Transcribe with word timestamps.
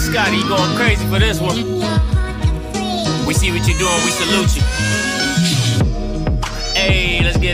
Scotty, 0.00 0.42
going 0.48 0.76
crazy 0.76 1.06
for 1.08 1.18
this 1.18 1.40
one. 1.40 1.56
We 3.26 3.34
see 3.34 3.50
what 3.52 3.68
you're 3.68 3.78
doing, 3.78 4.04
we 4.04 4.10
salute 4.10 4.56
you. 4.56 4.99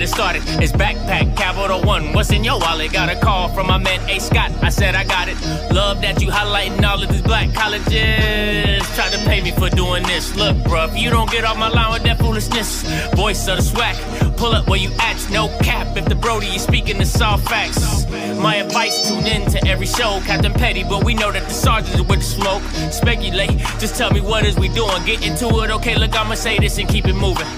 It 0.06 0.10
started. 0.10 0.42
It's 0.62 0.70
backpack 0.70 1.36
capital 1.36 1.82
one. 1.82 2.12
What's 2.12 2.30
in 2.30 2.44
your 2.44 2.60
wallet? 2.60 2.92
Got 2.92 3.08
a 3.08 3.18
call 3.18 3.48
from 3.48 3.66
my 3.66 3.76
man 3.76 3.98
A 4.08 4.20
Scott. 4.20 4.52
I 4.62 4.68
said 4.68 4.94
I 4.94 5.02
got 5.02 5.26
it. 5.26 5.34
Love 5.74 6.00
that 6.02 6.22
you 6.22 6.28
highlighting 6.28 6.80
all 6.88 7.02
of 7.02 7.08
these 7.08 7.22
black 7.22 7.52
colleges. 7.52 8.86
Try 8.94 9.10
to 9.10 9.18
pay 9.26 9.40
me 9.42 9.50
for 9.50 9.68
doing 9.68 10.04
this. 10.04 10.36
Look, 10.36 10.58
bruh, 10.58 10.88
if 10.88 10.96
you 10.96 11.10
don't 11.10 11.28
get 11.28 11.44
off 11.44 11.58
my 11.58 11.68
line 11.68 11.92
with 11.92 12.04
that 12.04 12.20
foolishness, 12.20 12.84
voice 13.16 13.48
of 13.48 13.56
the 13.56 13.64
SWAC. 13.64 14.36
Pull 14.36 14.52
up 14.52 14.68
where 14.68 14.78
you 14.78 14.92
at, 15.00 15.18
no 15.32 15.48
cap. 15.58 15.96
If 15.96 16.04
the 16.04 16.14
Brody 16.14 16.54
is 16.54 16.62
speaking 16.62 16.98
the 16.98 17.04
soft 17.04 17.48
facts. 17.48 18.06
My 18.38 18.56
advice, 18.56 19.08
tune 19.08 19.26
in 19.26 19.50
to 19.50 19.66
every 19.66 19.86
show, 19.86 20.20
Captain 20.24 20.52
Petty, 20.52 20.84
but 20.84 21.02
we 21.02 21.14
know 21.14 21.32
that 21.32 21.42
the 21.42 21.52
sergeant 21.52 21.96
is 21.96 22.02
with 22.02 22.20
the 22.20 22.24
smoke. 22.24 22.62
Speculate, 22.92 23.58
just 23.80 23.96
tell 23.96 24.12
me 24.12 24.20
what 24.20 24.46
is 24.46 24.56
we 24.56 24.68
doing. 24.68 25.04
Get 25.04 25.26
into 25.26 25.48
it, 25.64 25.70
okay? 25.72 25.96
Look, 25.98 26.14
I'ma 26.14 26.34
say 26.34 26.60
this 26.60 26.78
and 26.78 26.88
keep 26.88 27.06
it 27.06 27.14
moving. 27.14 27.48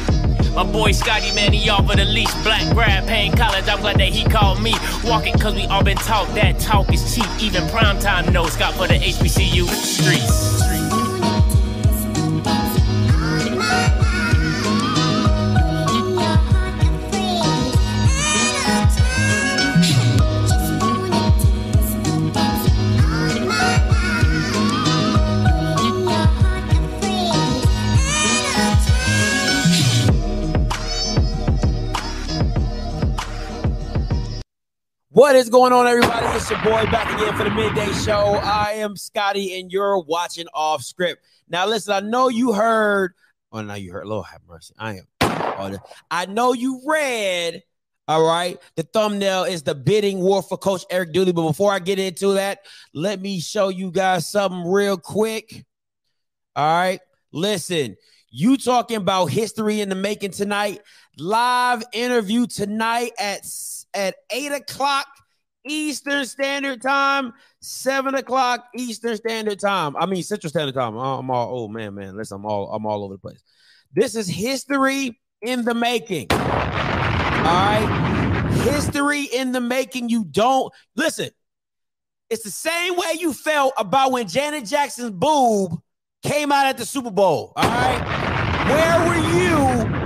My 0.55 0.65
boy 0.65 0.93
Scotty, 0.93 1.33
man, 1.33 1.53
he 1.53 1.69
offered 1.71 1.99
the 1.99 2.05
leash. 2.05 2.33
Black 2.43 2.73
grad, 2.75 3.07
paying 3.07 3.33
college. 3.33 3.69
I'm 3.69 3.81
glad 3.81 3.99
that 3.99 4.09
he 4.09 4.25
called 4.25 4.63
me. 4.63 4.75
Walking, 5.05 5.35
cause 5.39 5.55
we 5.55 5.67
all 5.67 5.85
been 5.85 5.97
taught 5.99 6.33
that 6.35 6.59
talk 6.59 6.93
is 6.93 7.15
cheap. 7.15 7.27
Even 7.41 7.63
primetime 7.65 8.33
knows 8.33 8.53
Scott 8.53 8.75
for 8.75 8.87
the 8.87 8.95
HBCU 8.95 9.67
streets. 9.69 10.78
What 35.29 35.37
is 35.37 35.51
going 35.51 35.75
on, 35.75 35.87
everybody? 35.87 36.25
It's 36.29 36.49
your 36.49 36.59
boy 36.63 36.91
back 36.91 37.15
again 37.15 37.37
for 37.37 37.45
the 37.45 37.51
midday 37.51 37.93
show. 37.93 38.41
I 38.43 38.77
am 38.77 38.97
Scotty, 38.97 39.61
and 39.61 39.71
you're 39.71 40.01
watching 40.01 40.47
off 40.55 40.83
script. 40.83 41.23
Now, 41.51 41.67
listen, 41.67 41.93
I 41.93 42.01
know 42.01 42.31
you 42.31 42.55
heard. 42.55 43.13
Oh, 43.53 43.61
now 43.61 43.75
you 43.75 43.93
heard. 43.93 44.07
Lord 44.07 44.25
have 44.25 44.41
mercy. 44.49 44.73
I 44.79 44.95
am. 44.95 45.07
Oh, 45.21 45.77
I 46.11 46.25
know 46.25 46.55
you 46.55 46.81
read. 46.87 47.63
All 48.09 48.27
right. 48.27 48.59
The 48.77 48.85
thumbnail 48.85 49.45
is 49.45 49.65
the 49.65 49.75
bidding 49.75 50.21
war 50.21 50.43
for 50.43 50.57
Coach 50.57 50.87
Eric 50.91 51.13
Dooley. 51.13 51.33
But 51.33 51.47
before 51.47 51.75
I 51.75 51.79
get 51.79 51.99
into 51.99 52.33
that, 52.33 52.61
let 52.95 53.21
me 53.21 53.39
show 53.39 53.69
you 53.69 53.91
guys 53.91 54.31
something 54.31 54.67
real 54.67 54.97
quick. 54.97 55.67
All 56.57 56.75
right. 56.75 57.01
Listen, 57.33 57.99
you 58.31 58.57
talking 58.57 58.97
about 58.97 59.27
history 59.27 59.83
in 59.83 59.91
the 59.91 59.95
making 59.95 60.31
tonight. 60.31 60.81
Live 61.19 61.83
interview 61.93 62.47
tonight 62.47 63.13
at 63.19 63.45
at 63.95 64.15
8 64.31 64.53
o'clock 64.53 65.07
Eastern 65.69 66.27
Standard 66.27 66.83
Time, 66.83 67.33
7 67.61 68.15
o'clock 68.15 68.67
Eastern 68.75 69.17
Standard 69.17 69.61
Time. 69.61 69.97
I 69.97 70.07
mean 70.07 70.23
Central 70.23 70.51
Standard 70.51 70.75
Time. 70.75 70.97
Oh, 70.97 71.19
I'm 71.19 71.31
all 71.31 71.65
oh 71.65 71.69
man, 71.69 71.95
man. 71.95 72.17
Listen, 72.17 72.37
I'm 72.37 72.47
all 72.47 72.73
I'm 72.73 72.87
all 72.87 73.05
over 73.05 73.15
the 73.15 73.19
place. 73.19 73.43
This 73.93 74.15
is 74.15 74.29
history 74.29 75.21
in 75.43 75.65
the 75.65 75.75
making. 75.75 76.29
All 76.31 76.39
right. 76.39 78.55
History 78.65 79.25
in 79.25 79.53
the 79.53 79.61
making. 79.61 80.09
You 80.09 80.25
don't 80.25 80.73
listen. 80.97 81.31
It's 82.31 82.43
the 82.43 82.51
same 82.51 82.97
way 82.97 83.17
you 83.19 83.33
felt 83.33 83.73
about 83.79 84.13
when 84.13 84.29
Janet 84.29 84.67
Jackson's 84.67 85.13
boob 85.13 85.81
came 86.23 86.53
out 86.53 86.67
at 86.67 86.77
the 86.77 86.85
Super 86.85 87.11
Bowl. 87.11 87.55
All 87.57 87.65
right. 87.65 88.29
Where 88.69 89.09
were 89.09 89.17
you 89.39 89.58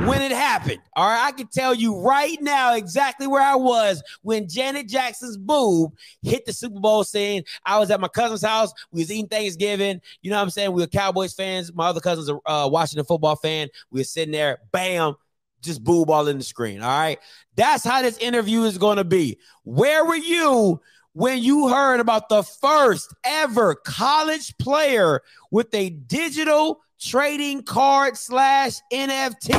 when 0.07 0.23
it 0.23 0.33
happened? 0.33 0.81
All 0.95 1.09
right, 1.09 1.27
I 1.27 1.33
can 1.33 1.47
tell 1.47 1.75
you 1.75 1.99
right 1.99 2.41
now 2.41 2.75
exactly 2.75 3.27
where 3.27 3.43
I 3.43 3.55
was 3.55 4.03
when 4.23 4.49
Janet 4.49 4.89
Jackson's 4.89 5.37
boob 5.37 5.93
hit 6.23 6.45
the 6.45 6.53
Super 6.53 6.81
Bowl 6.81 7.05
scene. 7.05 7.45
I 7.65 7.79
was 7.79 7.91
at 7.91 8.01
my 8.01 8.09
cousin's 8.09 8.43
house. 8.43 8.73
We 8.91 9.03
was 9.03 9.11
eating 9.11 9.29
Thanksgiving. 9.29 10.01
You 10.23 10.31
know 10.31 10.37
what 10.37 10.43
I'm 10.43 10.51
saying? 10.51 10.73
We 10.73 10.83
were 10.83 10.89
Cowboys 10.89 11.35
fans. 11.35 11.73
My 11.73 11.89
other 11.89 12.01
cousin's 12.01 12.29
a 12.29 12.39
uh, 12.51 12.69
Washington 12.69 13.05
football 13.05 13.37
fan. 13.37 13.69
We 13.91 14.01
were 14.01 14.05
sitting 14.05 14.33
there, 14.33 14.59
bam, 14.73 15.15
just 15.63 15.83
boob 15.85 16.11
all 16.11 16.29
in 16.29 16.39
the 16.39 16.45
screen. 16.45 16.83
All 16.83 16.89
right, 16.89 17.19
that's 17.57 17.85
how 17.85 18.03
this 18.03 18.19
interview 18.19 18.63
is 18.65 18.79
going 18.79 18.97
to 18.97 19.05
be. 19.05 19.39
Where 19.65 20.05
were 20.05 20.17
you 20.17 20.81
when 21.15 21.43
you 21.43 21.69
heard 21.69 22.01
about 22.01 22.29
the 22.29 22.43
first 22.43 23.15
ever 23.25 23.75
college 23.75 24.57
player 24.59 25.23
with 25.51 25.73
a 25.75 25.91
digital 25.91 26.81
trading 27.03 27.63
card 27.63 28.17
slash 28.17 28.81
NFT 28.93 29.51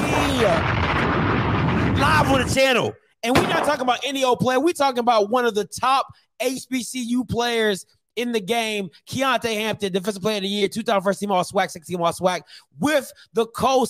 live 1.99 2.31
on 2.31 2.47
the 2.47 2.53
channel. 2.53 2.93
And 3.21 3.35
we're 3.35 3.47
not 3.47 3.65
talking 3.65 3.81
about 3.81 3.99
any 4.05 4.23
old 4.23 4.39
player. 4.39 4.59
We're 4.59 4.73
talking 4.73 4.99
about 4.99 5.29
one 5.29 5.45
of 5.45 5.55
the 5.55 5.65
top 5.65 6.07
HBCU 6.41 7.27
players 7.29 7.85
in 8.15 8.31
the 8.31 8.39
game, 8.39 8.89
Keontae 9.09 9.55
Hampton, 9.55 9.91
Defensive 9.91 10.21
Player 10.21 10.37
of 10.37 10.43
the 10.43 10.47
Year, 10.47 10.67
2001 10.67 11.15
team 11.15 11.31
all 11.31 11.43
SWAC, 11.43 11.71
16 11.71 11.99
all 11.99 12.11
SWAC, 12.11 12.41
with 12.79 13.11
the 13.33 13.47
co 13.47 13.85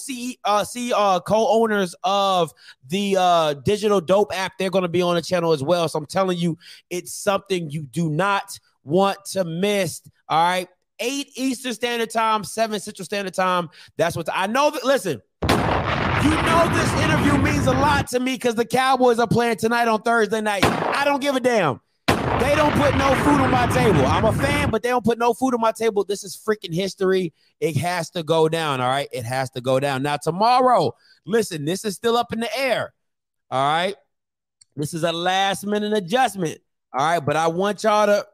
uh, 0.45 0.65
uh, 0.95 1.19
co-owners 1.19 1.93
of 2.03 2.53
the 2.87 3.17
uh, 3.19 3.53
digital 3.65 3.99
dope 3.99 4.31
app. 4.33 4.53
They're 4.57 4.69
going 4.69 4.83
to 4.83 4.87
be 4.87 5.01
on 5.01 5.15
the 5.15 5.21
channel 5.21 5.51
as 5.51 5.61
well. 5.61 5.89
So 5.89 5.99
I'm 5.99 6.05
telling 6.05 6.37
you, 6.37 6.57
it's 6.89 7.13
something 7.13 7.69
you 7.69 7.83
do 7.83 8.09
not 8.09 8.57
want 8.83 9.23
to 9.31 9.43
miss. 9.43 10.01
All 10.29 10.41
right. 10.41 10.69
8 10.99 11.29
Eastern 11.35 11.73
Standard 11.73 12.09
Time, 12.09 12.43
7 12.43 12.79
Central 12.79 13.05
Standard 13.05 13.33
Time. 13.33 13.69
That's 13.97 14.15
what 14.15 14.27
I 14.31 14.47
know 14.47 14.71
that. 14.71 14.83
Listen, 14.83 15.21
you 15.41 15.47
know 15.49 16.69
this 16.73 16.93
interview 17.03 17.37
means 17.41 17.67
a 17.67 17.73
lot 17.73 18.07
to 18.09 18.19
me 18.19 18.33
because 18.33 18.55
the 18.55 18.65
Cowboys 18.65 19.19
are 19.19 19.27
playing 19.27 19.57
tonight 19.57 19.87
on 19.87 20.01
Thursday 20.01 20.41
night. 20.41 20.63
I 20.63 21.03
don't 21.05 21.21
give 21.21 21.35
a 21.35 21.39
damn. 21.39 21.81
They 22.07 22.55
don't 22.55 22.73
put 22.73 22.95
no 22.95 23.13
food 23.15 23.41
on 23.41 23.51
my 23.51 23.67
table. 23.67 24.05
I'm 24.05 24.25
a 24.25 24.33
fan, 24.33 24.69
but 24.69 24.81
they 24.81 24.89
don't 24.89 25.03
put 25.03 25.17
no 25.17 25.33
food 25.33 25.53
on 25.53 25.61
my 25.61 25.71
table. 25.71 26.03
This 26.03 26.23
is 26.23 26.35
freaking 26.37 26.73
history. 26.73 27.33
It 27.59 27.77
has 27.77 28.09
to 28.11 28.23
go 28.23 28.49
down. 28.49 28.81
All 28.81 28.89
right. 28.89 29.07
It 29.11 29.23
has 29.23 29.49
to 29.51 29.61
go 29.61 29.79
down. 29.79 30.03
Now, 30.03 30.17
tomorrow, 30.17 30.95
listen, 31.25 31.65
this 31.65 31.85
is 31.85 31.95
still 31.95 32.17
up 32.17 32.33
in 32.33 32.39
the 32.39 32.57
air. 32.57 32.93
All 33.51 33.71
right. 33.71 33.95
This 34.75 34.93
is 34.93 35.03
a 35.03 35.11
last 35.11 35.65
minute 35.65 35.93
adjustment. 35.93 36.59
All 36.93 37.05
right. 37.05 37.19
But 37.19 37.35
I 37.35 37.47
want 37.47 37.83
y'all 37.83 38.07
to 38.07 38.25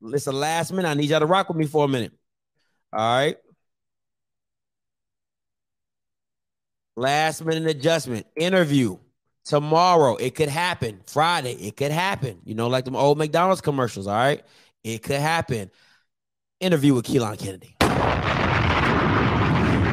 Listen, 0.00 0.34
last 0.34 0.72
minute. 0.72 0.88
I 0.88 0.94
need 0.94 1.10
y'all 1.10 1.20
to 1.20 1.26
rock 1.26 1.48
with 1.48 1.56
me 1.56 1.66
for 1.66 1.84
a 1.84 1.88
minute. 1.88 2.12
All 2.92 3.00
right. 3.00 3.36
Last 6.96 7.44
minute 7.44 7.68
adjustment. 7.68 8.26
Interview 8.36 8.98
tomorrow. 9.44 10.16
It 10.16 10.34
could 10.34 10.48
happen. 10.48 11.00
Friday. 11.06 11.54
It 11.54 11.76
could 11.76 11.90
happen. 11.90 12.40
You 12.44 12.54
know, 12.54 12.68
like 12.68 12.84
them 12.84 12.96
old 12.96 13.18
McDonald's 13.18 13.60
commercials. 13.60 14.06
All 14.06 14.14
right. 14.14 14.44
It 14.84 15.02
could 15.02 15.20
happen. 15.20 15.70
Interview 16.60 16.94
with 16.94 17.06
Keelan 17.06 17.38
Kennedy. 17.38 17.76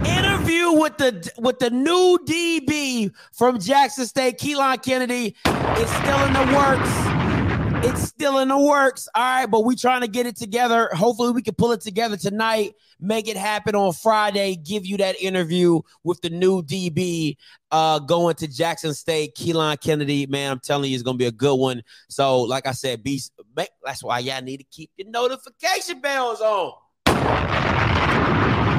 Interview 0.08 0.74
with 0.74 0.98
the 0.98 1.32
with 1.38 1.60
the 1.60 1.70
new 1.70 2.20
DB 2.26 3.12
from 3.34 3.60
Jackson 3.60 4.06
State, 4.06 4.38
Keelan 4.38 4.84
Kennedy. 4.84 5.36
It's 5.46 5.92
still 5.98 6.26
in 6.26 6.34
the 6.34 6.56
works. 6.56 7.21
It's 7.84 8.04
still 8.04 8.38
in 8.38 8.50
the 8.50 8.58
works. 8.60 9.08
All 9.16 9.24
right, 9.24 9.46
but 9.48 9.66
we 9.66 9.76
trying 9.76 10.02
to 10.02 10.08
get 10.08 10.28
it 10.28 10.36
together. 10.36 10.90
Hopefully, 10.94 11.32
we 11.32 11.42
can 11.42 11.56
pull 11.56 11.72
it 11.72 11.82
together 11.82 12.16
tonight, 12.16 12.76
make 13.00 13.28
it 13.28 13.36
happen 13.36 13.74
on 13.74 13.92
Friday, 13.94 14.56
give 14.56 14.86
you 14.86 14.98
that 14.98 15.20
interview 15.20 15.82
with 16.04 16.22
the 16.22 16.30
new 16.30 16.62
DB 16.62 17.38
uh, 17.72 17.98
going 17.98 18.36
to 18.36 18.48
Jackson 18.48 18.94
State, 18.94 19.36
Keelan 19.36 19.82
Kennedy. 19.82 20.28
Man, 20.28 20.52
I'm 20.52 20.60
telling 20.60 20.92
you, 20.92 20.96
it's 20.96 21.04
gonna 21.04 21.18
be 21.18 21.26
a 21.26 21.32
good 21.32 21.56
one. 21.56 21.82
So, 22.08 22.42
like 22.42 22.68
I 22.68 22.72
said, 22.72 23.04
be 23.04 23.20
that's 23.84 24.04
why 24.04 24.20
y'all 24.20 24.44
need 24.44 24.58
to 24.58 24.66
keep 24.72 24.92
your 24.98 25.10
notification 25.10 26.02
bells 26.02 26.40
on. 26.40 26.74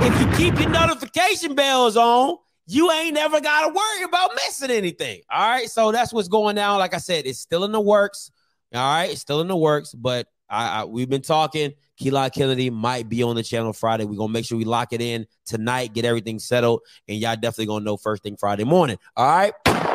If 0.05 0.21
you 0.21 0.26
keep 0.37 0.61
your 0.61 0.71
notification 0.71 1.56
bells 1.56 1.97
on, 1.97 2.37
you 2.67 2.91
ain't 2.93 3.15
never 3.15 3.41
got 3.41 3.67
to 3.67 3.75
worry 3.75 4.05
about 4.05 4.31
missing 4.35 4.71
anything. 4.71 5.23
All 5.31 5.49
right. 5.49 5.69
So 5.69 5.91
that's 5.93 6.12
what's 6.12 6.29
going 6.29 6.56
down. 6.56 6.79
Like 6.79 6.94
I 6.94 6.99
said, 6.99 7.26
it's 7.26 7.38
still 7.38 7.65
in 7.65 7.73
the 7.73 7.81
works. 7.81 8.31
All 8.75 8.81
right, 8.81 9.17
still 9.19 9.41
in 9.41 9.49
the 9.49 9.57
works, 9.57 9.93
but 9.93 10.29
I, 10.49 10.81
I 10.81 10.85
we've 10.85 11.09
been 11.09 11.23
talking. 11.23 11.73
Keelan 12.01 12.33
Kennedy 12.33 12.71
might 12.71 13.09
be 13.09 13.23
on 13.23 13.37
the 13.37 13.43
channel 13.43 13.73
Friday. 13.73 14.05
We're 14.05 14.17
gonna 14.17 14.33
make 14.33 14.45
sure 14.45 14.57
we 14.57 14.65
lock 14.65 14.93
it 14.93 15.03
in 15.03 15.27
tonight, 15.45 15.93
get 15.93 16.05
everything 16.05 16.39
settled, 16.39 16.81
and 17.07 17.19
y'all 17.19 17.35
definitely 17.35 17.67
gonna 17.67 17.85
know 17.85 17.97
first 17.97 18.23
thing 18.23 18.37
Friday 18.37 18.65
morning. 18.65 18.99
All 19.17 19.27
right, 19.27 19.53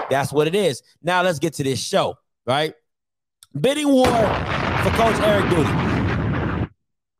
that's 0.09 0.31
what 0.31 0.47
it 0.47 0.55
is. 0.55 0.83
Now 1.01 1.23
let's 1.23 1.39
get 1.39 1.53
to 1.53 1.63
this 1.63 1.83
show. 1.83 2.17
Right, 2.45 2.73
bidding 3.59 3.89
war 3.89 4.05
for 4.05 4.89
Coach 4.91 5.19
Eric 5.21 5.49
Dooley. 5.49 6.69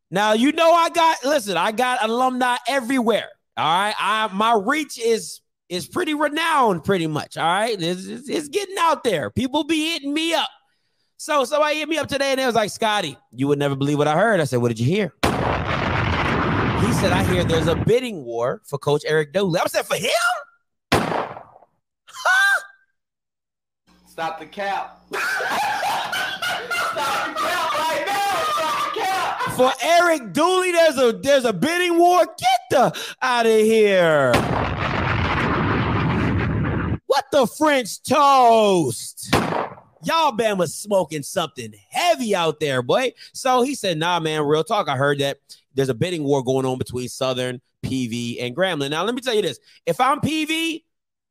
Now 0.10 0.34
you 0.34 0.52
know 0.52 0.72
I 0.72 0.90
got 0.90 1.26
listen. 1.26 1.58
I 1.58 1.72
got 1.72 2.04
alumni 2.08 2.58
everywhere. 2.68 3.30
All 3.58 3.66
right, 3.66 3.96
I 3.98 4.30
my 4.32 4.54
reach 4.54 5.00
is 5.00 5.42
is 5.70 5.88
pretty 5.88 6.14
renowned, 6.14 6.84
pretty 6.84 7.08
much. 7.08 7.38
All 7.38 7.46
right, 7.46 7.82
it's, 7.82 8.06
it's, 8.06 8.30
it's 8.30 8.48
getting 8.48 8.78
out 8.80 9.04
there. 9.04 9.30
People 9.30 9.64
be 9.64 9.92
hitting 9.92 10.14
me 10.14 10.34
up. 10.34 10.50
So 11.20 11.44
somebody 11.46 11.80
hit 11.80 11.90
me 11.90 11.98
up 11.98 12.08
today 12.08 12.30
and 12.30 12.40
they 12.40 12.46
was 12.46 12.54
like, 12.54 12.70
Scotty, 12.70 13.18
you 13.32 13.48
would 13.48 13.58
never 13.58 13.76
believe 13.76 13.98
what 13.98 14.08
I 14.08 14.16
heard. 14.16 14.40
I 14.40 14.44
said, 14.44 14.62
What 14.62 14.68
did 14.68 14.80
you 14.80 14.86
hear? 14.86 15.14
He 15.24 16.94
said, 16.94 17.12
I 17.12 17.26
hear 17.28 17.44
there's 17.44 17.66
a 17.66 17.76
bidding 17.76 18.24
war 18.24 18.62
for 18.66 18.78
Coach 18.78 19.02
Eric 19.04 19.34
Dooley. 19.34 19.60
I 19.60 19.66
said, 19.66 19.88
for 19.88 19.96
him? 19.96 20.12
Huh? 20.92 22.62
Stop 24.06 24.40
the 24.40 24.46
cap. 24.46 25.00
Stop 25.10 25.24
the 26.94 27.42
cap 27.42 27.74
right 27.74 28.04
now. 28.06 28.44
Stop 28.54 28.94
the 28.94 29.00
cap. 29.00 29.52
For 29.56 29.72
Eric 29.84 30.34
Dooley, 30.34 30.72
there's 30.72 30.98
a 31.00 31.14
there's 31.14 31.46
a 31.46 31.54
bidding 31.54 31.98
war. 31.98 32.26
Get 32.26 32.62
the 32.70 32.96
out 33.24 33.48
of 33.48 33.52
here. 33.52 34.34
What 37.08 37.26
the 37.32 37.48
French 37.48 38.04
toast? 38.04 39.34
Y'all 40.08 40.32
Bama 40.32 40.70
smoking 40.70 41.22
something 41.22 41.74
heavy 41.90 42.34
out 42.34 42.62
there, 42.62 42.82
boy. 42.82 43.12
So 43.34 43.62
he 43.62 43.76
said, 43.76 43.98
nah, 43.98 44.22
man, 44.22 44.44
real 44.44 44.64
talk. 44.64 44.88
I 44.88 44.96
heard 44.96 45.20
that 45.20 45.40
there's 45.74 45.90
a 45.90 45.94
bidding 45.94 46.24
war 46.24 46.42
going 46.42 46.66
on 46.66 46.78
between 46.78 47.10
Southern, 47.10 47.60
PV, 47.84 48.42
and 48.42 48.56
Grambling. 48.56 48.92
Now, 48.92 49.04
let 49.04 49.14
me 49.14 49.20
tell 49.20 49.34
you 49.34 49.42
this. 49.42 49.60
If 49.86 50.00
I'm 50.00 50.22
PV, 50.22 50.86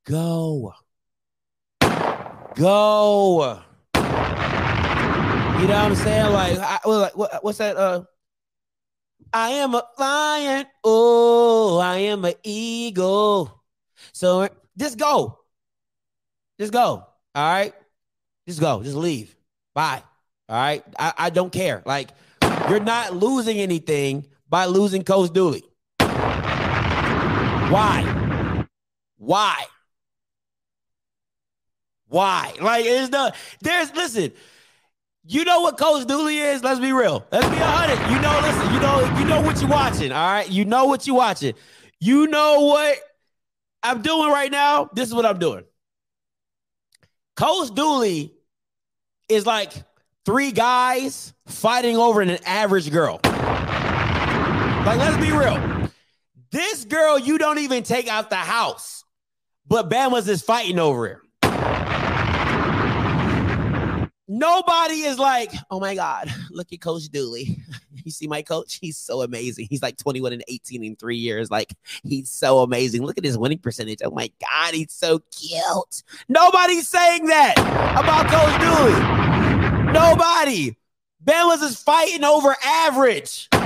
go. 0.05 0.75
Go. 2.55 3.63
You 3.95 4.03
know 5.69 5.69
what 5.69 5.71
I'm 5.73 5.95
saying? 5.95 6.33
Like, 6.35 6.59
I, 6.59 6.79
like 6.87 7.17
what, 7.17 7.43
what's 7.43 7.57
that? 7.57 7.79
Uh, 7.79 8.05
I 9.33 9.53
am 9.53 9.75
a 9.75 9.83
lion. 9.99 10.67
Oh, 10.85 11.79
I 11.79 11.97
am 11.99 12.27
an 12.27 12.35
eagle. 12.43 13.63
So 14.13 14.51
just 14.77 14.99
go. 14.99 15.39
Just 16.61 16.75
go. 16.75 17.07
All 17.35 17.53
right. 17.53 17.73
Just 18.47 18.61
go. 18.61 18.83
Just 18.83 18.97
leave. 18.97 19.35
Bye. 19.75 20.03
All 20.49 20.57
right. 20.57 20.85
I, 20.99 21.13
I 21.19 21.31
don't 21.31 21.53
care. 21.53 21.83
Like, 21.85 22.11
you're 22.69 22.81
not 22.81 23.15
losing 23.15 23.59
anything 23.59 24.27
by 24.49 24.67
losing 24.67 25.03
Coach 25.03 25.33
Dooley. 25.33 25.65
Why? 27.69 28.65
Why? 29.19 29.65
Why? 32.09 32.55
Like, 32.61 32.85
is 32.87 33.11
the 33.11 33.35
there's 33.61 33.93
listen. 33.95 34.33
You 35.29 35.45
know 35.45 35.63
what 35.63 35.77
Coach 35.77 36.07
Dooley 36.07 36.39
is? 36.39 36.63
Let's 36.63 36.79
be 36.79 36.93
real. 36.93 37.27
Let's 37.33 37.49
be 37.49 37.61
honest. 37.61 38.01
You 38.13 38.21
know, 38.21 38.39
listen, 38.41 38.73
you 38.73 38.79
know, 38.79 39.19
you 39.19 39.25
know 39.25 39.43
what 39.43 39.61
you're 39.61 39.69
watching. 39.69 40.13
All 40.13 40.31
right. 40.31 40.49
You 40.49 40.65
know 40.65 40.85
what 40.85 41.05
you're 41.09 41.17
watching. 41.17 41.55
You 41.99 42.29
know 42.29 42.61
what 42.61 42.99
I'm 43.83 44.03
doing 44.03 44.31
right 44.31 44.53
now? 44.53 44.89
This 44.93 45.09
is 45.09 45.15
what 45.15 45.27
I'm 45.27 45.41
doing. 45.41 45.65
Coach 47.37 47.75
Dooley 47.75 48.36
is 49.29 49.47
like 49.47 49.73
three 50.25 50.53
guys 50.53 51.33
fighting 51.47 51.97
over 51.97 52.21
an 52.21 52.31
average 52.45 52.91
girl. 52.91 53.21
Like, 53.25 54.99
let's 54.99 55.17
be 55.17 55.33
real. 55.33 55.91
This 56.53 56.85
girl 56.85 57.19
you 57.19 57.39
don't 57.39 57.59
even 57.59 57.83
take 57.83 58.09
out 58.09 58.31
the 58.31 58.37
house, 58.37 59.05
but 59.67 59.91
Bama's 59.91 60.29
is 60.29 60.43
fighting 60.43 60.79
over 60.79 61.09
her. 61.09 61.23
Nobody 64.29 65.03
is 65.03 65.19
like, 65.19 65.53
oh 65.71 65.81
my 65.81 65.95
God, 65.95 66.33
look 66.51 66.73
at 66.73 66.81
Coach 66.81 67.09
Dooley. 67.09 67.59
You 68.07 68.13
see 68.13 68.29
my 68.29 68.41
coach? 68.41 68.79
He's 68.81 68.97
so 68.97 69.23
amazing. 69.23 69.67
He's 69.69 69.83
like 69.83 69.97
21 69.97 70.33
and 70.33 70.45
18 70.47 70.85
in 70.85 70.95
three 70.95 71.17
years. 71.17 71.51
Like, 71.51 71.75
he's 72.05 72.31
so 72.31 72.61
amazing. 72.61 73.05
Look 73.05 73.19
at 73.19 73.25
his 73.25 73.37
winning 73.37 73.59
percentage. 73.59 73.99
Oh 74.05 74.13
my 74.13 74.31
God, 74.41 74.75
he's 74.75 74.93
so 74.93 75.19
cute. 75.37 76.05
Nobody's 76.29 76.89
saying 76.89 77.27
that 77.27 77.59
about 77.59 78.29
Coach 78.29 78.61
Dooley. 78.63 79.93
Nobody. 79.93 80.77
Bama's 81.25 81.63
is 81.63 81.83
fighting 81.83 82.23
over 82.23 82.55
average. 82.65 83.49
Think 83.51 83.65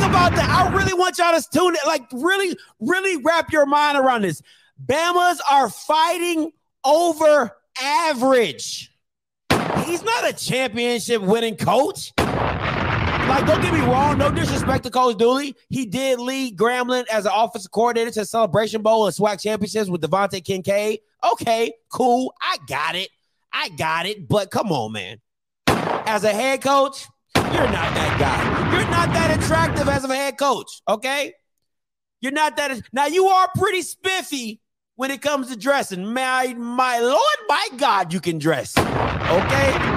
about 0.00 0.34
that. 0.36 0.48
I 0.48 0.72
really 0.74 0.94
want 0.94 1.18
y'all 1.18 1.38
to 1.38 1.50
tune 1.50 1.74
it. 1.74 1.86
Like, 1.86 2.06
really, 2.12 2.56
really 2.80 3.18
wrap 3.22 3.52
your 3.52 3.66
mind 3.66 3.98
around 3.98 4.22
this. 4.22 4.40
Bama's 4.86 5.42
are 5.50 5.68
fighting 5.68 6.52
over 6.82 7.54
average. 7.78 8.90
He's 9.84 10.02
not 10.02 10.26
a 10.26 10.32
championship 10.32 11.20
winning 11.20 11.56
coach. 11.56 12.12
Like, 13.30 13.46
don't 13.46 13.62
get 13.62 13.72
me 13.72 13.78
wrong, 13.82 14.18
no 14.18 14.28
disrespect 14.32 14.82
to 14.82 14.90
Coach 14.90 15.16
Dooley. 15.16 15.54
He 15.68 15.86
did 15.86 16.18
lead 16.18 16.56
Grambling 16.56 17.06
as 17.06 17.26
an 17.26 17.32
offensive 17.32 17.70
coordinator 17.70 18.10
to 18.10 18.24
Celebration 18.24 18.82
Bowl 18.82 19.06
and 19.06 19.14
SWAC 19.14 19.40
championships 19.40 19.88
with 19.88 20.00
DeVante 20.00 20.42
Kincade. 20.42 20.98
Okay, 21.32 21.72
cool. 21.92 22.34
I 22.42 22.56
got 22.66 22.96
it. 22.96 23.08
I 23.52 23.68
got 23.68 24.06
it. 24.06 24.26
But 24.28 24.50
come 24.50 24.72
on, 24.72 24.90
man. 24.90 25.20
As 25.68 26.24
a 26.24 26.32
head 26.32 26.60
coach, 26.60 27.06
you're 27.36 27.44
not 27.52 27.94
that 27.94 28.16
guy. 28.18 28.76
You're 28.76 28.90
not 28.90 29.12
that 29.12 29.38
attractive 29.40 29.88
as 29.88 30.02
a 30.02 30.12
head 30.12 30.36
coach. 30.36 30.82
Okay. 30.88 31.32
You're 32.20 32.32
not 32.32 32.56
that. 32.56 32.82
Now 32.92 33.06
you 33.06 33.26
are 33.26 33.48
pretty 33.56 33.82
spiffy 33.82 34.60
when 34.96 35.12
it 35.12 35.22
comes 35.22 35.50
to 35.50 35.56
dressing. 35.56 36.04
My 36.04 36.52
my 36.58 36.98
lord, 36.98 37.38
my 37.48 37.68
God, 37.76 38.12
you 38.12 38.18
can 38.20 38.38
dress. 38.38 38.76
Okay. 38.76 39.89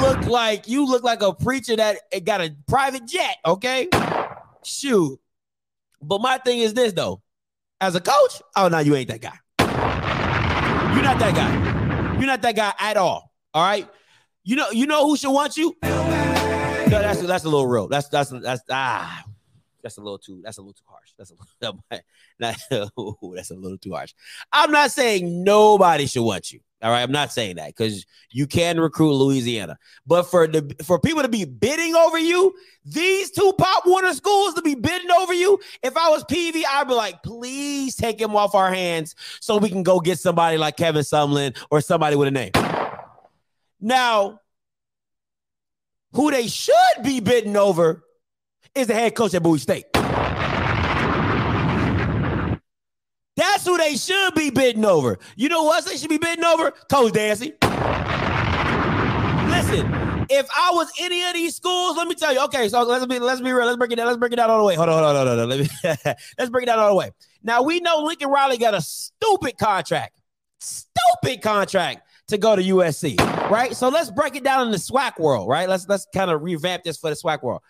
Look 0.00 0.26
like 0.26 0.66
you 0.66 0.86
look 0.86 1.02
like 1.02 1.22
a 1.22 1.34
preacher 1.34 1.76
that 1.76 1.98
got 2.24 2.40
a 2.40 2.54
private 2.66 3.06
jet. 3.06 3.36
Okay. 3.44 3.88
Shoot. 4.64 5.20
But 6.00 6.20
my 6.20 6.38
thing 6.38 6.60
is 6.60 6.74
this 6.74 6.92
though. 6.92 7.20
As 7.80 7.94
a 7.94 8.00
coach, 8.00 8.42
oh 8.56 8.68
no, 8.68 8.78
you 8.78 8.96
ain't 8.96 9.08
that 9.08 9.20
guy. 9.20 9.38
You're 10.94 11.02
not 11.02 11.18
that 11.18 11.34
guy. 11.34 12.14
You're 12.14 12.26
not 12.26 12.42
that 12.42 12.56
guy 12.56 12.72
at 12.78 12.96
all. 12.96 13.30
All 13.52 13.62
right. 13.62 13.88
You 14.42 14.56
know, 14.56 14.70
you 14.70 14.86
know 14.86 15.06
who 15.06 15.16
should 15.16 15.32
want 15.32 15.56
you? 15.56 15.76
No, 15.82 16.88
that's 16.88 17.20
that's 17.22 17.44
a 17.44 17.48
little 17.48 17.66
real. 17.66 17.86
That's 17.86 18.08
that's 18.08 18.30
that's 18.30 18.62
ah, 18.70 19.22
that's 19.82 19.98
a 19.98 20.00
little 20.00 20.18
too 20.18 20.40
that's 20.42 20.58
a 20.58 20.60
little 20.60 20.72
too 20.72 20.84
harsh. 20.86 21.12
That's 21.18 21.30
a 21.30 21.34
little 21.60 21.84
that's 22.38 23.50
a 23.50 23.54
little 23.54 23.78
too 23.78 23.92
harsh. 23.92 24.14
I'm 24.52 24.70
not 24.72 24.90
saying 24.90 25.44
nobody 25.44 26.06
should 26.06 26.24
want 26.24 26.52
you. 26.52 26.60
All 26.82 26.90
right, 26.90 27.02
I'm 27.02 27.12
not 27.12 27.30
saying 27.30 27.56
that 27.56 27.68
because 27.68 28.06
you 28.30 28.46
can 28.46 28.80
recruit 28.80 29.12
Louisiana, 29.12 29.76
but 30.06 30.22
for 30.22 30.46
the 30.46 30.74
for 30.82 30.98
people 30.98 31.20
to 31.20 31.28
be 31.28 31.44
bidding 31.44 31.94
over 31.94 32.18
you, 32.18 32.54
these 32.86 33.30
two 33.30 33.52
Pop 33.58 33.86
Warner 33.86 34.14
schools 34.14 34.54
to 34.54 34.62
be 34.62 34.74
bidding 34.74 35.10
over 35.10 35.34
you. 35.34 35.58
If 35.82 35.94
I 35.96 36.08
was 36.08 36.24
PV, 36.24 36.62
I'd 36.66 36.88
be 36.88 36.94
like, 36.94 37.22
please 37.22 37.96
take 37.96 38.18
him 38.18 38.34
off 38.34 38.54
our 38.54 38.72
hands 38.72 39.14
so 39.40 39.58
we 39.58 39.68
can 39.68 39.82
go 39.82 40.00
get 40.00 40.18
somebody 40.18 40.56
like 40.56 40.78
Kevin 40.78 41.02
Sumlin 41.02 41.54
or 41.70 41.82
somebody 41.82 42.16
with 42.16 42.28
a 42.28 42.30
name. 42.30 42.52
Now, 43.78 44.40
who 46.12 46.30
they 46.30 46.46
should 46.46 46.74
be 47.04 47.20
bidding 47.20 47.56
over 47.56 48.04
is 48.74 48.86
the 48.86 48.94
head 48.94 49.14
coach 49.14 49.34
at 49.34 49.42
Bowie 49.42 49.58
State. 49.58 49.84
That's 53.60 53.68
who 53.68 53.76
they 53.76 53.94
should 53.94 54.34
be 54.34 54.48
bidding 54.48 54.86
over. 54.86 55.18
You 55.36 55.50
know 55.50 55.64
what 55.64 55.84
they 55.84 55.98
should 55.98 56.08
be 56.08 56.16
bidding 56.16 56.46
over? 56.46 56.70
Coach 56.88 57.12
Dancy. 57.12 57.52
Listen, 59.50 59.84
if 60.30 60.48
I 60.56 60.70
was 60.72 60.90
any 60.98 61.22
of 61.28 61.34
these 61.34 61.56
schools, 61.56 61.98
let 61.98 62.08
me 62.08 62.14
tell 62.14 62.32
you. 62.32 62.42
Okay, 62.44 62.70
so 62.70 62.84
let's 62.84 63.04
be 63.04 63.18
let's 63.18 63.42
be 63.42 63.52
real. 63.52 63.66
Let's 63.66 63.76
break 63.76 63.92
it 63.92 63.96
down. 63.96 64.06
Let's 64.06 64.16
break 64.16 64.32
it 64.32 64.36
down 64.36 64.48
all 64.48 64.60
the 64.60 64.64
way. 64.64 64.76
Hold 64.76 64.88
on, 64.88 65.04
hold 65.04 65.14
on, 65.14 65.26
hold 65.26 65.40
on. 65.40 65.48
Let 65.50 65.60
me 65.60 65.68
let's 66.38 66.50
break 66.50 66.62
it 66.62 66.66
down 66.66 66.78
all 66.78 66.88
the 66.88 66.94
way. 66.94 67.10
Now 67.42 67.62
we 67.62 67.80
know 67.80 67.98
Lincoln 67.98 68.30
Riley 68.30 68.56
got 68.56 68.72
a 68.72 68.80
stupid 68.80 69.58
contract, 69.58 70.18
stupid 70.58 71.42
contract 71.42 72.00
to 72.28 72.38
go 72.38 72.56
to 72.56 72.62
USC, 72.62 73.18
right? 73.50 73.76
So 73.76 73.90
let's 73.90 74.10
break 74.10 74.36
it 74.36 74.42
down 74.42 74.64
in 74.64 74.70
the 74.70 74.78
SWAC 74.78 75.18
world, 75.18 75.50
right? 75.50 75.68
Let's 75.68 75.86
let's 75.86 76.06
kind 76.14 76.30
of 76.30 76.40
revamp 76.42 76.84
this 76.84 76.96
for 76.96 77.10
the 77.10 77.16
SWAC 77.16 77.42
world. 77.42 77.60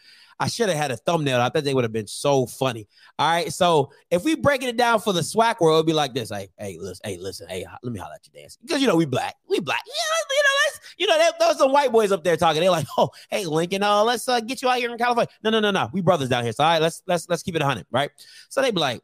I 0.40 0.48
should 0.48 0.70
have 0.70 0.78
had 0.78 0.90
a 0.90 0.96
thumbnail. 0.96 1.38
I 1.38 1.50
thought 1.50 1.64
they 1.64 1.74
would 1.74 1.84
have 1.84 1.92
been 1.92 2.06
so 2.06 2.46
funny. 2.46 2.88
All 3.18 3.30
right. 3.30 3.52
So 3.52 3.92
if 4.10 4.24
we 4.24 4.34
breaking 4.34 4.70
it 4.70 4.76
down 4.78 4.98
for 4.98 5.12
the 5.12 5.20
SWAC 5.20 5.60
world, 5.60 5.76
it'd 5.76 5.86
be 5.86 5.92
like 5.92 6.14
this. 6.14 6.30
Hey, 6.30 6.48
hey, 6.58 6.78
listen, 6.80 7.02
hey, 7.04 7.18
listen, 7.18 7.46
hey, 7.46 7.66
let 7.82 7.92
me 7.92 7.98
holler 7.98 8.14
at 8.14 8.26
you 8.26 8.40
dance. 8.40 8.56
Because 8.56 8.80
you 8.80 8.88
know, 8.88 8.96
we 8.96 9.04
black. 9.04 9.36
We 9.48 9.60
black. 9.60 9.82
Yeah, 9.86 9.92
you 10.30 10.42
know, 10.42 10.48
let's, 10.64 10.94
you 10.96 11.06
know, 11.40 11.48
was 11.48 11.58
some 11.58 11.72
white 11.72 11.92
boys 11.92 12.10
up 12.10 12.24
there 12.24 12.38
talking. 12.38 12.62
They're 12.62 12.70
like, 12.70 12.86
oh, 12.98 13.10
hey, 13.28 13.44
Lincoln, 13.44 13.82
uh, 13.82 14.02
let's 14.02 14.26
uh, 14.28 14.40
get 14.40 14.62
you 14.62 14.70
out 14.70 14.78
here 14.78 14.90
in 14.90 14.96
California. 14.96 15.28
No, 15.44 15.50
no, 15.50 15.60
no, 15.60 15.70
no. 15.70 15.90
We 15.92 16.00
brothers 16.00 16.30
down 16.30 16.42
here. 16.42 16.52
So 16.52 16.64
all 16.64 16.70
right, 16.70 16.80
let's 16.80 17.02
let's 17.06 17.28
let's 17.28 17.42
keep 17.42 17.54
it 17.54 17.60
100, 17.60 17.86
right? 17.90 18.10
So 18.48 18.62
they 18.62 18.70
be 18.70 18.80
like, 18.80 19.02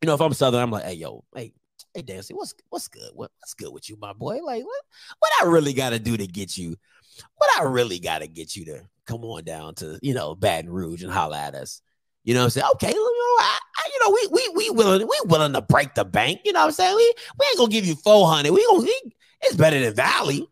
you 0.00 0.08
know, 0.08 0.14
if 0.14 0.20
I'm 0.20 0.32
Southern, 0.32 0.60
I'm 0.60 0.72
like, 0.72 0.84
hey, 0.84 0.94
yo, 0.94 1.22
hey, 1.36 1.52
hey, 1.94 2.02
Dancy, 2.02 2.34
what's 2.34 2.52
what's 2.68 2.88
good? 2.88 3.10
What, 3.14 3.30
what's 3.38 3.54
good 3.54 3.72
with 3.72 3.88
you, 3.88 3.96
my 4.00 4.12
boy? 4.12 4.40
Like, 4.42 4.64
what 4.64 4.82
what 5.20 5.30
I 5.40 5.46
really 5.46 5.72
got 5.72 5.90
to 5.90 6.00
do 6.00 6.16
to 6.16 6.26
get 6.26 6.58
you? 6.58 6.76
What 7.36 7.50
I 7.60 7.64
really 7.64 7.98
got 7.98 8.20
to 8.20 8.28
get 8.28 8.56
you 8.56 8.64
to 8.66 8.82
come 9.06 9.24
on 9.24 9.44
down 9.44 9.74
to 9.76 9.98
you 10.02 10.14
know 10.14 10.34
Baton 10.34 10.70
Rouge 10.70 11.02
and 11.02 11.12
holler 11.12 11.36
at 11.36 11.54
us. 11.54 11.80
You 12.24 12.34
know 12.34 12.40
what 12.40 12.44
I'm 12.44 12.50
saying? 12.50 12.66
Okay, 12.74 12.88
you 12.88 12.94
know, 12.94 13.44
I, 13.44 13.58
I, 13.78 13.90
you 13.92 14.04
know, 14.04 14.10
we 14.10 14.28
we 14.30 14.52
we 14.56 14.70
willing 14.70 15.08
we 15.08 15.20
willing 15.24 15.52
to 15.54 15.60
break 15.60 15.94
the 15.94 16.04
bank. 16.04 16.40
You 16.44 16.52
know 16.52 16.60
what 16.60 16.66
I'm 16.66 16.72
saying? 16.72 16.94
We 16.94 17.14
we 17.38 17.46
ain't 17.46 17.58
gonna 17.58 17.70
give 17.70 17.84
you 17.84 17.96
400. 17.96 18.52
We 18.52 18.64
gonna 18.64 18.82
we, 18.82 19.12
it's 19.42 19.56
better 19.56 19.80
than 19.80 19.94
Valley. 19.94 20.46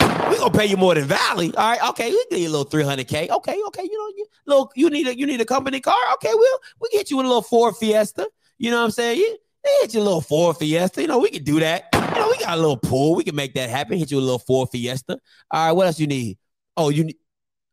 We 0.00 0.38
gonna 0.38 0.50
pay 0.50 0.66
you 0.66 0.76
more 0.76 0.94
than 0.94 1.04
Valley. 1.04 1.54
All 1.54 1.70
right, 1.70 1.88
okay, 1.90 2.10
we 2.10 2.24
give 2.30 2.40
you 2.40 2.48
a 2.48 2.50
little 2.50 2.66
300k. 2.66 3.30
Okay, 3.30 3.62
okay, 3.66 3.82
you 3.84 3.98
know, 3.98 4.12
you, 4.16 4.26
little 4.46 4.72
you 4.74 4.90
need 4.90 5.06
a 5.06 5.18
you 5.18 5.26
need 5.26 5.40
a 5.40 5.46
company 5.46 5.80
car. 5.80 5.94
Okay, 6.14 6.30
we'll 6.32 6.58
we 6.80 6.88
get 6.90 7.10
you 7.10 7.18
a 7.20 7.22
little 7.22 7.42
Ford 7.42 7.74
Fiesta. 7.76 8.28
You 8.58 8.70
know 8.70 8.78
what 8.78 8.84
I'm 8.84 8.90
saying? 8.90 9.18
You, 9.18 9.38
they 9.64 9.70
hit 9.80 9.94
you 9.94 10.00
a 10.00 10.04
little 10.04 10.20
Ford 10.20 10.58
Fiesta. 10.58 11.00
You 11.00 11.08
know, 11.08 11.18
we 11.18 11.30
can 11.30 11.42
do 11.42 11.58
that. 11.60 11.93
You 12.10 12.20
know, 12.20 12.28
we 12.30 12.38
got 12.38 12.54
a 12.54 12.60
little 12.60 12.76
pool. 12.76 13.14
We 13.14 13.24
can 13.24 13.34
make 13.34 13.54
that 13.54 13.70
happen. 13.70 13.98
Hit 13.98 14.10
you 14.10 14.18
a 14.18 14.20
little 14.20 14.38
four 14.38 14.66
Fiesta. 14.66 15.18
All 15.50 15.66
right, 15.66 15.72
what 15.72 15.86
else 15.86 15.98
you 15.98 16.06
need? 16.06 16.38
Oh, 16.76 16.88
you 16.88 17.04
need 17.04 17.16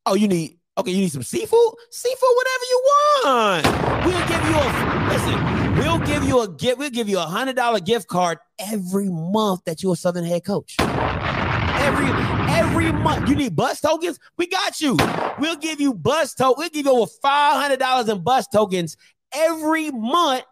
Oh, 0.06 0.16
you 0.16 0.28
need 0.28 0.58
Okay, 0.78 0.92
you 0.92 1.02
need 1.02 1.12
some 1.12 1.22
seafood? 1.22 1.74
Seafood, 1.92 2.30
whatever 2.34 2.64
you 2.70 2.84
want. 3.24 3.66
We'll 4.06 4.28
give 4.28 4.44
you 4.50 4.56
a 4.56 5.10
listen, 5.10 5.76
we'll 5.78 6.00
give 6.00 6.24
you 6.24 6.42
a 6.42 6.48
gift, 6.48 6.78
we'll 6.78 6.90
give 6.90 7.10
you 7.10 7.20
a 7.20 7.24
hundred 7.24 7.58
dollar 7.58 7.82
gift 7.82 8.08
card 8.08 8.38
every 8.58 9.10
month 9.10 9.66
that 9.66 9.84
you're 9.84 9.94
a 9.94 9.98
Southern 9.98 10.24
head 10.24 10.46
coach. 10.46 10.78
Every 10.80 12.08
every 12.50 12.92
month. 12.94 13.30
You 13.30 13.36
need 13.36 13.56
bus 13.56 13.82
tokens? 13.82 14.18
We 14.38 14.48
got 14.48 14.80
you. 14.80 14.98
We'll 15.40 15.58
give 15.58 15.82
you 15.82 15.94
bus 15.94 16.34
token. 16.34 16.56
We'll 16.58 16.70
give 16.70 16.86
you 16.86 16.94
over 16.94 17.12
$500 17.24 18.10
in 18.10 18.24
bus 18.24 18.48
tokens 18.48 18.96
every 19.34 19.92
month 19.92 20.46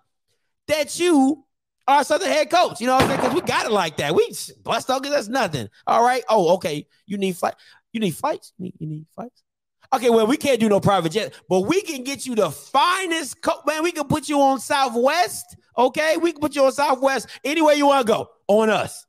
that 0.68 1.00
you 1.00 1.46
are 1.90 2.04
Southern 2.04 2.30
head 2.30 2.50
coach. 2.50 2.80
You 2.80 2.88
know 2.88 2.96
what 2.96 3.04
I'm 3.04 3.10
saying? 3.10 3.22
Because 3.22 3.36
we 3.36 3.42
got 3.42 3.66
it 3.66 3.72
like 3.72 3.98
that. 3.98 4.14
We 4.14 4.34
bus 4.64 4.86
tokens, 4.86 5.14
that's 5.14 5.28
nothing. 5.28 5.70
All 5.88 6.04
right. 6.04 6.24
Oh, 6.30 6.54
okay. 6.56 6.86
You 7.06 7.18
need 7.18 7.36
fight. 7.36 7.56
You 7.92 8.00
need 8.00 8.16
fights. 8.16 8.54
You 8.58 8.66
need, 8.66 8.74
you 8.80 8.88
need 8.88 9.06
flights. 9.16 9.44
Okay, 9.92 10.12
well, 10.12 10.28
we 10.28 10.38
can't 10.38 10.60
do 10.60 10.70
no 10.70 10.80
private 10.80 11.14
jet, 11.14 11.34
but 11.50 11.62
we 11.62 11.82
can 11.82 12.04
get 12.04 12.24
you 12.28 12.36
the 12.36 12.52
finest 12.52 13.42
coat. 13.42 13.62
Man, 13.66 13.82
we 13.82 13.92
can 13.92 14.08
put 14.08 14.30
you 14.30 14.40
on 14.40 14.60
Southwest. 14.60 15.58
Okay, 15.76 16.18
we 16.18 16.32
can 16.32 16.40
put 16.40 16.56
you 16.56 16.64
on 16.64 16.72
Southwest 16.72 17.28
anywhere 17.44 17.74
you 17.74 17.88
want 17.88 18.06
to 18.06 18.14
go 18.14 18.30
on 18.48 18.70
us. 18.70 19.08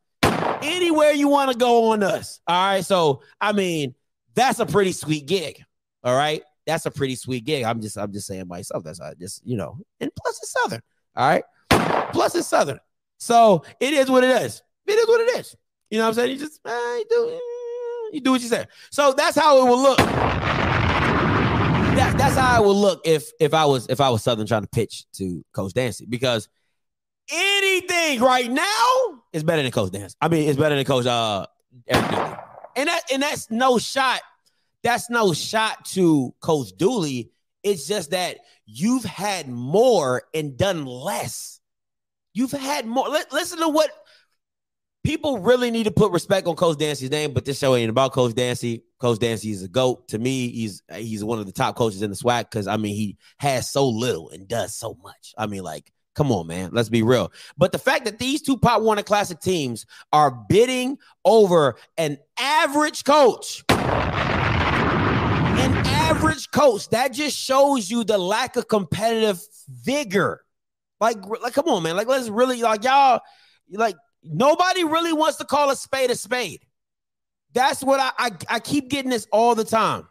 Anywhere 0.63 1.13
you 1.13 1.29
want 1.29 1.53
to 1.53 1.59
go 1.59 1.91
on 1.91 2.03
us. 2.03 2.41
All 2.47 2.73
right. 2.73 2.85
So, 2.85 3.23
I 3.41 3.53
mean, 3.53 3.95
that's 4.35 4.59
a 4.59 4.65
pretty 4.65 4.93
sweet 4.93 5.27
gig. 5.27 5.63
All 6.03 6.17
right. 6.17 6.43
That's 6.67 6.87
a 6.87 6.91
pretty 6.91 7.17
sweet 7.17 7.45
gig. 7.45 7.65
I'm 7.65 7.83
just, 7.83 7.99
I'm 7.99 8.13
just 8.13 8.27
saying 8.27 8.49
myself. 8.49 8.85
That's 8.85 9.01
I 9.01 9.15
just, 9.15 9.47
you 9.47 9.57
know, 9.57 9.79
and 10.01 10.11
plus 10.17 10.39
it's 10.43 10.53
Southern. 10.53 10.81
All 11.15 11.29
right. 11.29 11.45
Plus 12.13 12.35
it's 12.35 12.49
Southern. 12.49 12.81
So 13.19 13.65
it 13.79 13.93
is 13.93 14.11
what 14.11 14.25
it 14.25 14.43
is. 14.43 14.63
It 14.87 14.93
is 14.93 15.07
what 15.07 15.21
it 15.21 15.39
is. 15.39 15.57
You 15.91 15.99
know 15.99 16.05
what 16.05 16.09
I'm 16.09 16.15
saying? 16.15 16.31
You 16.33 16.39
just, 16.39 16.61
eh, 16.67 16.71
you 16.71 17.05
do, 17.09 17.41
you 18.13 18.21
do 18.21 18.31
what 18.33 18.41
you 18.41 18.49
say. 18.49 18.67
So 18.91 19.13
that's 19.13 19.37
how 19.37 19.65
it 19.65 19.69
will 19.69 19.83
look. 19.83 19.99
That, 21.97 22.17
that's 22.17 22.37
how 22.37 22.63
it 22.63 22.67
would 22.67 22.73
look 22.77 23.01
if 23.05 23.31
if 23.41 23.53
I 23.53 23.65
was 23.65 23.87
if 23.89 24.01
I 24.01 24.11
was 24.11 24.23
Southern 24.23 24.47
trying 24.47 24.63
to 24.63 24.69
pitch 24.69 25.05
to 25.15 25.45
Coach 25.53 25.75
Dancy 25.75 26.07
because 26.07 26.49
anything 27.31 28.21
right 28.21 28.51
now 28.51 29.23
is 29.33 29.43
better 29.43 29.63
than 29.63 29.73
Coach 29.73 29.93
Dancy. 29.93 30.17
I 30.21 30.29
mean, 30.29 30.49
it's 30.49 30.59
better 30.59 30.77
than 30.77 30.85
Coach 30.85 31.07
uh 31.07 31.47
Dooley. 31.93 32.37
And 32.77 32.89
that 32.89 33.03
and 33.13 33.23
that's 33.23 33.51
no 33.51 33.79
shot. 33.79 34.21
That's 34.83 35.11
no 35.11 35.35
shot 35.35 35.85
to 35.87 36.35
Coach 36.41 36.77
Dooley. 36.77 37.33
It's 37.63 37.87
just 37.87 38.13
that 38.13 38.39
you've 38.65 39.05
had 39.05 39.49
more 39.49 40.23
and 40.33 40.57
done 40.57 40.87
less. 40.87 41.60
You've 42.33 42.53
had 42.53 42.87
more. 42.87 43.09
listen 43.33 43.59
to 43.59 43.69
what 43.69 43.91
people 45.03 45.39
really 45.39 45.71
need 45.71 45.85
to 45.85 45.91
put 45.91 46.13
respect 46.13 46.47
on 46.47 46.57
Coach 46.57 46.79
Dancy's 46.79 47.11
name, 47.11 47.33
but 47.33 47.45
this 47.45 47.59
show 47.59 47.75
ain't 47.75 47.91
about 47.91 48.13
Coach 48.13 48.35
Dancy. 48.35 48.85
Coach 48.99 49.19
Dancy 49.19 49.51
is 49.51 49.63
a 49.63 49.69
goat 49.69 50.09
to 50.09 50.19
me. 50.19 50.51
He's 50.51 50.83
he's 50.95 51.25
one 51.25 51.39
of 51.39 51.47
the 51.47 51.53
top 51.53 51.77
coaches 51.77 52.03
in 52.03 52.11
the 52.11 52.17
SWAC 52.17 52.51
because 52.51 52.67
I 52.67 52.77
mean 52.77 52.95
he 52.95 53.17
has 53.39 53.71
so 53.71 53.89
little 53.89 54.31
and 54.31 54.47
does 54.47 54.77
so 54.77 54.97
much. 55.03 55.35
I 55.37 55.47
mean, 55.47 55.63
like, 55.63 55.91
come 56.15 56.31
on, 56.31 56.47
man, 56.47 56.71
let's 56.73 56.89
be 56.89 57.03
real. 57.03 57.33
But 57.57 57.73
the 57.73 57.79
fact 57.79 58.05
that 58.05 58.19
these 58.19 58.43
two 58.43 58.57
Pop 58.57 58.83
Warner 58.83 59.03
Classic 59.03 59.41
teams 59.41 59.87
are 60.13 60.31
bidding 60.31 60.99
over 61.25 61.77
an 61.97 62.19
average 62.39 63.05
coach. 63.05 63.65
An 63.71 63.77
average 65.87 66.51
coach 66.53 66.89
that 66.91 67.13
just 67.13 67.37
shows 67.37 67.91
you 67.91 68.05
the 68.05 68.19
lack 68.19 68.57
of 68.57 68.69
competitive 68.69 69.41
vigor. 69.69 70.45
Like, 71.01 71.19
like, 71.43 71.55
come 71.55 71.69
on, 71.69 71.83
man. 71.83 71.97
Like, 71.97 72.09
let's 72.09 72.29
really 72.29 72.61
like 72.63 72.85
y'all. 72.85 73.21
Like, 73.71 73.97
Nobody 74.23 74.85
really 74.85 75.13
wants 75.13 75.39
to 75.39 75.45
call 75.45 75.71
a 75.71 75.77
spade 75.77 76.11
a 76.11 76.15
spade. 76.15 76.61
That's 77.53 77.83
what 77.83 78.01
I, 78.01 78.11
I, 78.19 78.31
I 78.49 78.61
keep 78.61 78.89
getting 78.89 79.11
this 79.11 79.27
all 79.33 79.55
the 79.55 79.65
time. 79.65 80.07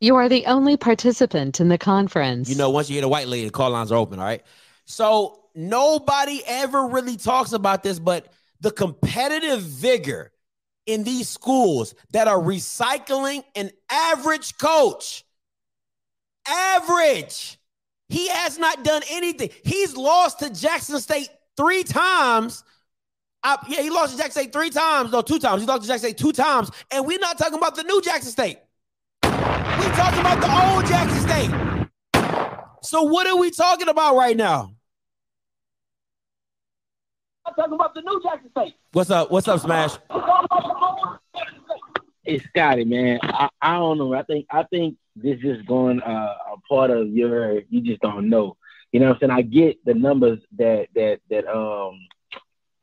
You 0.00 0.16
are 0.16 0.28
the 0.28 0.46
only 0.46 0.76
participant 0.76 1.60
in 1.60 1.68
the 1.68 1.78
conference. 1.78 2.48
You 2.48 2.56
know, 2.56 2.70
once 2.70 2.90
you 2.90 2.96
hit 2.96 3.04
a 3.04 3.08
white 3.08 3.28
lady, 3.28 3.46
the 3.46 3.52
call 3.52 3.70
lines 3.70 3.90
are 3.92 3.96
open. 3.96 4.18
All 4.18 4.24
right. 4.24 4.42
So 4.84 5.44
nobody 5.54 6.42
ever 6.46 6.88
really 6.88 7.16
talks 7.16 7.52
about 7.52 7.82
this, 7.82 7.98
but 7.98 8.32
the 8.60 8.70
competitive 8.70 9.62
vigor 9.62 10.32
in 10.86 11.04
these 11.04 11.28
schools 11.28 11.94
that 12.12 12.26
are 12.26 12.38
recycling 12.38 13.44
an 13.54 13.70
average 13.90 14.58
coach, 14.58 15.24
average 16.46 17.58
he 18.12 18.28
has 18.28 18.58
not 18.58 18.84
done 18.84 19.02
anything. 19.10 19.48
He's 19.64 19.96
lost 19.96 20.40
to 20.40 20.50
Jackson 20.50 21.00
State 21.00 21.30
three 21.56 21.82
times. 21.82 22.62
I, 23.42 23.56
yeah, 23.68 23.80
he 23.80 23.88
lost 23.88 24.12
to 24.12 24.18
Jackson 24.18 24.42
State 24.42 24.52
three 24.52 24.68
times. 24.68 25.10
No, 25.10 25.22
two 25.22 25.38
times. 25.38 25.62
He 25.62 25.66
lost 25.66 25.82
to 25.82 25.88
Jackson 25.88 26.10
State 26.10 26.18
two 26.18 26.32
times. 26.32 26.70
And 26.90 27.06
we're 27.06 27.18
not 27.18 27.38
talking 27.38 27.56
about 27.56 27.74
the 27.74 27.84
new 27.84 28.02
Jackson 28.02 28.30
State. 28.30 28.58
We're 29.24 29.30
talking 29.30 30.20
about 30.20 30.40
the 30.42 30.74
old 30.74 30.86
Jackson 30.86 31.20
State. 31.22 31.50
So 32.82 33.04
what 33.04 33.26
are 33.26 33.36
we 33.36 33.50
talking 33.50 33.88
about 33.88 34.14
right 34.14 34.36
now? 34.36 34.74
I'm 37.46 37.54
talking 37.54 37.72
about 37.72 37.94
the 37.94 38.02
new 38.02 38.20
Jackson 38.22 38.50
State. 38.50 38.74
What's 38.92 39.10
up? 39.10 39.30
What's 39.30 39.48
up, 39.48 39.60
Smash? 39.60 39.96
It's 42.24 42.44
Scotty, 42.44 42.84
man. 42.84 43.20
I, 43.22 43.48
I 43.60 43.74
don't 43.78 43.98
know. 43.98 44.14
I 44.14 44.22
think 44.22 44.46
I 44.50 44.62
think 44.64 44.96
this 45.16 45.38
is 45.42 45.62
going 45.62 46.00
uh, 46.02 46.34
a 46.54 46.60
part 46.68 46.90
of 46.90 47.08
your 47.08 47.60
you 47.68 47.80
just 47.80 48.00
don't 48.00 48.28
know. 48.28 48.56
You 48.92 49.00
know 49.00 49.08
what 49.08 49.14
I'm 49.14 49.20
saying? 49.20 49.30
I 49.30 49.42
get 49.42 49.84
the 49.84 49.94
numbers 49.94 50.40
that 50.58 50.88
that 50.94 51.20
that 51.30 51.46
um 51.46 51.98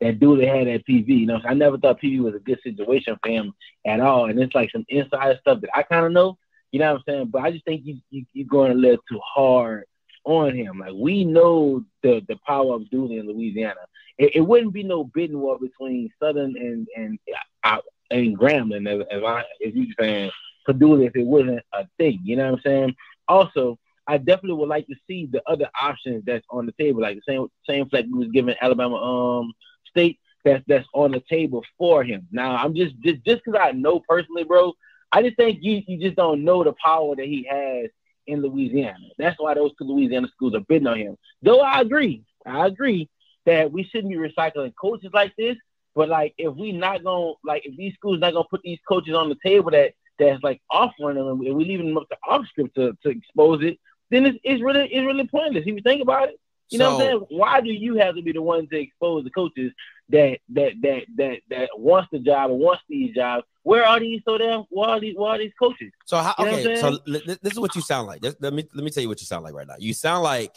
that 0.00 0.18
Dooley 0.18 0.46
had 0.46 0.66
at 0.68 0.86
PV. 0.86 1.08
You 1.08 1.26
know, 1.26 1.40
I 1.44 1.54
never 1.54 1.78
thought 1.78 2.00
PV 2.00 2.20
was 2.20 2.34
a 2.34 2.40
good 2.40 2.60
situation 2.62 3.16
for 3.22 3.30
him 3.30 3.52
at 3.86 4.00
all. 4.00 4.26
And 4.26 4.40
it's 4.40 4.54
like 4.54 4.70
some 4.70 4.84
insider 4.88 5.38
stuff 5.40 5.60
that 5.60 5.70
I 5.74 5.82
kind 5.82 6.06
of 6.06 6.12
know. 6.12 6.38
You 6.72 6.80
know 6.80 6.92
what 6.92 6.98
I'm 6.98 7.04
saying? 7.06 7.26
But 7.32 7.42
I 7.42 7.50
just 7.50 7.64
think 7.64 7.82
you, 7.84 7.98
you 8.10 8.24
you're 8.32 8.46
going 8.46 8.72
a 8.72 8.74
little 8.74 9.02
too 9.08 9.20
hard 9.24 9.84
on 10.24 10.54
him. 10.54 10.78
Like 10.78 10.94
we 10.94 11.24
know 11.24 11.84
the 12.02 12.22
the 12.28 12.36
power 12.46 12.74
of 12.74 12.90
Dooley 12.90 13.18
in 13.18 13.26
Louisiana. 13.26 13.80
It, 14.18 14.36
it 14.36 14.40
wouldn't 14.40 14.72
be 14.72 14.82
no 14.82 15.04
bidding 15.04 15.40
war 15.40 15.58
between 15.58 16.10
Southern 16.20 16.56
and 16.56 16.86
and 16.96 17.18
uh, 17.64 17.78
and 18.10 18.38
Grambling 18.38 18.88
as, 18.88 19.06
as 19.10 19.22
I 19.22 19.40
as 19.66 19.74
you 19.74 19.92
saying 19.98 20.30
Dooley 20.72 21.06
if 21.06 21.16
it 21.16 21.26
wasn't 21.26 21.62
a 21.72 21.86
thing. 21.98 22.20
You 22.24 22.36
know 22.36 22.46
what 22.46 22.54
I'm 22.54 22.60
saying? 22.64 22.94
Also, 23.28 23.78
I 24.06 24.18
definitely 24.18 24.54
would 24.54 24.68
like 24.68 24.86
to 24.88 24.94
see 25.06 25.28
the 25.30 25.42
other 25.46 25.68
options 25.80 26.24
that's 26.26 26.44
on 26.50 26.66
the 26.66 26.72
table, 26.72 27.00
like 27.02 27.16
the 27.16 27.32
same 27.32 27.46
same 27.68 27.88
flag 27.88 28.06
we 28.10 28.18
was 28.18 28.32
giving 28.32 28.54
Alabama 28.60 28.96
um 28.96 29.52
State 29.88 30.18
that's 30.44 30.64
that's 30.66 30.86
on 30.94 31.12
the 31.12 31.22
table 31.28 31.64
for 31.78 32.02
him. 32.02 32.26
Now 32.32 32.56
I'm 32.56 32.74
just 32.74 32.94
just 33.00 33.24
just 33.24 33.42
because 33.44 33.60
I 33.60 33.72
know 33.72 34.00
personally, 34.08 34.44
bro. 34.44 34.72
I 35.12 35.22
just 35.22 35.36
think 35.36 35.58
you 35.62 35.82
you 35.86 35.98
just 36.00 36.16
don't 36.16 36.44
know 36.44 36.64
the 36.64 36.74
power 36.82 37.14
that 37.16 37.26
he 37.26 37.46
has 37.50 37.90
in 38.26 38.42
Louisiana. 38.42 39.06
That's 39.18 39.38
why 39.38 39.54
those 39.54 39.72
two 39.76 39.84
Louisiana 39.84 40.28
schools 40.34 40.54
are 40.54 40.60
bidding 40.60 40.86
on 40.86 40.98
him. 40.98 41.16
Though 41.42 41.60
I 41.60 41.80
agree, 41.80 42.24
I 42.46 42.66
agree 42.66 43.08
that 43.46 43.70
we 43.72 43.84
shouldn't 43.84 44.12
be 44.12 44.18
recycling 44.18 44.72
coaches 44.80 45.10
like 45.12 45.34
this. 45.36 45.56
But 45.94 46.08
like, 46.08 46.34
if 46.38 46.54
we 46.54 46.72
not 46.72 47.02
gonna 47.02 47.32
like, 47.44 47.66
if 47.66 47.76
these 47.76 47.94
schools 47.94 48.20
not 48.20 48.32
gonna 48.32 48.46
put 48.50 48.62
these 48.62 48.78
coaches 48.88 49.14
on 49.14 49.28
the 49.28 49.36
table 49.44 49.70
that 49.72 49.92
that's 50.20 50.42
like 50.42 50.60
offering 50.70 51.16
them, 51.16 51.40
and 51.40 51.56
we 51.56 51.64
leaving 51.64 51.88
them 51.88 51.98
up 51.98 52.08
to 52.10 52.16
off 52.28 52.46
script 52.46 52.76
to, 52.76 52.96
to 53.02 53.08
expose 53.08 53.64
it, 53.64 53.78
then 54.10 54.26
it's, 54.26 54.38
it's 54.44 54.62
really 54.62 54.86
it's 54.92 55.04
really 55.06 55.26
pointless. 55.26 55.62
If 55.62 55.74
you 55.74 55.80
think 55.82 56.02
about 56.02 56.28
it, 56.28 56.40
you 56.70 56.78
so, 56.78 56.84
know 56.84 56.96
what 56.96 57.02
I'm 57.02 57.08
saying? 57.08 57.26
Why 57.30 57.60
do 57.60 57.70
you 57.70 57.96
have 57.96 58.14
to 58.14 58.22
be 58.22 58.32
the 58.32 58.42
one 58.42 58.68
to 58.68 58.80
expose 58.80 59.24
the 59.24 59.30
coaches 59.30 59.72
that 60.10 60.38
that 60.50 60.72
that 60.82 61.02
that 61.16 61.38
that 61.50 61.70
wants 61.76 62.08
the 62.12 62.20
job 62.20 62.50
and 62.50 62.60
wants 62.60 62.82
these 62.88 63.14
jobs? 63.14 63.44
Where 63.62 63.84
are 63.84 63.98
these 63.98 64.22
so 64.24 64.38
damn? 64.38 64.60
Where 64.70 64.90
are 64.90 65.00
these? 65.00 65.16
Where 65.16 65.32
are 65.32 65.38
these 65.38 65.52
coaches? 65.58 65.90
So 66.06 66.18
how, 66.18 66.34
okay, 66.38 66.76
so 66.76 66.98
this 67.06 67.52
is 67.52 67.58
what 67.58 67.74
you 67.74 67.82
sound 67.82 68.06
like. 68.06 68.22
let 68.22 68.52
me 68.52 68.68
let 68.74 68.84
me 68.84 68.90
tell 68.90 69.02
you 69.02 69.08
what 69.08 69.20
you 69.20 69.26
sound 69.26 69.44
like 69.44 69.54
right 69.54 69.66
now. 69.66 69.74
You 69.78 69.92
sound 69.94 70.22
like, 70.22 70.56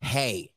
hey, 0.00 0.52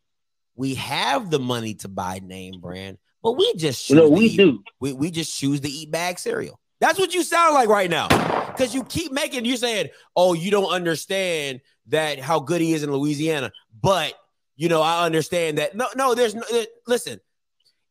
we 0.56 0.76
have 0.76 1.30
the 1.30 1.40
money 1.40 1.74
to 1.76 1.88
buy 1.88 2.20
name 2.24 2.60
brand, 2.62 2.98
but 3.22 3.34
we 3.34 3.54
just 3.56 3.86
choose 3.86 3.98
no, 3.98 4.10
we 4.10 4.26
eat, 4.26 4.38
do. 4.38 4.64
We, 4.80 4.94
we 4.94 5.12
just 5.12 5.38
choose 5.38 5.60
to 5.62 5.70
eat 5.70 5.92
bag 5.92 6.18
cereal. 6.20 6.60
That's 6.80 7.00
what 7.00 7.14
you 7.14 7.24
sound 7.24 7.54
like 7.54 7.70
right 7.70 7.90
now. 7.90 8.08
Because 8.56 8.74
you 8.74 8.84
keep 8.84 9.12
making 9.12 9.46
you 9.46 9.58
saying, 9.58 9.90
"Oh, 10.16 10.34
you 10.34 10.52
don't 10.52 10.72
understand 10.72 11.62
that 11.88 12.20
how 12.20 12.40
good 12.40 12.62
he 12.62 12.74
is 12.74 12.84
in 12.84 12.92
Louisiana," 12.92 13.52
but 13.82 14.14
you 14.56 14.70
know 14.70 14.82
I 14.82 15.06
understand 15.06 15.58
that. 15.58 15.76
No, 15.76 15.88
no, 15.96 16.16
there's 16.16 16.36
no. 16.36 16.44
Listen, 16.88 17.20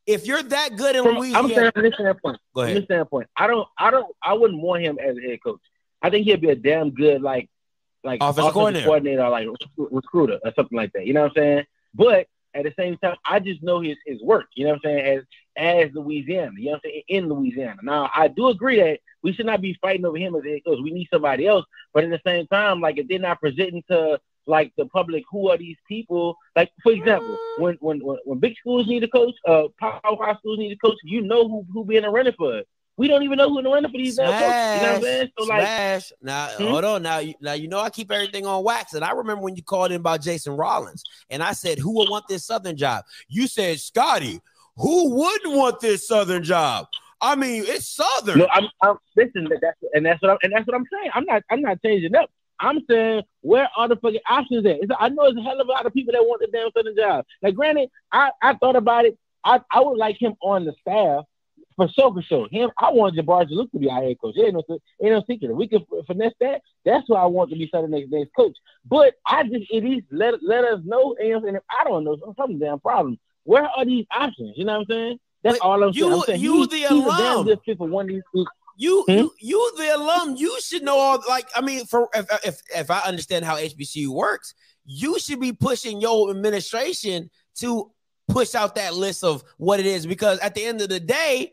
if 0.06 0.26
you're 0.26 0.42
that 0.42 0.76
good 0.76 0.96
in 0.96 1.04
Louisiana, 1.04 1.38
I'm 1.38 1.54
saying 1.54 1.70
from 1.72 1.82
this 1.82 1.94
standpoint. 1.94 2.38
Go 2.54 2.62
ahead. 2.62 2.74
From 2.74 2.80
this 2.80 2.84
standpoint, 2.86 3.28
I 3.36 3.46
don't, 3.46 3.68
I 3.78 3.90
don't, 3.90 4.06
I 4.22 4.34
wouldn't 4.34 4.60
want 4.60 4.82
him 4.82 4.98
as 4.98 5.16
a 5.16 5.20
head 5.20 5.38
coach. 5.42 5.60
I 6.02 6.10
think 6.10 6.26
he'd 6.26 6.40
be 6.40 6.50
a 6.50 6.56
damn 6.56 6.90
good 6.90 7.22
like, 7.22 7.48
like 8.02 8.20
offensive, 8.20 8.50
offensive 8.50 8.54
coordinator. 8.54 8.86
coordinator, 8.86 9.22
or 9.24 9.30
like 9.30 9.48
recruiter 9.76 10.40
or 10.44 10.52
something 10.56 10.76
like 10.76 10.92
that. 10.92 11.06
You 11.06 11.14
know 11.14 11.22
what 11.22 11.36
I'm 11.36 11.42
saying? 11.42 11.64
But 11.94 12.26
at 12.54 12.64
the 12.64 12.74
same 12.76 12.96
time, 12.98 13.16
I 13.24 13.38
just 13.38 13.62
know 13.62 13.80
his 13.80 13.96
his 14.04 14.22
work. 14.22 14.46
You 14.54 14.64
know 14.64 14.70
what 14.72 14.80
I'm 14.86 14.98
saying? 14.98 15.18
As 15.18 15.24
as 15.56 15.90
Louisiana, 15.92 16.52
you 16.56 16.66
know 16.66 16.70
what 16.72 16.76
I'm 16.84 16.90
saying? 16.90 17.02
In 17.08 17.28
Louisiana. 17.28 17.80
Now, 17.82 18.10
I 18.14 18.28
do 18.28 18.48
agree 18.48 18.80
that 18.80 19.00
we 19.22 19.32
should 19.32 19.46
not 19.46 19.60
be 19.60 19.76
fighting 19.80 20.04
over 20.04 20.16
him 20.16 20.34
as 20.34 20.42
it 20.44 20.64
goes. 20.64 20.80
We 20.82 20.90
need 20.90 21.08
somebody 21.12 21.46
else. 21.46 21.64
But 21.94 22.04
at 22.04 22.10
the 22.10 22.20
same 22.26 22.46
time, 22.46 22.80
like 22.80 22.98
if 22.98 23.08
they're 23.08 23.18
not 23.18 23.40
presenting 23.40 23.82
to 23.90 24.18
like 24.46 24.72
the 24.76 24.86
public, 24.86 25.24
who 25.30 25.50
are 25.50 25.56
these 25.58 25.76
people? 25.86 26.36
Like 26.56 26.72
for 26.82 26.92
example, 26.92 27.36
when 27.58 27.76
when 27.80 28.00
when, 28.00 28.18
when 28.24 28.38
big 28.38 28.56
schools 28.58 28.86
need 28.88 29.04
a 29.04 29.08
coach, 29.08 29.34
uh, 29.46 29.64
powerhouse 29.78 30.38
schools 30.38 30.58
need 30.58 30.72
a 30.72 30.76
coach, 30.76 30.96
you 31.04 31.20
know 31.22 31.48
who 31.48 31.66
who 31.72 31.84
being 31.84 32.04
a 32.04 32.10
running 32.10 32.32
for 32.36 32.58
it. 32.58 32.68
we 32.96 33.08
don't 33.08 33.22
even 33.22 33.38
know 33.38 33.48
who 33.48 33.58
in 33.58 33.64
the 33.64 33.70
running 33.70 33.90
for 33.90 33.98
these 33.98 34.16
coaches. 34.16 34.74
You 34.74 34.80
know 34.80 34.88
what 34.88 34.96
I'm 34.96 35.02
saying? 35.02 35.28
So 35.38 35.44
like, 35.44 35.60
smash. 35.60 36.12
Now, 36.22 36.48
Hmm? 36.56 36.64
hold 36.64 36.84
on. 36.84 37.02
Now, 37.02 37.18
you, 37.18 37.34
now 37.40 37.52
you 37.52 37.68
know 37.68 37.78
I 37.78 37.90
keep 37.90 38.10
everything 38.10 38.46
on 38.46 38.64
wax, 38.64 38.94
and 38.94 39.04
I 39.04 39.12
remember 39.12 39.42
when 39.42 39.54
you 39.54 39.62
called 39.62 39.92
in 39.92 40.00
about 40.00 40.22
Jason 40.22 40.56
Rollins, 40.56 41.04
and 41.30 41.42
I 41.42 41.52
said, 41.52 41.78
"Who 41.78 41.92
will 41.94 42.10
want 42.10 42.26
this 42.28 42.44
Southern 42.44 42.76
job?" 42.76 43.04
You 43.28 43.46
said, 43.46 43.78
"Scotty, 43.80 44.40
who 44.76 45.14
wouldn't 45.14 45.54
want 45.54 45.80
this 45.80 46.06
Southern 46.06 46.42
job?" 46.42 46.86
I 47.20 47.36
mean, 47.36 47.64
it's 47.66 47.88
Southern. 47.88 48.38
no, 48.38 48.48
I'm, 48.52 48.68
I'm 48.82 48.96
listen. 49.16 49.48
That's 49.60 49.78
and 49.94 50.04
that's 50.04 50.20
what 50.20 50.32
I'm 50.32 50.38
and 50.42 50.52
that's 50.52 50.66
what 50.66 50.74
I'm 50.74 50.86
saying. 50.92 51.10
I'm 51.14 51.24
not 51.24 51.42
I'm 51.50 51.62
not 51.62 51.80
changing 51.82 52.14
up. 52.14 52.30
I'm 52.58 52.80
saying 52.88 53.22
where 53.40 53.68
are 53.76 53.88
the 53.88 53.96
fucking 53.96 54.20
options 54.28 54.66
at? 54.66 54.76
It's, 54.80 54.92
I 54.98 55.08
know 55.08 55.24
there's 55.24 55.36
a 55.36 55.42
hell 55.42 55.60
of 55.60 55.68
a 55.68 55.70
lot 55.70 55.86
of 55.86 55.92
people 55.92 56.12
that 56.12 56.22
want 56.22 56.40
the 56.40 56.48
damn 56.48 56.70
Southern 56.72 56.96
job. 56.96 57.24
Now, 57.42 57.50
granted, 57.50 57.90
I, 58.10 58.30
I 58.40 58.54
thought 58.54 58.76
about 58.76 59.04
it. 59.04 59.18
I, 59.44 59.60
I 59.70 59.80
would 59.80 59.98
like 59.98 60.20
him 60.20 60.34
on 60.40 60.64
the 60.64 60.72
staff 60.80 61.24
for 61.76 61.88
sure, 61.88 62.12
for 62.12 62.22
sure. 62.22 62.48
Him, 62.50 62.70
I 62.78 62.90
want 62.92 63.16
Jabbar 63.16 63.50
Juluke 63.50 63.72
to 63.72 63.78
be 63.78 63.88
our 63.88 64.02
head 64.02 64.20
coach. 64.20 64.36
Ain't 64.38 64.54
no, 64.54 64.62
ain't 65.02 65.12
no 65.12 65.24
secret. 65.28 65.54
We 65.54 65.68
can 65.68 65.84
finesse 66.06 66.34
that, 66.40 66.62
that's 66.84 67.04
who 67.08 67.14
I 67.14 67.26
want 67.26 67.50
to 67.50 67.56
be 67.56 67.68
Southern 67.72 67.90
next 67.90 68.10
day's 68.10 68.28
coach. 68.36 68.56
But 68.84 69.14
I 69.26 69.42
just 69.44 69.72
at 69.74 69.82
least 69.82 70.06
let 70.10 70.34
let 70.42 70.64
us 70.64 70.80
know. 70.84 71.16
And 71.18 71.56
if 71.56 71.62
I 71.70 71.84
don't 71.84 72.04
know, 72.04 72.16
some 72.36 72.58
damn 72.58 72.80
problem. 72.80 73.18
Where 73.44 73.64
are 73.76 73.84
these 73.84 74.06
options? 74.10 74.54
You 74.56 74.64
know 74.64 74.72
what 74.74 74.78
I'm 74.80 74.86
saying? 74.88 75.18
That's 75.42 75.58
But 75.58 75.64
all 75.66 75.82
I'm 75.82 75.90
you- 75.94 76.04
saying. 76.04 76.12
I'm 76.12 76.20
saying 76.22 76.40
you 76.40 76.52
he- 76.60 76.66
the 76.66 76.76
he's 76.76 77.06
a 77.06 77.16
damn 77.56 77.76
for 77.76 77.88
one 77.88 78.04
of 78.04 78.08
these. 78.34 78.46
You, 78.76 79.02
Hmm? 79.06 79.12
you, 79.12 79.32
you, 79.38 79.72
the 79.76 79.96
alum, 79.96 80.36
you 80.36 80.58
should 80.60 80.82
know 80.82 80.96
all. 80.98 81.22
Like, 81.28 81.46
I 81.54 81.60
mean, 81.60 81.84
for 81.84 82.08
if 82.14 82.26
if 82.44 82.60
if 82.74 82.90
I 82.90 83.00
understand 83.00 83.44
how 83.44 83.56
HBCU 83.56 84.08
works, 84.08 84.54
you 84.86 85.18
should 85.18 85.40
be 85.40 85.52
pushing 85.52 86.00
your 86.00 86.30
administration 86.30 87.30
to 87.56 87.90
push 88.28 88.54
out 88.54 88.76
that 88.76 88.94
list 88.94 89.24
of 89.24 89.44
what 89.58 89.78
it 89.78 89.86
is 89.86 90.06
because 90.06 90.38
at 90.38 90.54
the 90.54 90.64
end 90.64 90.80
of 90.80 90.88
the 90.88 91.00
day, 91.00 91.52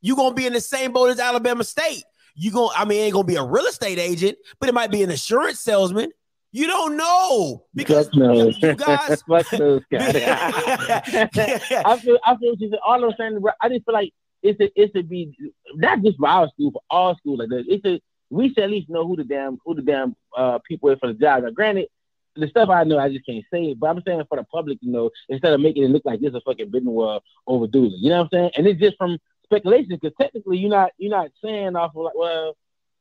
you're 0.00 0.16
gonna 0.16 0.34
be 0.34 0.46
in 0.46 0.52
the 0.52 0.60
same 0.60 0.92
boat 0.92 1.10
as 1.10 1.18
Alabama 1.18 1.64
State. 1.64 2.04
You 2.36 2.52
gonna, 2.52 2.72
I 2.76 2.84
mean, 2.84 3.00
it 3.00 3.04
ain't 3.06 3.14
gonna 3.14 3.24
be 3.26 3.36
a 3.36 3.42
real 3.42 3.66
estate 3.66 3.98
agent, 3.98 4.38
but 4.60 4.68
it 4.68 4.72
might 4.72 4.90
be 4.92 5.02
an 5.02 5.10
insurance 5.10 5.60
salesman. 5.60 6.10
You 6.52 6.66
don't 6.66 6.96
know 6.96 7.64
because 7.74 8.08
you, 8.12 8.74
guys. 8.76 9.22
Fuck 9.22 9.50
those 9.50 9.82
guys. 9.90 10.16
I 10.16 11.98
feel 12.02 12.18
I 12.24 12.36
feel 12.36 12.56
said. 12.58 12.78
All 12.84 13.04
I'm 13.04 13.14
saying, 13.16 13.40
I 13.60 13.68
just 13.68 13.84
feel 13.84 13.94
like 13.94 14.12
it's 14.42 14.60
a 14.60 14.70
it's 14.80 14.92
to 14.94 15.02
be 15.02 15.36
not 15.74 16.02
just 16.02 16.18
for 16.18 16.28
our 16.28 16.48
school, 16.48 16.72
for 16.72 16.82
all 16.90 17.16
schools 17.16 17.38
like 17.38 17.50
this. 17.50 17.66
It's 17.68 17.84
a 17.84 18.00
we 18.30 18.48
should 18.48 18.64
at 18.64 18.70
least 18.70 18.90
know 18.90 19.06
who 19.06 19.16
the 19.16 19.24
damn 19.24 19.58
who 19.64 19.74
the 19.74 19.82
damn 19.82 20.16
uh 20.36 20.58
people 20.66 20.90
is 20.90 20.98
for 20.98 21.08
the 21.08 21.14
job. 21.14 21.44
Now, 21.44 21.50
granted, 21.50 21.86
the 22.34 22.48
stuff 22.48 22.68
I 22.68 22.82
know, 22.82 22.98
I 22.98 23.12
just 23.12 23.26
can't 23.26 23.44
say 23.52 23.66
it, 23.66 23.78
but 23.78 23.88
I'm 23.88 24.02
saying 24.04 24.22
for 24.28 24.36
the 24.36 24.44
public 24.44 24.78
you 24.80 24.90
know 24.90 25.10
instead 25.28 25.52
of 25.52 25.60
making 25.60 25.84
it 25.84 25.90
look 25.90 26.04
like 26.04 26.20
this 26.20 26.34
a 26.34 26.40
fucking 26.40 26.70
bidding 26.70 26.90
war 26.90 27.20
over 27.46 27.68
Dooley. 27.68 27.96
You 27.98 28.10
know 28.10 28.22
what 28.22 28.24
I'm 28.24 28.28
saying? 28.32 28.50
And 28.56 28.66
it's 28.66 28.80
just 28.80 28.96
from 28.96 29.18
speculation 29.44 29.98
because 30.00 30.16
technically 30.20 30.58
you're 30.58 30.70
not 30.70 30.90
you're 30.98 31.10
not 31.10 31.30
saying 31.42 31.76
off 31.76 31.94
of 31.94 32.02
like 32.02 32.16
well, 32.16 32.56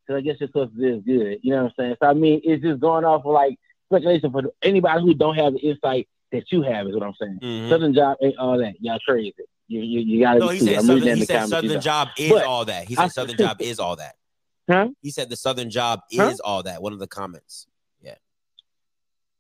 because 0.10 0.20
I 0.20 0.22
guess 0.22 0.40
your 0.40 0.50
source 0.52 0.70
is 0.78 1.04
good. 1.06 1.40
You 1.44 1.52
know 1.52 1.64
what 1.64 1.66
I'm 1.66 1.74
saying? 1.78 1.96
So 2.02 2.10
I 2.10 2.14
mean, 2.14 2.42
it's 2.44 2.64
just 2.64 2.80
going 2.80 3.06
off 3.06 3.26
of 3.26 3.32
like 3.32 3.58
speculation 3.86 4.32
for 4.32 4.44
anybody 4.64 5.02
who 5.02 5.14
don't 5.14 5.36
have 5.36 5.54
the 5.54 5.60
insight 5.60 6.08
that 6.32 6.52
you 6.52 6.62
have 6.64 6.88
is 6.88 6.96
what 6.96 7.04
I'm 7.04 7.14
saying. 7.22 7.40
Mhm. 7.42 7.70
Southern 7.70 7.94
job 7.94 8.18
ain't 8.22 8.38
all 8.38 8.58
that. 8.58 8.76
Y'all 8.82 9.00
crazy. 9.08 9.34
You 9.68 9.82
you, 9.82 10.00
you 10.02 10.20
gotta 10.22 10.40
No, 10.40 10.50
he 10.50 10.60
said 10.60 10.82
Southern, 10.82 11.04
he 11.04 11.20
the 11.20 11.26
said 11.26 11.42
you 11.42 11.48
Southern 11.48 11.82
job 11.82 12.08
is 12.18 12.32
But 12.32 12.44
all 12.46 12.66
that. 12.66 12.86
He 12.88 12.98
I- 12.98 13.04
said 13.04 13.12
Southern 13.12 13.38
job 13.38 13.62
is 13.62 13.80
all 13.80 13.96
that. 13.98 14.16
Huh? 14.70 14.90
He 15.02 15.12
said 15.12 15.30
the 15.30 15.36
Southern 15.36 15.70
job 15.70 16.02
is 16.12 16.20
Huh? 16.20 16.36
all 16.44 16.64
that. 16.64 16.82
One 16.82 16.94
of 16.94 17.00
the 17.00 17.08
comments. 17.08 17.68
Yeah. 18.02 18.16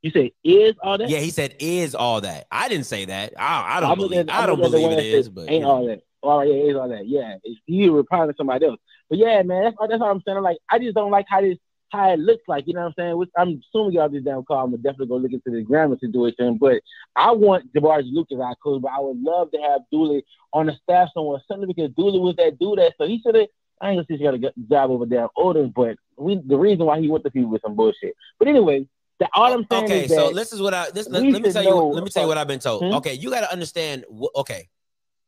You 0.04 0.12
say 0.12 0.34
is 0.44 0.76
all 0.84 0.98
that? 1.00 1.10
Yeah, 1.10 1.20
he 1.20 1.32
said 1.32 1.56
is 1.60 1.96
all 1.96 2.22
that. 2.22 2.46
I 2.52 2.70
didn't 2.70 2.86
say 2.86 3.06
that. 3.06 3.34
I, 3.38 3.78
I 3.78 3.80
don't 3.80 3.92
I'm 3.92 3.98
believe. 3.98 4.20
at- 4.20 4.32
I 4.32 4.46
don't 4.46 4.60
looking 4.60 4.76
at 4.76 4.90
the 4.90 4.96
believe 4.96 5.00
it 5.00 5.12
says 5.16 5.30
but 5.30 5.50
ain't 5.50 5.66
all 5.66 5.86
that. 5.88 6.02
Oh 6.22 6.42
yeah, 6.42 6.54
it's 6.54 6.78
all 6.78 6.90
that. 6.90 7.08
Yeah, 7.08 7.36
it's, 7.44 7.60
you 7.66 7.96
replying 7.96 8.30
to 8.30 8.36
somebody 8.38 8.66
else. 8.68 8.80
But 9.10 9.18
yeah, 9.18 9.42
man, 9.42 9.64
that's 9.64 9.76
that's 9.90 10.02
all 10.02 10.12
I'm 10.12 10.22
saying. 10.26 10.38
I'm 10.38 10.44
Like, 10.44 10.60
I 10.70 10.80
just 10.80 10.96
don't 10.96 11.12
like 11.12 11.26
how 11.30 11.42
this 11.42 11.58
how 11.92 12.12
it 12.12 12.20
looks 12.20 12.44
like. 12.48 12.66
You 12.68 12.74
know 12.74 12.82
what 12.82 12.88
I'm 12.88 12.94
saying? 12.98 13.18
Which 13.18 13.30
I'm 13.38 13.62
assuming 13.74 13.94
y'all 13.94 14.10
this 14.10 14.24
damn 14.24 14.44
call. 14.44 14.66
I'm 14.66 14.72
gonna 14.72 14.78
definitely 14.78 15.08
go 15.08 15.18
look 15.18 15.34
into 15.34 15.50
the 15.50 15.62
grammar 15.64 15.98
situation. 16.00 16.58
But 16.58 16.82
I 17.16 17.32
want 17.32 17.74
Jabari 17.74 18.04
Lucas 18.06 18.38
our 18.42 18.56
coach, 18.64 18.82
but 18.82 18.92
I 18.92 19.00
would 19.00 19.22
love 19.22 19.52
to 19.52 19.58
have 19.58 19.82
Dooley 19.92 20.24
on 20.54 20.68
the 20.68 20.74
staff 20.84 21.10
somewhere. 21.14 21.42
Something 21.48 21.68
because 21.68 21.92
Dooley 21.96 22.20
was 22.20 22.36
that 22.38 22.60
dude 22.60 22.80
that 22.80 22.94
so 22.98 23.08
he 23.08 23.22
should 23.22 23.36
have. 23.36 23.48
I 23.82 23.92
ain't 23.92 23.98
gonna 23.98 24.06
say 24.10 24.18
he 24.18 24.24
got 24.24 24.34
a 24.36 24.54
job 24.70 24.92
over 24.92 25.06
there, 25.06 25.28
Odin, 25.38 25.72
but 25.76 25.96
we 26.18 26.42
the 26.46 26.58
reason 26.58 26.86
why 26.86 27.00
he 27.00 27.08
went 27.08 27.24
to 27.24 27.32
people 27.32 27.50
with 27.50 27.62
some 27.62 27.76
bullshit. 27.76 28.14
But 28.38 28.48
anyway, 28.48 28.86
the, 29.20 29.28
all 29.34 29.54
I'm 29.54 29.66
saying 29.72 29.86
okay. 29.86 30.06
is 30.06 30.12
So 30.12 30.34
this 30.34 30.54
is 30.54 30.62
what 30.62 30.74
I 30.74 30.92
this 30.92 31.10
let, 31.10 31.24
let 31.24 31.42
me 31.42 31.52
tell 31.52 31.64
you. 31.64 31.76
Let 31.76 32.04
me 32.04 32.10
tell 32.10 32.24
you 32.24 32.28
what 32.28 32.38
I've 32.38 32.48
been 32.48 32.60
told. 32.60 32.84
Hmm? 32.84 32.96
Okay, 32.96 33.14
you 33.14 33.30
got 33.30 33.42
to 33.42 33.52
understand. 33.52 34.06
Okay, 34.36 34.70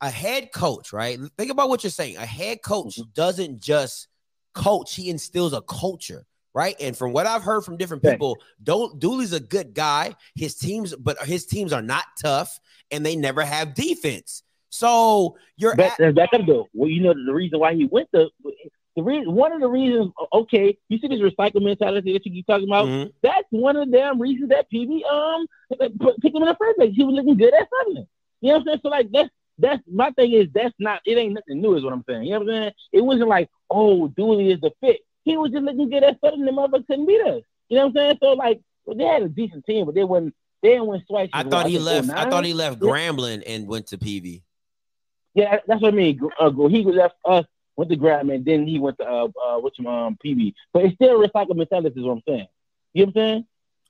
a 0.01 0.09
head 0.09 0.51
coach, 0.51 0.91
right? 0.93 1.19
Think 1.37 1.51
about 1.51 1.69
what 1.69 1.83
you're 1.83 1.91
saying. 1.91 2.17
A 2.17 2.25
head 2.25 2.61
coach 2.61 2.95
Mm-hmm. 2.97 3.09
doesn't 3.13 3.59
just 3.61 4.07
coach; 4.53 4.95
he 4.95 5.09
instills 5.09 5.53
a 5.53 5.61
culture. 5.61 6.25
Right, 6.53 6.75
and 6.81 6.97
from 6.97 7.13
what 7.13 7.25
I've 7.27 7.43
heard 7.43 7.63
from 7.63 7.77
different 7.77 8.03
people, 8.03 8.37
Do- 8.61 8.93
Dooley's 8.97 9.31
a 9.31 9.39
good 9.39 9.73
guy. 9.73 10.13
His 10.35 10.55
teams, 10.55 10.93
but 10.93 11.17
his 11.23 11.45
teams 11.45 11.71
are 11.71 11.81
not 11.81 12.03
tough, 12.21 12.59
and 12.91 13.05
they 13.05 13.15
never 13.15 13.41
have 13.41 13.73
defense. 13.73 14.43
So 14.69 15.37
you're 15.55 15.75
Back, 15.77 15.93
at, 15.93 15.97
that's 15.99 16.15
back 16.15 16.29
up 16.33 16.45
though. 16.45 16.67
Well, 16.73 16.89
you 16.89 17.01
know 17.01 17.13
the 17.13 17.33
reason 17.33 17.57
why 17.59 17.73
he 17.75 17.85
went 17.85 18.09
to 18.13 18.29
the 18.97 19.01
reason 19.03 19.33
one 19.33 19.53
of 19.53 19.61
the 19.61 19.69
reasons. 19.69 20.11
Okay, 20.33 20.77
you 20.89 20.97
see 20.97 21.07
this 21.07 21.21
recycle 21.21 21.61
mentality 21.63 22.11
that 22.11 22.25
you 22.25 22.31
keep 22.33 22.47
talking 22.47 22.67
about. 22.67 22.85
Mhm. 22.87 23.11
That's 23.21 23.47
one 23.51 23.77
of 23.77 23.89
the 23.89 23.97
damn 23.97 24.19
reasons 24.19 24.49
that 24.49 24.69
PV 24.69 25.05
um 25.05 25.47
picked 25.69 26.35
him 26.35 26.41
in 26.43 26.49
the 26.49 26.57
first 26.59 26.77
place. 26.77 26.93
He 26.93 27.03
was 27.05 27.15
looking 27.15 27.37
good 27.37 27.53
at 27.53 27.69
something. 27.79 28.05
You 28.41 28.49
know 28.49 28.53
what 28.55 28.59
I'm 28.61 28.65
saying? 28.67 28.79
So 28.83 28.89
like 28.89 29.11
that's 29.11 29.29
that's 29.61 29.81
my 29.87 30.11
thing 30.11 30.33
is 30.33 30.47
that's 30.53 30.75
not 30.79 31.01
it 31.05 31.17
ain't 31.17 31.33
nothing 31.33 31.61
new 31.61 31.75
is 31.75 31.83
what 31.83 31.93
I'm 31.93 32.03
saying. 32.07 32.23
You 32.23 32.31
know 32.31 32.39
what 32.39 32.49
I'm 32.49 32.61
saying? 32.61 32.71
It 32.91 33.01
wasn't 33.01 33.29
like 33.29 33.49
oh 33.69 34.07
Dooley 34.09 34.51
is 34.51 34.61
the 34.61 34.71
fit. 34.81 35.01
He 35.23 35.37
was 35.37 35.51
just 35.51 35.63
looking 35.63 35.89
good 35.89 36.03
at 36.03 36.19
Southern. 36.19 36.45
The 36.45 36.51
motherfucker 36.51 36.87
couldn't 36.87 37.05
beat 37.05 37.21
us. 37.21 37.43
You 37.69 37.77
know 37.77 37.87
what 37.87 37.89
I'm 37.89 37.93
saying? 37.95 38.17
So 38.21 38.33
like 38.33 38.61
they 38.95 39.03
had 39.05 39.23
a 39.23 39.29
decent 39.29 39.65
team, 39.65 39.85
but 39.85 39.95
they 39.95 40.03
wasn't. 40.03 40.35
They 40.61 40.69
didn't 40.69 40.87
win 40.87 41.03
twice. 41.09 41.29
I 41.33 41.43
thought 41.43 41.67
he 41.67 41.79
left. 41.79 42.09
I 42.11 42.29
thought 42.29 42.45
he 42.45 42.53
left 42.53 42.79
Grambling 42.79 43.43
and 43.47 43.67
went 43.67 43.87
to 43.87 43.97
PV. 43.97 44.43
Yeah, 45.33 45.57
that's 45.65 45.81
what 45.81 45.93
I 45.93 45.97
mean. 45.97 46.19
Uh, 46.39 46.51
he 46.67 46.83
left 46.83 47.15
us, 47.25 47.45
went 47.75 47.89
to 47.89 48.19
and 48.19 48.45
then 48.45 48.67
he 48.67 48.79
went 48.79 48.97
to 48.99 49.05
uh, 49.07 49.27
uh 49.43 49.59
what's 49.59 49.79
um 49.79 50.17
PV. 50.23 50.53
But 50.73 50.85
it's 50.85 50.95
still 50.95 51.23
recycled 51.23 51.55
mentality, 51.55 51.99
is 51.99 52.05
what 52.05 52.13
I'm 52.13 52.23
saying. 52.27 52.47
You 52.93 53.05
know 53.05 53.11
what 53.13 53.21
I'm 53.21 53.27
saying? 53.27 53.45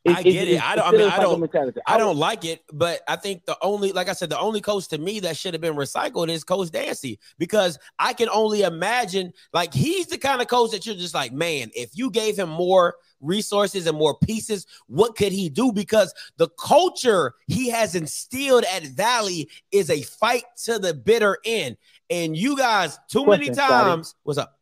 I 0.07 0.23
get 0.23 0.47
it. 0.47 0.63
I 0.63 0.75
don't- 0.75 0.87
I 0.87 0.91
mean, 0.91 1.01
I 1.01 1.19
don't- 1.19 1.55
I 1.85 1.97
don't 1.97 2.17
like 2.17 2.43
it, 2.43 2.63
but 2.73 3.01
I 3.07 3.15
think 3.15 3.45
the 3.45 3.55
only, 3.61 3.91
like 3.91 4.09
I 4.09 4.13
said, 4.13 4.31
the 4.31 4.39
only 4.39 4.59
coach 4.59 4.87
to 4.87 4.97
me 4.97 5.19
that 5.19 5.37
should 5.37 5.53
have 5.53 5.61
been 5.61 5.75
recycled 5.75 6.29
is 6.29 6.43
Coach 6.43 6.71
Dancy 6.71 7.19
because 7.37 7.77
I 7.99 8.13
can 8.13 8.27
only 8.29 8.63
imagine, 8.63 9.33
like, 9.53 9.73
he's 9.73 10.07
the 10.07 10.17
kind 10.17 10.41
of 10.41 10.47
coach 10.47 10.71
that 10.71 10.85
you're 10.87 10.95
just 10.95 11.13
like, 11.13 11.33
man, 11.33 11.69
if 11.75 11.95
you 11.95 12.09
gave 12.09 12.37
him 12.37 12.49
more 12.49 12.95
resources 13.19 13.85
and 13.85 13.95
more 13.95 14.17
pieces, 14.17 14.65
what 14.87 15.15
could 15.15 15.31
he 15.31 15.49
do? 15.49 15.71
Because 15.71 16.11
the 16.37 16.49
culture 16.49 17.35
he 17.47 17.69
has 17.69 17.93
instilled 17.93 18.63
at 18.73 18.81
Valley 18.83 19.49
is 19.71 19.91
a 19.91 20.01
fight 20.01 20.45
to 20.63 20.79
the 20.79 20.95
bitter 20.95 21.37
end. 21.45 21.77
And 22.09 22.35
you 22.35 22.57
guys, 22.57 22.97
too 23.07 23.23
many 23.25 23.45
Question, 23.45 23.53
Scotty. 23.53 23.89
times, 23.89 24.15
what's 24.23 24.39
up? 24.39 24.57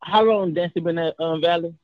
How 0.00 0.22
long 0.22 0.54
Dancy 0.54 0.78
been 0.78 0.98
at 0.98 1.18
um, 1.20 1.40
Valley? 1.40 1.74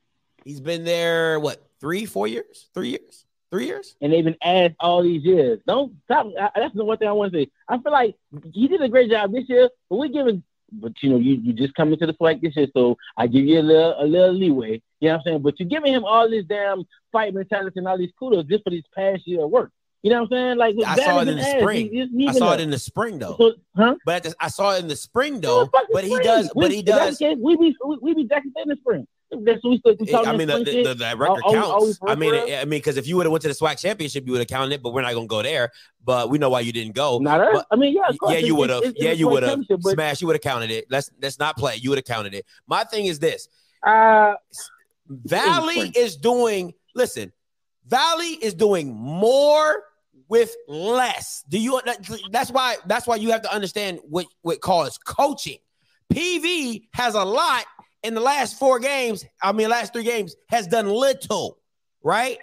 He's 0.45 0.61
been 0.61 0.83
there, 0.83 1.39
what, 1.39 1.61
three, 1.81 2.05
four 2.05 2.27
years? 2.27 2.69
Three 2.73 2.89
years? 2.89 3.25
Three 3.51 3.65
years? 3.65 3.95
And 4.01 4.13
they've 4.13 4.23
been 4.23 4.37
asked 4.43 4.75
all 4.79 5.01
these 5.01 5.23
years. 5.23 5.59
Don't 5.67 5.93
stop. 6.05 6.27
I, 6.39 6.49
that's 6.55 6.75
the 6.75 6.85
one 6.85 6.97
thing 6.97 7.07
I 7.07 7.11
want 7.13 7.33
to 7.33 7.39
say. 7.39 7.51
I 7.67 7.79
feel 7.79 7.91
like 7.91 8.15
he 8.53 8.67
did 8.67 8.81
a 8.81 8.87
great 8.89 9.09
job 9.09 9.31
this 9.31 9.49
year, 9.49 9.69
but 9.89 9.97
we're 9.97 10.07
giving. 10.09 10.43
But 10.71 10.93
you 11.01 11.09
know, 11.09 11.17
you, 11.17 11.35
you 11.35 11.53
just 11.53 11.73
come 11.75 11.93
into 11.93 12.05
the 12.05 12.13
fight 12.13 12.41
this 12.41 12.55
year, 12.55 12.67
so 12.75 12.97
I 13.17 13.27
give 13.27 13.45
you 13.45 13.59
a 13.59 13.61
little 13.61 13.95
a 13.99 14.05
little 14.05 14.33
leeway. 14.33 14.81
You 14.99 15.09
know 15.09 15.13
what 15.13 15.17
I'm 15.19 15.21
saying? 15.25 15.41
But 15.41 15.59
you're 15.59 15.69
giving 15.69 15.93
him 15.93 16.03
all 16.03 16.29
this 16.29 16.43
damn 16.45 16.83
fight 17.11 17.33
mentality 17.33 17.79
and 17.79 17.87
all 17.87 17.97
these 17.97 18.11
kudos 18.19 18.45
just 18.45 18.63
for 18.63 18.71
this 18.71 18.81
past 18.93 19.25
year 19.27 19.43
of 19.43 19.51
work. 19.51 19.71
You 20.03 20.09
know 20.11 20.23
what 20.23 20.33
I'm 20.33 20.57
saying? 20.57 20.57
Like 20.57 20.75
I 20.85 20.95
saw 20.95 21.19
it 21.21 21.27
in 21.29 21.37
the 21.37 21.43
asked. 21.43 21.59
spring. 21.59 22.09
He- 22.11 22.27
I 22.27 22.33
saw 22.33 22.53
it 22.53 22.59
in 22.61 22.69
the 22.71 22.79
spring 22.79 23.19
though. 23.19 23.37
So, 23.39 23.53
huh? 23.75 23.95
But 24.05 24.23
the, 24.23 24.35
I 24.39 24.49
saw 24.49 24.75
it 24.75 24.79
in 24.79 24.87
the 24.87 24.95
spring 24.95 25.39
though. 25.39 25.69
But 25.71 26.03
he 26.03 26.11
spring. 26.11 26.23
does. 26.23 26.51
We- 26.55 26.61
But 26.63 26.71
he 26.71 26.81
does. 26.81 27.17
case, 27.17 27.37
We 27.39 27.55
be 27.57 27.75
we, 27.85 27.97
we 28.01 28.13
be 28.15 28.23
Jackie 28.25 28.49
in 28.61 28.69
the 28.69 28.75
spring. 28.75 29.07
That's 29.31 29.63
what 29.63 29.81
we 29.99 30.13
I 30.13 30.37
mean, 30.37 30.47
the, 30.47 30.63
the, 30.63 30.83
the, 30.83 30.93
the 30.93 31.15
record 31.17 31.41
Are- 31.43 31.49
are 31.49 31.51
we- 31.51 31.57
are 31.57 31.63
counts. 31.63 31.99
I 32.07 32.15
mean, 32.15 32.33
it- 32.35 32.61
I 32.61 32.65
mean, 32.65 32.79
because 32.79 32.97
if 32.97 33.07
you 33.07 33.17
would 33.17 33.25
have 33.25 33.31
went 33.31 33.41
to 33.41 33.47
the 33.47 33.53
SWAC 33.53 33.79
championship, 33.79 34.25
you 34.25 34.31
would 34.33 34.39
have 34.39 34.47
counted 34.47 34.73
it. 34.73 34.83
But 34.83 34.93
we're 34.93 35.01
not 35.01 35.13
gonna 35.13 35.25
go 35.27 35.41
there. 35.41 35.71
But 36.03 36.29
we 36.29 36.37
know 36.37 36.49
why 36.49 36.59
you 36.61 36.71
didn't 36.71 36.93
go. 36.95 37.17
Not 37.17 37.41
us. 37.41 37.49
but- 37.53 37.67
I 37.71 37.75
mean, 37.75 37.95
yeah, 37.95 38.11
yeah, 38.29 38.37
you 38.37 38.55
would 38.55 38.69
have. 38.69 38.83
Yeah, 38.95 39.11
you 39.11 39.27
would 39.27 39.43
have. 39.43 39.59
Smash, 39.81 40.21
you 40.21 40.27
would 40.27 40.35
have 40.35 40.41
counted 40.41 40.71
it. 40.71 40.85
Let's 40.89 41.09
let's 41.21 41.39
not 41.39 41.57
play. 41.57 41.75
You 41.77 41.89
would 41.89 41.97
have 41.97 42.05
counted 42.05 42.33
it. 42.33 42.45
My 42.67 42.83
thing 42.83 43.05
is 43.07 43.19
this: 43.19 43.47
uh, 43.85 44.35
Valley 45.09 45.91
is 45.95 46.15
doing. 46.17 46.73
Listen, 46.93 47.31
Valley 47.87 48.29
is 48.41 48.53
doing 48.53 48.93
more 48.93 49.83
with 50.27 50.55
less. 50.67 51.43
Do 51.49 51.59
you? 51.59 51.81
that- 51.85 52.07
That's 52.31 52.51
why. 52.51 52.77
That's 52.85 53.07
why 53.07 53.15
you 53.17 53.31
have 53.31 53.41
to 53.41 53.53
understand 53.53 53.99
what 54.03 54.27
what 54.41 54.61
calls 54.61 54.97
coaching. 54.97 55.57
PV 56.13 56.83
has 56.93 57.15
a 57.15 57.23
lot 57.23 57.65
in 58.05 58.13
the 58.13 58.21
last 58.21 58.57
four 58.59 58.79
games. 58.79 59.25
I 59.41 59.51
mean, 59.51 59.69
last 59.69 59.93
three 59.93 60.03
games 60.03 60.35
has 60.49 60.67
done 60.67 60.87
little. 60.87 61.57
Right? 62.03 62.37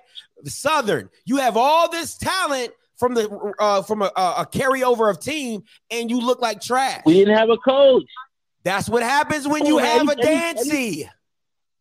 Southern, 0.45 1.09
you 1.25 1.37
have 1.37 1.57
all 1.57 1.89
this 1.89 2.17
talent 2.19 2.73
from 2.97 3.15
the 3.15 3.53
uh 3.61 3.83
from 3.83 4.03
a, 4.03 4.11
a 4.17 4.47
carryover 4.51 5.09
of 5.09 5.21
team, 5.21 5.63
and 5.91 6.11
you 6.11 6.21
look 6.21 6.41
like 6.41 6.61
trash. 6.61 7.03
we 7.07 7.15
didn't 7.15 7.37
have 7.37 7.49
a 7.49 7.57
coach. 7.59 8.05
That's 8.65 8.89
what 8.89 9.03
happens 9.03 9.47
when 9.47 9.65
you 9.67 9.79
have 9.79 10.09
a 10.09 10.13
at 10.13 10.19
least- 10.19 10.29
at 10.29 10.57
least- 10.57 10.71
Dancy. 10.71 11.11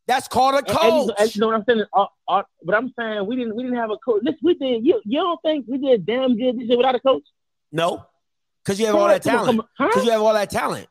That's 0.08 0.28
called 0.28 0.56
a 0.56 0.63
coach. 0.63 1.12
and 1.17 1.36
you 1.36 1.39
know 1.41 1.48
what 1.48 1.56
I'm 1.56 1.63
saying? 1.67 1.84
Uh, 1.94 2.06
uh, 2.28 2.44
but 2.65 2.76
I'm 2.76 2.91
saying 3.00 3.26
we 3.26 3.36
didn't 3.36 3.56
we 3.56 3.63
didn't 3.63 3.78
have 3.78 3.91
a 3.91 3.98
coach. 3.98 4.22
Listen, 4.24 4.39
we 4.44 4.56
did. 4.56 4.86
You 4.86 5.00
you 5.06 5.20
don't 5.20 5.41
think 5.41 5.65
we 5.67 5.78
did 5.78 6.06
damn 6.06 6.38
good 6.38 6.60
this 6.60 6.67
year 6.67 6.78
without 6.78 6.96
a 6.96 7.00
coach? 7.00 7.24
No, 7.72 8.06
because 8.63 8.80
you 8.80 8.88
have 8.88 8.96
all 8.96 9.08
that 9.08 9.24
talent. 9.24 9.62
Because 9.78 10.04
you 10.04 10.12
have 10.12 10.22
all 10.22 10.34
that 10.34 10.50
talent. 10.50 10.88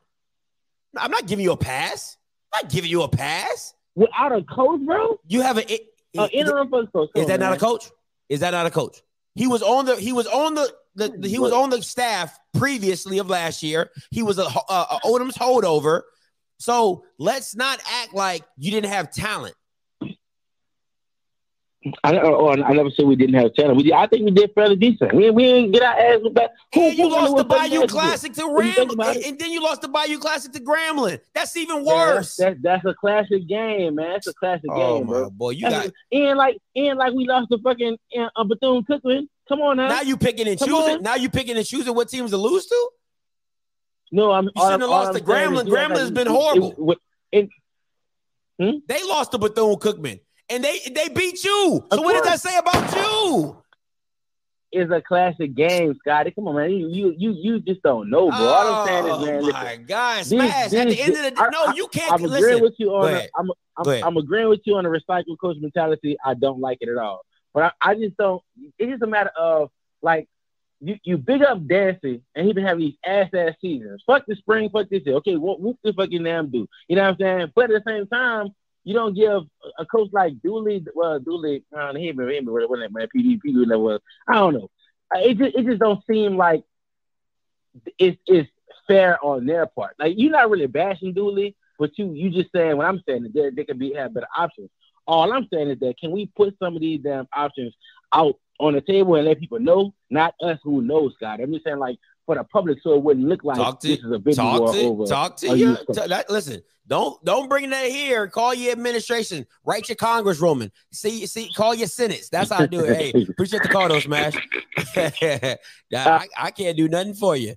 I'm 0.97 1.11
not 1.11 1.25
giving 1.27 1.43
you 1.43 1.51
a 1.51 1.57
pass. 1.57 2.17
I'm 2.53 2.63
not 2.65 2.71
giving 2.71 2.89
you 2.89 3.03
a 3.03 3.07
pass. 3.09 3.73
Without 3.95 4.31
a 4.31 4.43
coach, 4.43 4.81
bro. 4.85 5.19
You 5.27 5.41
have 5.41 5.57
an, 5.57 5.65
it- 5.67 5.87
interim 6.33 6.69
first 6.69 6.91
coach. 6.91 7.09
Come 7.13 7.21
is 7.21 7.27
that 7.27 7.35
on, 7.35 7.39
not 7.39 7.49
man. 7.49 7.57
a 7.57 7.59
coach? 7.59 7.89
Is 8.29 8.39
that 8.41 8.51
not 8.51 8.65
a 8.65 8.71
coach? 8.71 9.01
He 9.35 9.47
was 9.47 9.61
on 9.61 9.85
the. 9.85 9.95
He 9.95 10.11
was 10.13 10.27
on 10.27 10.55
the. 10.55 10.73
the, 10.95 11.09
the- 11.09 11.27
he 11.29 11.39
was 11.39 11.51
on 11.53 11.69
the 11.69 11.81
staff 11.81 12.37
previously 12.53 13.17
of 13.19 13.29
last 13.29 13.63
year. 13.63 13.89
He 14.11 14.23
was 14.23 14.37
a, 14.37 14.43
a, 14.43 14.45
a 14.91 14.99
Odums' 15.05 15.37
holdover. 15.37 16.01
So 16.59 17.05
let's 17.17 17.55
not 17.55 17.79
act 18.01 18.13
like 18.13 18.43
you 18.57 18.71
didn't 18.71 18.91
have 18.91 19.11
talent. 19.11 19.55
I, 22.03 22.15
oh, 22.19 22.49
I 22.49 22.73
never 22.73 22.91
said 22.91 23.05
we 23.07 23.15
didn't 23.15 23.33
have 23.41 23.55
talent. 23.55 23.75
We 23.77 23.83
did, 23.83 23.93
I 23.93 24.05
think 24.05 24.23
we 24.25 24.29
did 24.31 24.51
fairly 24.53 24.75
decent. 24.75 25.15
We, 25.15 25.31
we 25.31 25.43
didn't 25.45 25.71
get 25.71 25.81
our 25.81 25.97
ass 25.99 26.19
back. 26.31 26.51
Who- 26.75 26.81
And 26.81 26.95
you 26.97 27.09
who 27.09 27.15
lost 27.15 27.35
the 27.37 27.43
Bayou? 27.43 27.87
Classic 27.87 28.31
to 28.33 28.47
What 28.47 28.61
do 28.61 28.67
you 28.67 28.73
think 28.73 28.91
Grambling, 28.91 29.27
and, 29.27 29.39
then 29.39 29.51
you 29.51 29.63
lost 29.63 29.81
the 29.81 29.87
Bayou 29.87 30.19
Classic 30.19 30.51
to 30.51 30.59
Grambling. 30.59 31.19
That's 31.33 31.57
even 31.57 31.83
worse. 31.83 32.35
That's, 32.35 32.57
that's, 32.61 32.83
that's 32.83 32.85
a 32.85 32.93
classic 32.93 33.47
game, 33.47 33.95
man. 33.95 34.11
That's 34.11 34.27
a 34.27 34.33
classic 34.35 34.69
oh 34.69 34.99
game, 34.99 35.07
my 35.07 35.11
bro. 35.13 35.29
boy, 35.31 35.49
you 35.51 35.61
That's- 35.69 35.85
got 35.85 35.93
and 36.11 36.37
like 36.37 36.57
and 36.75 36.99
like 36.99 37.13
we 37.13 37.25
lost 37.25 37.49
the 37.49 37.57
fucking 37.63 37.97
uh, 38.15 38.29
uh, 38.35 38.43
Bethune 38.43 38.83
Cookman. 38.83 39.27
Come 39.49 39.61
on 39.61 39.77
now. 39.77 39.87
now 39.87 40.01
you 40.01 40.17
picking 40.17 40.47
and 40.47 40.59
Come 40.59 40.67
choosing. 40.67 40.95
on. 40.97 41.01
Now 41.01 41.15
you 41.15 41.29
picking 41.31 41.57
and 41.57 41.65
choosing 41.65 41.95
what 41.95 42.09
teams 42.09 42.29
to 42.29 42.37
lose 42.37 42.67
to. 42.67 42.89
no, 44.11 44.31
I'm. 44.31 44.45
You 44.45 44.51
shouldn't 44.55 44.81
have 44.81 44.89
lost 44.91 45.13
to 45.17 45.23
Grambling. 45.23 45.61
is 45.63 45.67
you 45.67 45.77
act 45.77 45.91
Grambling 45.93 45.97
has 45.99 46.11
been 46.11 46.27
it- 46.27 46.31
horrible. 46.31 46.91
it- 47.31 47.49
it- 48.59 48.83
They 48.87 49.03
lost 49.03 49.31
to 49.31 49.39
Bethune 49.39 49.75
Cookman, 49.77 50.19
and 50.51 50.63
they 50.63 50.79
they 50.93 51.09
beat 51.09 51.43
you. 51.43 51.83
So 51.91 51.97
Of 51.97 51.99
what 52.03 52.13
does 52.13 52.23
that 52.23 52.39
say 52.39 52.57
about 52.57 52.95
you? 52.95 53.57
is 54.73 54.89
a 54.89 55.01
classic 55.01 55.53
game, 55.53 55.93
Scotty. 55.99 56.31
Come 56.31 56.47
on, 56.47 56.55
man. 56.55 56.71
You 56.71 56.87
you 56.87 57.13
you, 57.17 57.31
you 57.33 57.59
just 57.59 57.81
don't 57.83 58.09
know, 58.09 58.29
bro. 58.29 58.37
All 58.39 58.73
I'm 58.75 58.87
saying 58.87 59.05
is, 59.05 59.11
Oh 59.13 59.25
man, 59.25 59.41
my 59.41 59.47
listen, 59.47 59.85
God, 59.85 60.17
These- 60.19 60.27
smash! 60.27 60.73
At 60.73 60.87
the 60.89 61.01
end 61.01 61.11
of 61.17 61.23
the 61.23 61.31
day, 61.31 61.35
I- 61.37 61.49
no, 61.51 61.73
you 61.73 61.87
can't. 61.87 62.13
I'm 62.13 62.21
listen, 62.23 62.37
agreeing 62.37 62.61
with 62.63 62.75
you 62.77 62.91
on. 62.95 63.11
The, 63.11 63.29
I'm 63.37 63.51
I'm, 63.77 64.03
I'm 64.07 64.17
agreeing 64.17 64.47
with 64.49 64.61
you 64.65 64.75
on 64.75 64.83
the 64.85 64.89
recycle 64.89 65.37
coach 65.39 65.57
mentality. 65.59 66.15
I 66.23 66.35
don't 66.35 66.59
like 66.61 66.77
it 66.81 66.89
at 66.89 66.97
all. 66.97 67.21
But 67.53 67.63
I, 67.81 67.91
I 67.91 67.95
just 67.95 68.15
don't. 68.17 68.41
It's 68.79 68.91
just 68.91 69.03
a 69.03 69.07
matter 69.07 69.31
of 69.37 69.69
like 70.01 70.29
you, 70.79 70.95
you 71.03 71.17
big 71.17 71.43
up 71.43 71.67
Dancy 71.67 72.21
and 72.33 72.47
he 72.47 72.53
been 72.53 72.65
having 72.65 72.85
these 72.85 72.95
ass 73.05 73.29
ass 73.33 73.55
seasons. 73.59 74.01
Fuck 74.07 74.23
the 74.25 74.35
spring, 74.37 74.69
fuck 74.69 74.87
this 74.89 75.01
year. 75.05 75.15
Okay, 75.15 75.35
what 75.35 75.59
what 75.59 75.75
the 75.83 75.91
fucking 75.91 76.23
damn 76.23 76.49
do? 76.49 76.65
You 76.87 76.95
know 76.95 77.03
what 77.03 77.09
I'm 77.09 77.17
saying? 77.19 77.51
But 77.55 77.71
at 77.71 77.83
the 77.83 77.91
same 77.91 78.07
time, 78.07 78.49
you 78.83 78.93
don't 78.93 79.13
give 79.13 79.43
a 79.77 79.85
coach 79.85 80.09
like 80.11 80.41
Dooley, 80.41 80.83
well, 80.95 81.19
Dooley, 81.19 81.63
uh, 81.75 81.93
he 81.93 82.11
been, 82.11 82.29
he 82.29 82.39
what 82.41 82.79
that 82.79 82.89
man, 82.91 83.07
PD, 83.15 83.39
PD, 83.45 83.67
that 83.69 83.79
was. 83.79 83.99
I 84.27 84.33
don't 84.33 84.53
know. 84.53 84.69
Uh, 85.15 85.19
It 85.19 85.37
just, 85.37 85.55
it 85.55 85.65
just 85.65 85.79
don't 85.79 86.03
seem 86.05 86.37
like 86.37 86.63
it's, 87.97 88.17
it's 88.25 88.49
fair 88.87 89.23
on 89.23 89.45
their 89.45 89.65
part. 89.67 89.95
Like 89.99 90.15
you're 90.17 90.31
not 90.31 90.49
really 90.49 90.67
bashing 90.67 91.13
Dooley, 91.13 91.55
but 91.79 91.97
you 91.97 92.13
you 92.13 92.29
just 92.29 92.51
saying 92.51 92.77
what 92.77 92.85
I'm 92.85 93.01
saying 93.07 93.23
that 93.23 93.33
they, 93.33 93.49
they 93.49 93.65
could 93.65 93.79
be 93.79 93.93
have 93.93 94.13
better 94.13 94.27
options. 94.35 94.69
All 95.07 95.31
I'm 95.31 95.47
saying 95.51 95.69
is 95.69 95.79
that 95.79 95.97
can 95.99 96.11
we 96.11 96.27
put 96.35 96.57
some 96.59 96.75
of 96.75 96.81
these 96.81 97.01
damn 97.01 97.27
options 97.35 97.73
out 98.13 98.35
on 98.59 98.73
the 98.73 98.81
table 98.81 99.15
and 99.15 99.25
let 99.25 99.39
people 99.39 99.59
know, 99.59 99.93
not 100.09 100.35
us 100.41 100.59
who 100.63 100.81
knows, 100.81 101.15
God. 101.19 101.39
I'm 101.39 101.51
just 101.51 101.65
saying 101.65 101.79
like 101.79 101.97
for 102.31 102.37
the 102.37 102.43
public, 102.45 102.79
so 102.81 102.93
it 102.93 103.03
wouldn't 103.03 103.27
look 103.27 103.43
like 103.43 103.57
Talk 103.57 103.81
to- 103.81 103.87
this 103.89 103.99
is 103.99 104.11
a 104.11 104.19
big 104.19 104.35
talk 104.35 104.61
war 104.61 104.73
to 104.73 104.81
over. 104.83 105.05
talk 105.05 105.35
to 105.37 105.57
you. 105.57 105.75
T- 105.75 106.07
that- 106.07 106.29
listen, 106.29 106.61
don't 106.87 107.21
don't 107.25 107.49
bring 107.49 107.69
that 107.71 107.87
here. 107.89 108.27
Call 108.27 108.53
your 108.53 108.71
administration. 108.71 109.45
Write 109.65 109.89
your 109.89 109.97
congresswoman. 109.97 110.71
See 110.93 111.25
see. 111.25 111.51
Call 111.53 111.75
your 111.75 111.87
senates. 111.87 112.29
That's 112.29 112.49
how 112.51 112.63
I 112.63 112.67
do 112.67 112.85
it. 112.85 112.95
Hey, 112.95 113.25
appreciate 113.29 113.63
the 113.63 113.69
call 113.69 113.89
though, 113.89 113.99
Smash. 113.99 114.35
Nah, 115.91 116.19
I, 116.19 116.27
I 116.37 116.51
can't 116.51 116.77
do 116.77 116.87
nothing 116.87 117.13
for 117.13 117.35
you. 117.35 117.55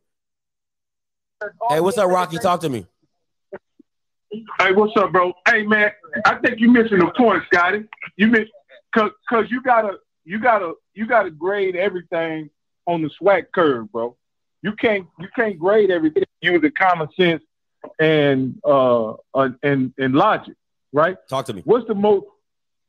Hey, 1.69 1.81
what's 1.81 1.99
up, 1.99 2.11
Rocky? 2.11 2.39
Talk 2.39 2.61
to 2.63 2.69
me. 2.69 2.87
Hey, 4.59 4.73
what's 4.73 4.93
up, 4.97 5.13
bro? 5.13 5.33
Hey, 5.47 5.63
man, 5.63 5.93
I 6.25 6.35
think 6.37 6.59
you 6.59 6.69
missing 6.73 6.99
the 6.99 7.13
point, 7.17 7.45
Scotty. 7.53 7.85
You 8.17 8.27
miss 8.27 8.49
cause, 8.93 9.13
cause 9.29 9.47
you 9.51 9.63
gotta 9.63 9.99
you 10.25 10.41
gotta 10.41 10.73
you 10.95 11.07
gotta 11.07 11.31
grade 11.31 11.77
everything 11.77 12.51
on 12.87 13.03
the 13.03 13.11
SWAC 13.21 13.45
curve, 13.55 13.91
bro. 13.93 14.17
You 14.65 14.73
can't 14.73 15.07
you 15.21 15.29
can't 15.37 15.59
grade 15.59 15.91
everything 15.91 16.25
using 16.41 16.73
common 16.73 17.09
sense 17.21 17.43
and 18.01 18.59
uh, 18.65 19.13
uh 19.35 19.51
and 19.63 19.93
and 19.99 20.15
logic, 20.15 20.55
right? 20.91 21.19
Talk 21.29 21.45
to 21.47 21.53
me. 21.53 21.61
What's 21.67 21.87
the 21.87 21.95
most 21.95 22.25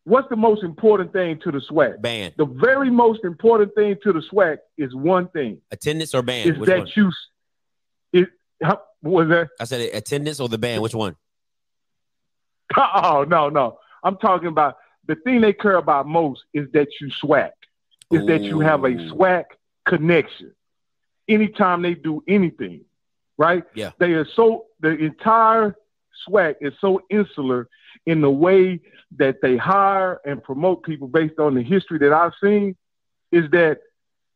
what's 0.06 0.30
the 0.30 0.38
most 0.38 0.64
important 0.64 1.12
thing 1.12 1.38
to 1.40 1.52
the 1.52 1.60
SWAC? 1.60 2.02
Band 2.02 2.36
The 2.38 2.46
very 2.46 2.90
most 2.90 3.26
important 3.26 3.76
thing 3.76 3.98
to 4.04 4.14
the 4.14 4.22
SWAC 4.22 4.60
is 4.78 4.96
one 4.96 5.28
thing: 5.28 5.60
attendance 5.70 6.16
or 6.16 6.22
band? 6.22 6.52
is 6.52 6.58
Which 6.58 6.70
that 6.70 6.78
one? 6.78 6.88
you. 6.96 7.12
It 8.14 8.30
how, 8.64 8.82
what 9.02 9.28
was 9.28 9.30
that? 9.32 9.50
I 9.60 9.66
said 9.66 9.82
attendance 9.94 10.40
or 10.40 10.48
the 10.48 10.58
band. 10.58 10.82
Which 10.82 10.96
one? 10.96 11.18
Oh 12.78 13.26
no, 13.28 13.50
no. 13.50 13.80
I'm 14.02 14.16
talking 14.16 14.48
about 14.48 14.78
the 15.08 15.16
thing 15.16 15.42
they 15.42 15.52
care 15.52 15.76
about 15.76 16.08
most 16.08 16.46
is 16.54 16.72
that 16.72 16.88
you 17.02 17.10
SWAC. 17.22 17.52
Is 18.12 18.26
that 18.28 18.44
you 18.44 18.62
have 18.62 18.86
a 18.86 18.92
SWAC 18.92 19.44
connection. 19.86 20.55
Anytime 21.28 21.82
they 21.82 21.96
do 21.96 22.24
anything, 22.28 22.82
right? 23.38 23.64
Yeah. 23.74 23.92
They 23.98 24.14
are 24.14 24.28
so 24.36 24.66
the 24.80 24.90
entire 24.96 25.76
SWAC 26.28 26.56
is 26.62 26.74
so 26.80 27.02
insular 27.10 27.68
in 28.06 28.22
the 28.22 28.30
way 28.30 28.80
that 29.18 29.42
they 29.42 29.58
hire 29.58 30.22
and 30.26 30.44
promote 30.44 30.84
people 30.84 31.08
based 31.08 31.40
on 31.40 31.56
the 31.56 31.64
history 31.64 31.98
that 32.00 32.14
I've 32.14 32.34
seen, 32.42 32.76
is 33.32 33.50
that 33.52 33.80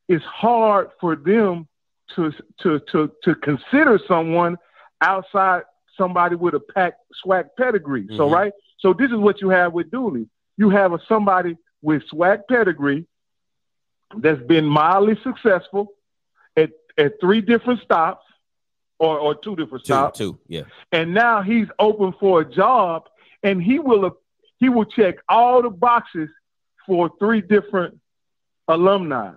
it's 0.08 0.26
hard 0.26 0.90
for 1.00 1.16
them 1.16 1.68
to 2.16 2.34
to 2.62 2.80
to 2.92 3.12
to 3.24 3.36
consider 3.36 4.00
someone 4.08 4.58
outside 5.02 5.64
somebody 5.96 6.36
with 6.36 6.56
a 6.56 6.60
pack 6.60 6.96
SWAC 7.24 7.50
pedigree. 7.58 8.08
So 8.18 8.28
Mhm. 8.28 8.34
right. 8.34 8.54
So 8.80 8.94
this 8.94 9.12
is 9.12 9.18
what 9.18 9.42
you 9.42 9.50
have 9.50 9.74
with 9.74 9.92
Dooley. 9.92 10.28
You 10.58 10.70
have 10.70 10.94
a 10.94 11.00
somebody 11.08 11.58
with 11.82 12.04
SWAC 12.10 12.48
pedigree 12.48 13.06
that's 14.18 14.42
been 14.44 14.66
mildly 14.66 15.18
successful 15.24 15.94
at, 16.56 16.72
at 16.98 17.20
three 17.20 17.42
different 17.42 17.82
stops 17.82 18.26
or, 18.98 19.18
or 19.20 19.36
two 19.36 19.56
different 19.56 19.84
Two, 19.86 19.94
stops. 19.94 20.18
two. 20.18 20.40
Yeah. 20.48 20.64
And 20.92 21.14
now 21.14 21.42
he's 21.42 21.68
open 21.80 22.14
for 22.20 22.42
a 22.42 22.46
job 22.46 23.08
and 23.44 23.62
he 23.62 23.80
will 23.80 24.18
he 24.58 24.68
will 24.70 24.86
check 24.86 25.16
all 25.30 25.62
the 25.62 25.70
boxes 25.70 26.30
for 26.86 27.10
three 27.20 27.42
different 27.42 28.00
alumni. 28.68 29.32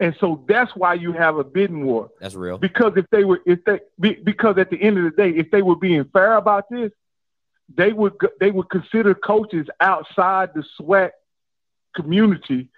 And 0.00 0.16
so 0.20 0.44
that's 0.48 0.70
why 0.76 0.94
you 0.94 1.12
have 1.12 1.36
a 1.36 1.44
bidding 1.44 1.84
war. 1.84 2.10
That's 2.20 2.34
real. 2.34 2.56
Because 2.56 2.92
if 2.96 3.04
they 3.10 3.24
were, 3.24 3.40
if 3.44 3.64
they, 3.64 3.80
be, 3.98 4.14
because 4.14 4.56
at 4.56 4.70
the 4.70 4.80
end 4.80 4.96
of 4.96 5.04
the 5.04 5.10
day, 5.10 5.30
if 5.30 5.50
they 5.50 5.60
were 5.60 5.76
being 5.76 6.04
fair 6.04 6.36
about 6.36 6.70
this, 6.70 6.92
they 7.76 7.92
would, 7.92 8.14
they 8.40 8.50
would 8.50 8.70
consider 8.70 9.14
coaches 9.14 9.66
outside 9.80 10.50
the 10.54 10.64
SWAC 10.80 11.10
community, 11.94 12.70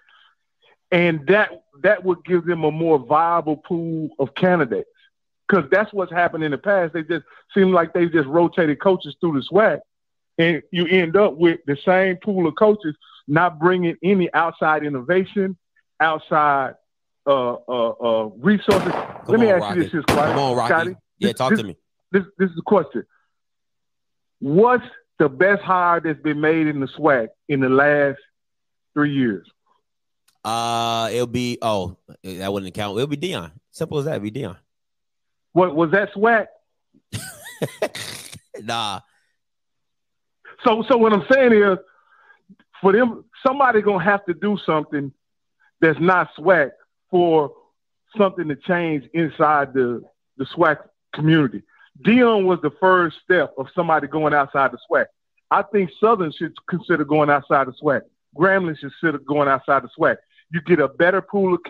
and 0.90 1.26
that 1.28 1.50
that 1.82 2.04
would 2.04 2.24
give 2.24 2.44
them 2.44 2.64
a 2.64 2.70
more 2.70 2.98
viable 2.98 3.56
pool 3.56 4.10
of 4.18 4.34
candidates. 4.34 4.88
Because 5.48 5.68
that's 5.70 5.92
what's 5.92 6.12
happened 6.12 6.44
in 6.44 6.52
the 6.52 6.58
past. 6.58 6.92
They 6.92 7.02
just 7.02 7.24
seem 7.54 7.72
like 7.72 7.92
they 7.92 8.06
just 8.06 8.28
rotated 8.28 8.80
coaches 8.80 9.16
through 9.20 9.40
the 9.40 9.46
SWAC, 9.50 9.80
and 10.38 10.62
you 10.70 10.86
end 10.86 11.16
up 11.16 11.36
with 11.36 11.60
the 11.66 11.76
same 11.84 12.16
pool 12.16 12.46
of 12.46 12.54
coaches 12.56 12.94
not 13.26 13.58
bringing 13.58 13.96
any 14.02 14.32
outside 14.32 14.84
innovation, 14.84 15.56
outside 15.98 16.74
uh, 17.26 17.54
uh, 17.54 17.88
uh, 17.90 18.24
resources. 18.38 18.92
Come 18.92 19.24
Let 19.28 19.40
me 19.40 19.50
on, 19.50 19.60
ask 19.62 19.62
you 19.62 19.68
Rocky. 19.68 19.80
this, 19.80 19.92
here, 19.92 20.02
Scotty. 20.02 20.30
Come 20.32 20.38
on, 20.38 20.56
Rocky. 20.56 20.68
Scotty, 20.68 20.90
Yeah, 21.18 21.28
this- 21.28 21.36
talk 21.36 21.50
this- 21.50 21.60
to 21.60 21.66
me. 21.66 21.76
This, 22.12 22.24
this 22.38 22.50
is 22.50 22.56
the 22.56 22.62
question. 22.62 23.04
What's 24.40 24.86
the 25.18 25.28
best 25.28 25.62
hire 25.62 26.00
that's 26.00 26.20
been 26.20 26.40
made 26.40 26.66
in 26.66 26.80
the 26.80 26.86
SWAC 26.88 27.28
in 27.48 27.60
the 27.60 27.68
last 27.68 28.18
three 28.94 29.12
years? 29.12 29.46
Uh, 30.44 31.10
it'll 31.12 31.26
be 31.26 31.58
oh 31.60 31.96
that 32.24 32.52
wouldn't 32.52 32.74
count. 32.74 32.96
It'll 32.96 33.06
be 33.06 33.16
Deion. 33.16 33.52
Simple 33.70 33.98
as 33.98 34.06
that. 34.06 34.16
It'll 34.16 34.22
be 34.22 34.30
Deion. 34.30 34.56
What 35.52 35.74
was 35.74 35.90
that 35.90 36.12
SWAC? 36.14 36.46
nah. 38.62 39.00
So, 40.64 40.84
so 40.88 40.96
what 40.96 41.12
I'm 41.12 41.24
saying 41.30 41.52
is, 41.52 41.78
for 42.80 42.92
them, 42.92 43.24
somebody 43.46 43.82
gonna 43.82 44.04
have 44.04 44.24
to 44.26 44.34
do 44.34 44.58
something 44.64 45.12
that's 45.80 45.98
not 46.00 46.30
SWAC 46.38 46.70
for 47.10 47.52
something 48.16 48.48
to 48.48 48.56
change 48.56 49.04
inside 49.12 49.74
the 49.74 50.02
the 50.36 50.44
SWAC 50.46 50.78
community. 51.14 51.62
Deion 52.04 52.44
was 52.44 52.60
the 52.62 52.70
first 52.80 53.16
step 53.22 53.52
of 53.58 53.66
somebody 53.74 54.06
going 54.06 54.32
outside 54.32 54.72
the 54.72 54.78
SWAC. 54.90 55.06
I 55.50 55.62
think 55.62 55.90
Southern 56.00 56.32
should 56.32 56.54
consider 56.68 57.04
going 57.04 57.28
outside 57.28 57.66
the 57.66 57.74
SWAC. 57.82 58.02
Grambling 58.36 58.78
should 58.78 58.92
consider 59.00 59.18
going 59.18 59.48
outside 59.48 59.82
the 59.82 59.90
SWAC. 59.98 60.16
You 60.52 60.60
get 60.60 60.80
a 60.80 60.88
better 60.88 61.20
pool 61.22 61.54
of 61.54 61.60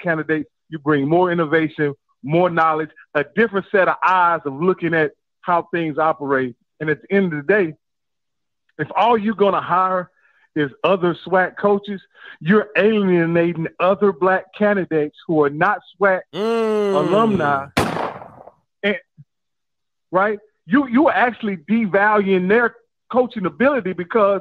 candidates. 0.00 0.50
You 0.68 0.78
bring 0.78 1.08
more 1.08 1.30
innovation, 1.30 1.94
more 2.22 2.50
knowledge, 2.50 2.90
a 3.14 3.24
different 3.36 3.66
set 3.70 3.88
of 3.88 3.96
eyes 4.04 4.40
of 4.44 4.54
looking 4.60 4.94
at 4.94 5.12
how 5.42 5.68
things 5.72 5.98
operate. 5.98 6.56
And 6.80 6.90
at 6.90 7.02
the 7.02 7.12
end 7.14 7.32
of 7.32 7.46
the 7.46 7.52
day, 7.52 7.74
if 8.78 8.88
all 8.96 9.16
you're 9.16 9.34
going 9.34 9.54
to 9.54 9.60
hire 9.60 10.10
is 10.56 10.70
other 10.82 11.16
SWAC 11.26 11.56
coaches, 11.56 12.00
you're 12.40 12.68
alienating 12.76 13.68
other 13.78 14.12
black 14.12 14.46
candidates 14.56 15.16
who 15.26 15.42
are 15.42 15.50
not 15.50 15.80
SWAC 16.00 16.22
Mm. 16.32 16.94
alumni. 16.94 17.66
And, 18.82 18.98
right? 20.10 20.38
You 20.66 20.86
you 20.88 21.08
are 21.08 21.14
actually 21.14 21.58
devaluing 21.58 22.48
their 22.48 22.76
coaching 23.10 23.46
ability 23.46 23.92
because 23.92 24.40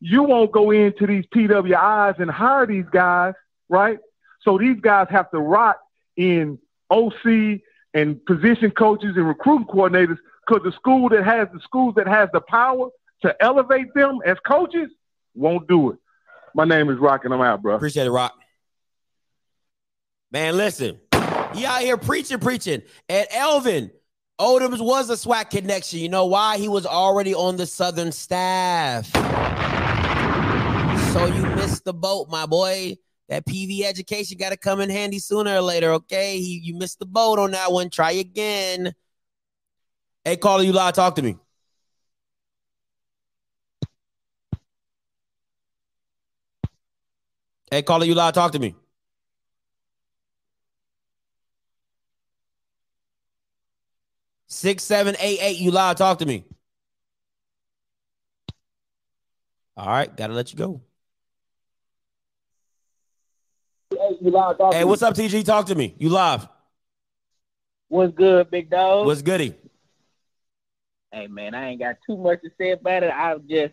you 0.00 0.22
won't 0.22 0.52
go 0.52 0.70
into 0.70 1.06
these 1.06 1.24
PWIs 1.26 2.18
and 2.18 2.30
hire 2.30 2.66
these 2.66 2.86
guys, 2.90 3.34
right? 3.68 3.98
So 4.42 4.58
these 4.58 4.80
guys 4.80 5.08
have 5.10 5.30
to 5.30 5.38
rot 5.38 5.78
in 6.16 6.58
OC 6.90 7.60
and 7.94 8.24
position 8.24 8.70
coaches 8.70 9.16
and 9.16 9.26
recruiting 9.26 9.66
coordinators 9.66 10.18
because 10.46 10.62
the 10.62 10.72
school 10.72 11.08
that 11.08 11.24
has 11.24 11.48
the 11.52 11.60
schools 11.60 11.94
that 11.96 12.06
has 12.06 12.28
the 12.32 12.40
power 12.40 12.88
to 13.22 13.42
elevate 13.42 13.92
them 13.94 14.20
as 14.24 14.38
coaches 14.46 14.90
won't 15.34 15.66
do 15.66 15.90
it. 15.90 15.98
My 16.54 16.64
name 16.64 16.90
is 16.90 16.98
Rock 16.98 17.24
and 17.24 17.34
I'm 17.34 17.40
out, 17.40 17.62
bro. 17.62 17.74
Appreciate 17.74 18.06
it, 18.06 18.10
Rock. 18.10 18.34
Man, 20.30 20.56
listen, 20.56 20.98
he 21.54 21.64
out 21.64 21.80
here 21.80 21.96
preaching, 21.96 22.38
preaching. 22.38 22.82
And 23.08 23.26
Elvin, 23.30 23.90
Odums 24.40 24.80
was 24.80 25.08
a 25.08 25.14
SWAC 25.14 25.50
connection. 25.50 26.00
You 26.00 26.08
know 26.08 26.26
why? 26.26 26.58
He 26.58 26.68
was 26.68 26.84
already 26.84 27.34
on 27.34 27.56
the 27.56 27.66
Southern 27.66 28.12
staff. 28.12 29.10
So 31.16 31.24
you 31.24 31.42
missed 31.56 31.84
the 31.86 31.94
boat, 31.94 32.28
my 32.28 32.44
boy. 32.44 32.98
That 33.30 33.46
PV 33.46 33.84
education 33.84 34.36
got 34.36 34.50
to 34.50 34.58
come 34.58 34.82
in 34.82 34.90
handy 34.90 35.18
sooner 35.18 35.56
or 35.56 35.62
later, 35.62 35.92
okay? 35.92 36.36
You 36.36 36.76
missed 36.76 36.98
the 36.98 37.06
boat 37.06 37.38
on 37.38 37.52
that 37.52 37.72
one. 37.72 37.88
Try 37.88 38.10
again. 38.10 38.92
Hey, 40.26 40.36
caller, 40.36 40.62
you 40.62 40.74
lie. 40.74 40.90
Talk 40.90 41.14
to 41.14 41.22
me. 41.22 41.38
Hey, 47.70 47.80
caller, 47.80 48.04
you 48.04 48.14
lie. 48.14 48.30
Talk 48.30 48.52
to 48.52 48.58
me. 48.58 48.74
Six 54.48 54.84
seven 54.84 55.16
eight 55.18 55.38
eight. 55.40 55.56
You 55.56 55.70
lie. 55.70 55.94
Talk 55.94 56.18
to 56.18 56.26
me. 56.26 56.44
All 59.78 59.86
right, 59.86 60.14
gotta 60.14 60.34
let 60.34 60.52
you 60.52 60.58
go. 60.58 60.82
Hey, 64.26 64.82
what's 64.82 65.02
up, 65.02 65.14
TG? 65.14 65.44
Talk 65.44 65.66
to 65.66 65.74
me. 65.76 65.94
You 65.98 66.08
live. 66.08 66.48
What's 67.88 68.12
good, 68.12 68.50
big 68.50 68.68
dog? 68.70 69.06
What's 69.06 69.22
goody? 69.22 69.54
hey 71.12 71.28
man, 71.28 71.54
I 71.54 71.68
ain't 71.70 71.80
got 71.80 71.96
too 72.04 72.16
much 72.16 72.42
to 72.42 72.50
say 72.58 72.72
about 72.72 73.04
it. 73.04 73.10
I'm 73.14 73.46
just 73.48 73.72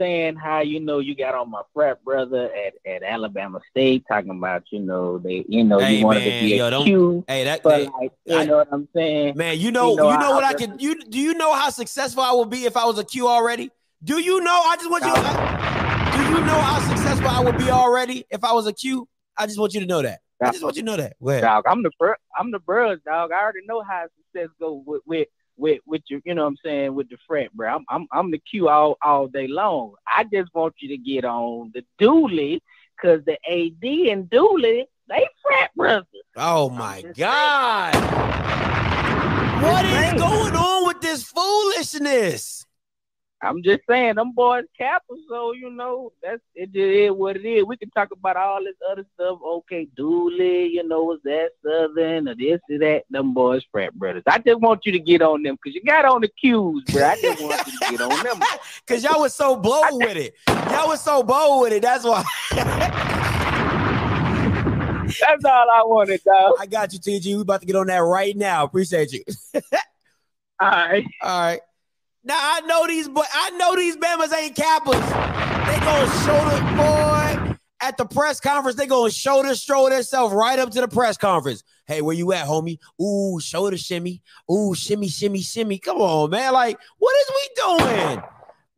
saying 0.00 0.36
how 0.36 0.60
you 0.60 0.78
know 0.78 1.00
you 1.00 1.16
got 1.16 1.34
on 1.34 1.50
my 1.50 1.62
frat 1.74 2.02
brother 2.04 2.48
at, 2.54 2.74
at 2.90 3.02
Alabama 3.02 3.60
State 3.70 4.04
talking 4.08 4.30
about 4.30 4.62
you 4.70 4.78
know 4.78 5.18
they 5.18 5.44
you 5.48 5.64
know 5.64 5.80
Hey, 5.80 5.96
you 5.96 6.06
wanted 6.06 6.20
man, 6.24 6.42
to 6.42 6.48
be 6.48 6.56
yo, 6.56 6.66
a 6.68 6.70
don't- 6.70 6.84
Q, 6.84 7.24
Hey, 7.26 7.44
that, 7.44 7.62
but 7.64 7.80
hey, 7.80 7.88
like 8.00 8.12
you 8.24 8.36
I- 8.36 8.44
know 8.44 8.56
what 8.58 8.68
I'm 8.70 8.88
saying. 8.94 9.36
man, 9.36 9.58
you 9.58 9.72
know, 9.72 9.86
you 9.86 9.90
You 9.90 9.96
know, 9.98 10.18
know, 10.20 10.30
I- 10.32 10.34
what 10.36 10.44
I 10.44 10.50
I 10.50 10.54
could. 10.54 10.80
You 10.80 11.02
do 11.04 11.18
you 11.18 11.34
know 11.34 11.52
how 11.52 11.70
successful 11.70 12.22
I 12.22 12.32
would 12.32 12.48
be 12.48 12.64
if 12.64 12.76
I 12.76 12.84
was 12.84 12.98
a 13.00 13.04
Q 13.04 13.26
already? 13.26 13.70
Do 14.04 14.20
you 14.20 14.40
know? 14.40 14.52
I 14.64 14.76
just 14.76 14.88
want 14.90 15.04
you. 15.04 15.12
Do 15.14 16.38
you 16.38 16.46
know 16.46 16.60
how 16.60 16.78
successful 16.94 17.28
I 17.28 17.40
would 17.40 17.58
be 17.58 17.70
already 17.70 18.24
if 18.30 18.44
I 18.44 18.52
was 18.52 18.66
a 18.68 18.72
Q? 18.72 19.08
I 19.36 19.46
just 19.46 19.58
want 19.58 19.74
you 19.74 19.80
to 19.80 19.86
know 19.86 20.02
that. 20.02 20.20
I 20.42 20.50
just 20.50 20.62
want 20.62 20.76
you 20.76 20.82
to 20.82 20.86
know 20.86 20.96
that. 20.96 21.16
Ahead. 21.26 21.42
dog. 21.42 21.64
I'm 21.66 21.82
the 21.82 21.90
bur- 21.98 22.16
I'm 22.38 22.50
the 22.50 22.58
bros, 22.58 22.98
dog. 23.04 23.32
I 23.32 23.40
already 23.40 23.66
know 23.66 23.82
how 23.82 24.06
success 24.16 24.48
go 24.60 24.82
with 24.86 25.02
with 25.06 25.28
with 25.56 25.80
with 25.86 26.02
your, 26.08 26.20
you 26.24 26.34
know 26.34 26.42
what 26.42 26.48
I'm 26.48 26.56
saying, 26.64 26.94
with 26.94 27.08
the 27.08 27.16
frat, 27.26 27.52
bro. 27.54 27.74
I'm 27.74 27.84
I'm 27.88 28.06
I'm 28.12 28.30
the 28.30 28.38
Q 28.38 28.68
all 28.68 28.96
all 29.02 29.28
day 29.28 29.46
long. 29.46 29.94
I 30.06 30.24
just 30.24 30.52
want 30.54 30.74
you 30.78 30.88
to 30.88 30.96
get 30.96 31.24
on 31.24 31.72
the 31.74 31.84
Dooley 31.98 32.62
because 32.96 33.24
the 33.24 33.38
AD 33.48 34.10
and 34.10 34.28
Dooley 34.28 34.86
they 35.08 35.26
frat 35.42 35.70
brothers. 35.74 36.06
Oh 36.36 36.70
my 36.70 37.04
God. 37.16 37.94
What 39.62 39.84
is 39.84 40.12
going 40.20 40.56
on 40.56 40.86
with 40.86 41.00
this 41.00 41.22
foolishness? 41.22 42.66
I'm 43.44 43.62
just 43.62 43.80
saying 43.88 44.14
them 44.14 44.32
boys 44.32 44.64
Kappa, 44.78 45.14
so 45.28 45.52
you 45.52 45.70
know 45.70 46.12
that's 46.22 46.40
it. 46.54 46.72
Just 46.72 46.76
is 46.76 47.10
what 47.12 47.36
it 47.36 47.46
is. 47.46 47.64
We 47.64 47.76
can 47.76 47.90
talk 47.90 48.10
about 48.10 48.36
all 48.36 48.64
this 48.64 48.74
other 48.90 49.04
stuff. 49.14 49.38
Okay, 49.46 49.86
Dooley, 49.96 50.66
you 50.68 50.86
know, 50.86 51.04
was 51.04 51.20
that 51.24 51.50
Southern 51.62 52.28
or 52.28 52.34
this 52.34 52.60
or 52.70 52.78
that? 52.78 53.04
Them 53.10 53.34
boys 53.34 53.62
frat 53.70 53.94
brothers. 53.94 54.22
I 54.26 54.38
just 54.38 54.60
want 54.60 54.86
you 54.86 54.92
to 54.92 54.98
get 54.98 55.22
on 55.22 55.42
them 55.42 55.56
because 55.62 55.74
you 55.74 55.82
got 55.82 56.04
on 56.04 56.22
the 56.22 56.28
cues, 56.28 56.84
bro. 56.90 57.04
I 57.04 57.16
just 57.20 57.42
want 57.42 57.66
you 57.66 57.78
to 57.78 57.90
get 57.90 58.00
on 58.00 58.22
them. 58.22 58.40
Cause 58.86 59.04
y'all 59.04 59.20
was 59.20 59.34
so 59.34 59.56
bold 59.56 60.02
with 60.02 60.16
it. 60.16 60.34
Y'all 60.48 60.88
was 60.88 61.02
so 61.02 61.22
bold 61.22 61.62
with 61.62 61.72
it. 61.72 61.82
That's 61.82 62.04
why. 62.04 62.24
That's 65.20 65.44
all 65.44 65.70
I 65.70 65.82
wanted, 65.84 66.22
dog. 66.24 66.54
I 66.58 66.66
got 66.66 66.92
you, 66.92 66.98
TG. 66.98 67.36
We 67.36 67.42
about 67.42 67.60
to 67.60 67.66
get 67.66 67.76
on 67.76 67.86
that 67.88 67.98
right 67.98 68.36
now. 68.36 68.64
Appreciate 68.64 69.12
you. 69.12 69.22
All 70.60 70.70
right. 70.70 71.04
All 71.20 71.40
right. 71.40 71.60
Now 72.26 72.38
I 72.38 72.60
know 72.62 72.86
these, 72.86 73.06
but 73.06 73.26
I 73.34 73.50
know 73.50 73.76
these 73.76 73.96
Bamas 73.98 74.32
ain't 74.32 74.56
Kappas. 74.56 74.94
They 75.66 75.78
gonna 75.84 76.10
shoulder 76.24 76.76
boy 76.76 77.56
at 77.82 77.98
the 77.98 78.06
press 78.06 78.40
conference. 78.40 78.78
They 78.78 78.86
gonna 78.86 79.10
shoulder 79.10 79.54
stroll 79.54 79.90
themselves 79.90 80.34
right 80.34 80.58
up 80.58 80.70
to 80.70 80.80
the 80.80 80.88
press 80.88 81.18
conference. 81.18 81.62
Hey, 81.86 82.00
where 82.00 82.16
you 82.16 82.32
at, 82.32 82.46
homie? 82.46 82.78
Ooh, 83.00 83.38
shoulder 83.40 83.76
shimmy. 83.76 84.22
Ooh, 84.50 84.74
shimmy, 84.74 85.08
shimmy, 85.08 85.42
shimmy. 85.42 85.78
Come 85.78 85.98
on, 85.98 86.30
man. 86.30 86.54
Like, 86.54 86.78
what 86.96 87.14
is 87.14 87.30
we 87.34 87.84
doing? 87.84 88.22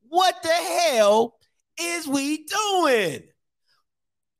What 0.08 0.42
the 0.42 0.48
hell 0.48 1.36
is 1.80 2.08
we 2.08 2.44
doing? 2.44 3.22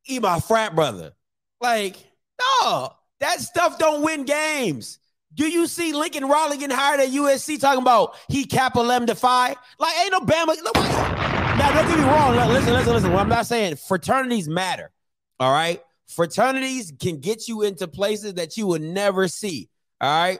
He 0.02 0.18
my 0.18 0.40
frat 0.40 0.74
brother. 0.74 1.12
Like, 1.60 1.96
no, 2.40 2.90
that 3.20 3.40
stuff 3.40 3.78
don't 3.78 4.02
win 4.02 4.24
games. 4.24 4.98
Do 5.36 5.46
you 5.46 5.66
see 5.66 5.92
Lincoln 5.92 6.24
Riley 6.24 6.56
getting 6.56 6.74
hired 6.74 6.98
at 6.98 7.10
USC 7.10 7.60
talking 7.60 7.82
about 7.82 8.16
he 8.28 8.46
Kappa 8.46 8.80
Lambda 8.80 9.14
Phi? 9.14 9.54
Like, 9.78 9.98
ain't 10.00 10.12
no 10.12 10.20
Bama. 10.20 10.56
Nobody. 10.64 10.88
Now, 10.88 11.72
don't 11.74 11.88
get 11.88 11.98
me 11.98 12.04
wrong. 12.04 12.36
Listen, 12.52 12.72
listen, 12.72 12.92
listen. 12.94 13.12
What 13.12 13.20
I'm 13.20 13.28
not 13.28 13.46
saying 13.46 13.76
fraternities 13.76 14.48
matter. 14.48 14.90
All 15.38 15.52
right. 15.52 15.82
Fraternities 16.06 16.92
can 16.98 17.20
get 17.20 17.48
you 17.48 17.62
into 17.62 17.86
places 17.86 18.34
that 18.34 18.56
you 18.56 18.66
would 18.66 18.80
never 18.80 19.28
see. 19.28 19.68
All 20.00 20.08
right. 20.08 20.38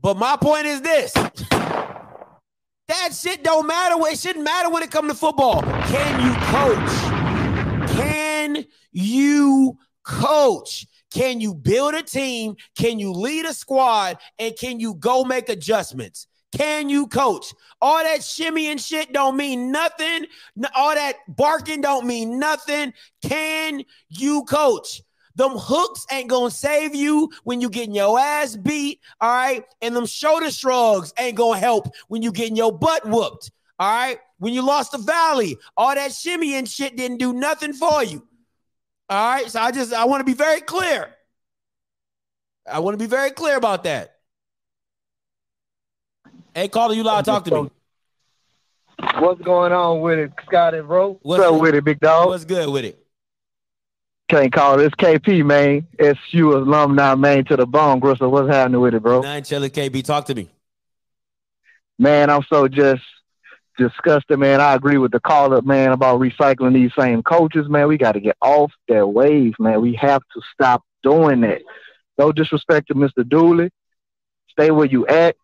But 0.00 0.16
my 0.16 0.36
point 0.36 0.64
is 0.64 0.80
this. 0.80 1.12
That 1.12 3.10
shit 3.14 3.44
don't 3.44 3.66
matter. 3.66 3.96
It 4.06 4.18
shouldn't 4.18 4.44
matter 4.44 4.70
when 4.70 4.82
it 4.82 4.90
comes 4.90 5.12
to 5.12 5.14
football. 5.14 5.60
Can 5.62 6.24
you 6.24 6.34
coach? 6.46 7.90
Can 7.96 8.64
you 8.92 9.78
coach? 10.04 10.86
Can 11.10 11.40
you 11.40 11.54
build 11.54 11.94
a 11.94 12.02
team? 12.02 12.56
Can 12.76 12.98
you 12.98 13.12
lead 13.12 13.44
a 13.44 13.54
squad? 13.54 14.18
And 14.38 14.56
can 14.56 14.80
you 14.80 14.94
go 14.94 15.24
make 15.24 15.48
adjustments? 15.48 16.26
Can 16.56 16.88
you 16.88 17.06
coach? 17.06 17.52
All 17.80 18.02
that 18.02 18.24
shimmy 18.24 18.70
and 18.70 18.80
shit 18.80 19.12
don't 19.12 19.36
mean 19.36 19.70
nothing. 19.70 20.26
All 20.74 20.94
that 20.94 21.16
barking 21.28 21.80
don't 21.80 22.06
mean 22.06 22.38
nothing. 22.38 22.92
Can 23.22 23.84
you 24.08 24.44
coach? 24.44 25.02
Them 25.36 25.52
hooks 25.54 26.06
ain't 26.10 26.28
gonna 26.28 26.50
save 26.50 26.94
you 26.94 27.30
when 27.44 27.60
you 27.60 27.70
getting 27.70 27.94
your 27.94 28.18
ass 28.18 28.56
beat, 28.56 29.00
all 29.20 29.30
right? 29.30 29.64
And 29.80 29.94
them 29.94 30.06
shoulder 30.06 30.50
shrugs 30.50 31.14
ain't 31.18 31.36
gonna 31.36 31.58
help 31.58 31.88
when 32.08 32.20
you 32.20 32.32
getting 32.32 32.56
your 32.56 32.76
butt 32.76 33.08
whooped, 33.08 33.50
all 33.78 33.90
right? 33.90 34.18
When 34.38 34.52
you 34.52 34.62
lost 34.62 34.92
the 34.92 34.98
valley, 34.98 35.56
all 35.76 35.94
that 35.94 36.12
shimmy 36.12 36.56
and 36.56 36.68
shit 36.68 36.96
didn't 36.96 37.18
do 37.18 37.32
nothing 37.32 37.72
for 37.72 38.02
you. 38.02 38.26
All 39.10 39.30
right. 39.32 39.50
So 39.50 39.60
I 39.60 39.72
just 39.72 39.92
I 39.92 40.04
want 40.04 40.20
to 40.20 40.24
be 40.24 40.34
very 40.34 40.60
clear. 40.60 41.08
I 42.70 42.78
want 42.78 42.94
to 42.94 42.98
be 42.98 43.08
very 43.08 43.32
clear 43.32 43.56
about 43.56 43.84
that. 43.84 44.16
Hey, 46.54 46.68
caller, 46.68 46.94
you 46.94 47.02
loud. 47.02 47.24
Talk 47.24 47.44
to 47.46 47.62
me. 47.64 47.70
What's 49.18 49.40
going 49.40 49.72
on 49.72 50.00
with 50.00 50.18
it, 50.18 50.32
Scotty, 50.46 50.80
bro? 50.80 51.18
What's 51.22 51.24
What's 51.24 51.42
up 51.44 51.54
up? 51.54 51.60
with 51.60 51.74
it, 51.74 51.84
big 51.84 52.00
dog? 52.00 52.28
What's 52.28 52.44
good 52.44 52.68
with 52.68 52.84
it? 52.84 53.04
Can't 54.28 54.52
call 54.52 54.76
this 54.76 54.90
KP, 54.90 55.44
man. 55.44 55.88
SU 55.98 56.56
alumni, 56.56 57.14
man, 57.16 57.44
to 57.46 57.56
the 57.56 57.66
bone. 57.66 57.98
Gristle, 57.98 58.30
what's 58.30 58.48
happening 58.48 58.80
with 58.80 58.94
it, 58.94 59.02
bro? 59.02 59.22
Nine 59.22 59.42
Chili 59.42 59.70
KB. 59.70 60.04
Talk 60.04 60.26
to 60.26 60.34
me. 60.34 60.48
Man, 61.98 62.30
I'm 62.30 62.42
so 62.48 62.68
just 62.68 63.02
disgusted, 63.80 64.38
man. 64.38 64.60
I 64.60 64.74
agree 64.74 64.98
with 64.98 65.10
the 65.10 65.20
call 65.20 65.54
up, 65.54 65.64
man, 65.64 65.92
about 65.92 66.20
recycling 66.20 66.74
these 66.74 66.92
same 66.98 67.22
coaches, 67.22 67.68
man. 67.68 67.88
We 67.88 67.96
got 67.96 68.12
to 68.12 68.20
get 68.20 68.36
off 68.42 68.72
that 68.88 69.08
wave, 69.08 69.54
man. 69.58 69.80
We 69.80 69.94
have 69.94 70.20
to 70.34 70.42
stop 70.52 70.84
doing 71.02 71.40
that. 71.40 71.62
No 72.18 72.30
disrespect 72.30 72.88
to 72.88 72.94
Mr. 72.94 73.26
Dooley. 73.26 73.70
Stay 74.50 74.70
where 74.70 74.86
you 74.86 75.06
at. 75.06 75.36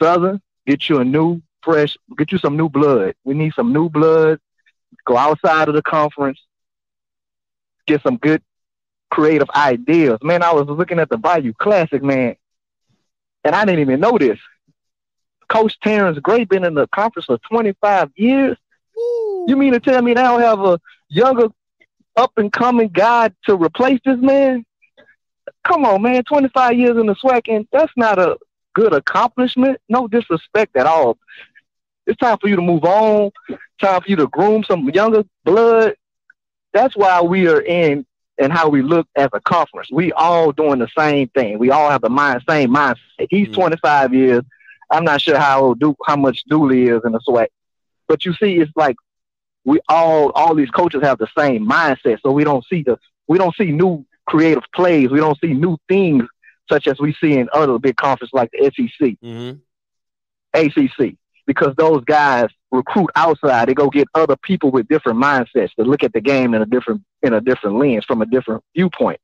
Southern, 0.00 0.42
get 0.66 0.88
you 0.88 0.98
a 0.98 1.04
new, 1.04 1.40
fresh, 1.62 1.96
get 2.18 2.32
you 2.32 2.38
some 2.38 2.56
new 2.56 2.68
blood. 2.68 3.14
We 3.24 3.34
need 3.34 3.54
some 3.54 3.72
new 3.72 3.88
blood. 3.88 4.40
Go 5.06 5.16
outside 5.16 5.68
of 5.68 5.74
the 5.74 5.82
conference. 5.82 6.40
Get 7.86 8.02
some 8.02 8.16
good 8.16 8.42
creative 9.10 9.48
ideas. 9.50 10.18
Man, 10.22 10.42
I 10.42 10.52
was 10.52 10.66
looking 10.66 10.98
at 10.98 11.08
the 11.08 11.18
Bayou 11.18 11.52
Classic, 11.52 12.02
man, 12.02 12.34
and 13.44 13.54
I 13.54 13.64
didn't 13.64 13.80
even 13.80 14.00
know 14.00 14.18
this. 14.18 14.38
Coach 15.52 15.78
Terrence 15.80 16.18
Graves 16.18 16.48
been 16.48 16.64
in 16.64 16.74
the 16.74 16.86
conference 16.88 17.26
for 17.26 17.38
25 17.38 18.10
years. 18.16 18.56
You 18.96 19.56
mean 19.56 19.72
to 19.72 19.80
tell 19.80 20.00
me 20.00 20.14
they 20.14 20.22
don't 20.22 20.40
have 20.40 20.60
a 20.60 20.80
younger, 21.08 21.48
up 22.16 22.32
and 22.36 22.52
coming 22.52 22.88
guy 22.88 23.30
to 23.44 23.54
replace 23.56 24.00
this 24.04 24.18
man? 24.18 24.64
Come 25.64 25.84
on, 25.84 26.02
man. 26.02 26.24
25 26.24 26.74
years 26.78 26.96
in 26.96 27.06
the 27.06 27.14
SWAC, 27.14 27.54
and 27.54 27.66
that's 27.72 27.92
not 27.96 28.18
a 28.18 28.38
good 28.74 28.92
accomplishment. 28.94 29.78
No 29.88 30.08
disrespect 30.08 30.76
at 30.76 30.86
all. 30.86 31.18
It's 32.06 32.18
time 32.18 32.38
for 32.38 32.48
you 32.48 32.56
to 32.56 32.62
move 32.62 32.84
on. 32.84 33.30
Time 33.80 34.00
for 34.00 34.08
you 34.08 34.16
to 34.16 34.26
groom 34.28 34.64
some 34.64 34.88
younger 34.90 35.24
blood. 35.44 35.94
That's 36.72 36.96
why 36.96 37.20
we 37.20 37.46
are 37.48 37.60
in 37.60 38.06
and 38.38 38.52
how 38.52 38.68
we 38.68 38.82
look 38.82 39.06
as 39.14 39.28
a 39.32 39.40
conference. 39.40 39.90
We 39.92 40.12
all 40.12 40.52
doing 40.52 40.78
the 40.78 40.88
same 40.96 41.28
thing. 41.28 41.58
We 41.58 41.70
all 41.70 41.90
have 41.90 42.00
the 42.00 42.08
mind, 42.08 42.42
same 42.48 42.70
mindset. 42.70 42.96
He's 43.30 43.48
Mhm. 43.48 43.54
25 43.54 44.14
years. 44.14 44.42
I'm 44.92 45.04
not 45.04 45.20
sure 45.20 45.38
how 45.38 45.74
do 45.74 45.96
how 46.06 46.16
much 46.16 46.44
Dooley 46.44 46.84
is 46.84 47.00
in 47.04 47.12
the 47.12 47.20
SWAC, 47.20 47.48
but 48.06 48.24
you 48.24 48.34
see, 48.34 48.56
it's 48.56 48.70
like 48.76 48.96
we 49.64 49.80
all 49.88 50.30
all 50.30 50.54
these 50.54 50.70
coaches 50.70 51.02
have 51.02 51.18
the 51.18 51.28
same 51.36 51.66
mindset. 51.66 52.20
So 52.20 52.30
we 52.30 52.44
don't 52.44 52.64
see 52.66 52.82
the 52.82 52.98
we 53.26 53.38
don't 53.38 53.54
see 53.56 53.72
new 53.72 54.04
creative 54.26 54.64
plays. 54.74 55.10
We 55.10 55.18
don't 55.18 55.38
see 55.40 55.54
new 55.54 55.78
things 55.88 56.24
such 56.68 56.86
as 56.86 56.98
we 57.00 57.14
see 57.14 57.34
in 57.34 57.48
other 57.52 57.78
big 57.78 57.96
conferences 57.96 58.32
like 58.32 58.50
the 58.52 58.70
SEC. 58.74 59.16
Mm-hmm. 59.22 59.58
ACC 60.54 61.16
because 61.46 61.74
those 61.76 62.04
guys 62.04 62.48
recruit 62.70 63.10
outside. 63.16 63.68
They 63.68 63.74
go 63.74 63.90
get 63.90 64.08
other 64.14 64.36
people 64.36 64.70
with 64.70 64.88
different 64.88 65.18
mindsets 65.18 65.74
to 65.74 65.84
look 65.84 66.02
at 66.02 66.12
the 66.12 66.20
game 66.20 66.54
in 66.54 66.62
a 66.62 66.66
different 66.66 67.02
in 67.22 67.32
a 67.32 67.40
different 67.40 67.76
lens 67.76 68.04
from 68.04 68.22
a 68.22 68.26
different 68.26 68.62
viewpoint. 68.74 69.20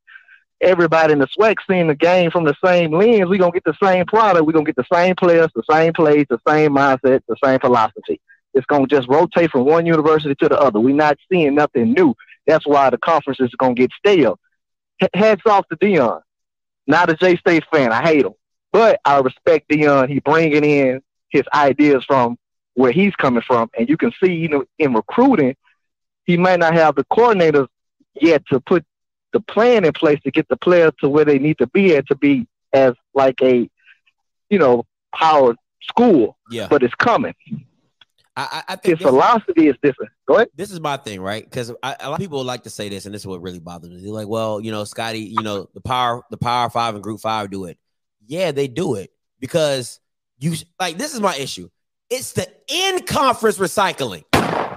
Everybody 0.60 1.12
in 1.12 1.20
the 1.20 1.28
SWAC 1.28 1.56
seeing 1.68 1.86
the 1.86 1.94
game 1.94 2.30
from 2.30 2.44
the 2.44 2.56
same 2.64 2.92
lens. 2.92 3.28
We're 3.28 3.38
gonna 3.38 3.52
get 3.52 3.64
the 3.64 3.76
same 3.82 4.06
product. 4.06 4.44
We're 4.44 4.52
gonna 4.52 4.64
get 4.64 4.76
the 4.76 4.86
same 4.92 5.14
players, 5.14 5.50
the 5.54 5.62
same 5.70 5.92
plays, 5.92 6.26
the 6.28 6.40
same 6.48 6.72
mindset, 6.72 7.22
the 7.28 7.36
same 7.42 7.60
philosophy. 7.60 8.20
It's 8.54 8.66
gonna 8.66 8.88
just 8.88 9.08
rotate 9.08 9.50
from 9.50 9.64
one 9.64 9.86
university 9.86 10.34
to 10.34 10.48
the 10.48 10.58
other. 10.58 10.80
We're 10.80 10.94
not 10.96 11.16
seeing 11.30 11.54
nothing 11.54 11.92
new. 11.92 12.14
That's 12.46 12.66
why 12.66 12.90
the 12.90 12.98
conference 12.98 13.38
is 13.40 13.54
gonna 13.56 13.74
get 13.74 13.92
stale. 13.92 14.38
H- 15.00 15.10
Heads 15.14 15.42
off 15.46 15.68
to 15.68 15.76
Deion. 15.76 16.22
Not 16.88 17.10
a 17.10 17.14
J 17.14 17.36
State 17.36 17.64
fan. 17.72 17.92
I 17.92 18.02
hate 18.02 18.24
him, 18.24 18.34
but 18.72 19.00
I 19.04 19.18
respect 19.20 19.68
Deion. 19.68 20.08
He 20.08 20.18
bringing 20.18 20.64
in 20.64 21.02
his 21.28 21.44
ideas 21.54 22.04
from 22.04 22.36
where 22.74 22.90
he's 22.90 23.14
coming 23.14 23.42
from. 23.46 23.70
And 23.78 23.88
you 23.88 23.96
can 23.96 24.12
see, 24.22 24.32
you 24.32 24.48
know, 24.48 24.64
in 24.78 24.94
recruiting, 24.94 25.54
he 26.24 26.36
might 26.36 26.58
not 26.58 26.74
have 26.74 26.94
the 26.94 27.04
coordinators 27.04 27.68
yet 28.20 28.42
to 28.46 28.60
put 28.60 28.84
the 29.32 29.40
plan 29.40 29.84
in 29.84 29.92
place 29.92 30.20
to 30.24 30.30
get 30.30 30.48
the 30.48 30.56
players 30.56 30.92
to 31.00 31.08
where 31.08 31.24
they 31.24 31.38
need 31.38 31.58
to 31.58 31.66
be 31.66 31.94
at 31.96 32.06
to 32.08 32.16
be 32.16 32.46
as 32.72 32.94
like 33.14 33.40
a, 33.42 33.68
you 34.50 34.58
know, 34.58 34.86
power 35.14 35.54
school. 35.82 36.36
Yeah. 36.50 36.68
But 36.68 36.82
it's 36.82 36.94
coming. 36.94 37.34
I, 38.36 38.62
I, 38.68 38.72
I 38.72 38.76
think 38.76 38.98
His 38.98 39.06
philosophy 39.06 39.66
is 39.66 39.76
different. 39.82 40.12
Go 40.26 40.36
ahead. 40.36 40.48
this 40.54 40.70
is 40.70 40.80
my 40.80 40.96
thing, 40.96 41.20
right? 41.20 41.44
Because 41.44 41.70
a 41.70 41.74
lot 41.82 42.00
of 42.00 42.18
people 42.18 42.44
like 42.44 42.62
to 42.62 42.70
say 42.70 42.88
this, 42.88 43.04
and 43.04 43.14
this 43.14 43.22
is 43.22 43.26
what 43.26 43.42
really 43.42 43.58
bothers 43.58 43.90
me. 43.90 44.00
They're 44.00 44.12
like, 44.12 44.28
well, 44.28 44.60
you 44.60 44.70
know, 44.70 44.84
Scotty, 44.84 45.20
you 45.20 45.42
know, 45.42 45.68
the 45.74 45.80
power, 45.80 46.22
the 46.30 46.36
power 46.36 46.70
five 46.70 46.94
and 46.94 47.02
group 47.02 47.20
five 47.20 47.50
do 47.50 47.64
it. 47.64 47.78
Yeah, 48.26 48.52
they 48.52 48.68
do 48.68 48.94
it 48.94 49.10
because 49.40 49.98
you 50.38 50.54
like 50.78 50.98
this 50.98 51.14
is 51.14 51.20
my 51.20 51.34
issue. 51.36 51.68
It's 52.10 52.32
the 52.32 52.46
in 52.68 53.04
conference 53.04 53.58
recycling. 53.58 54.24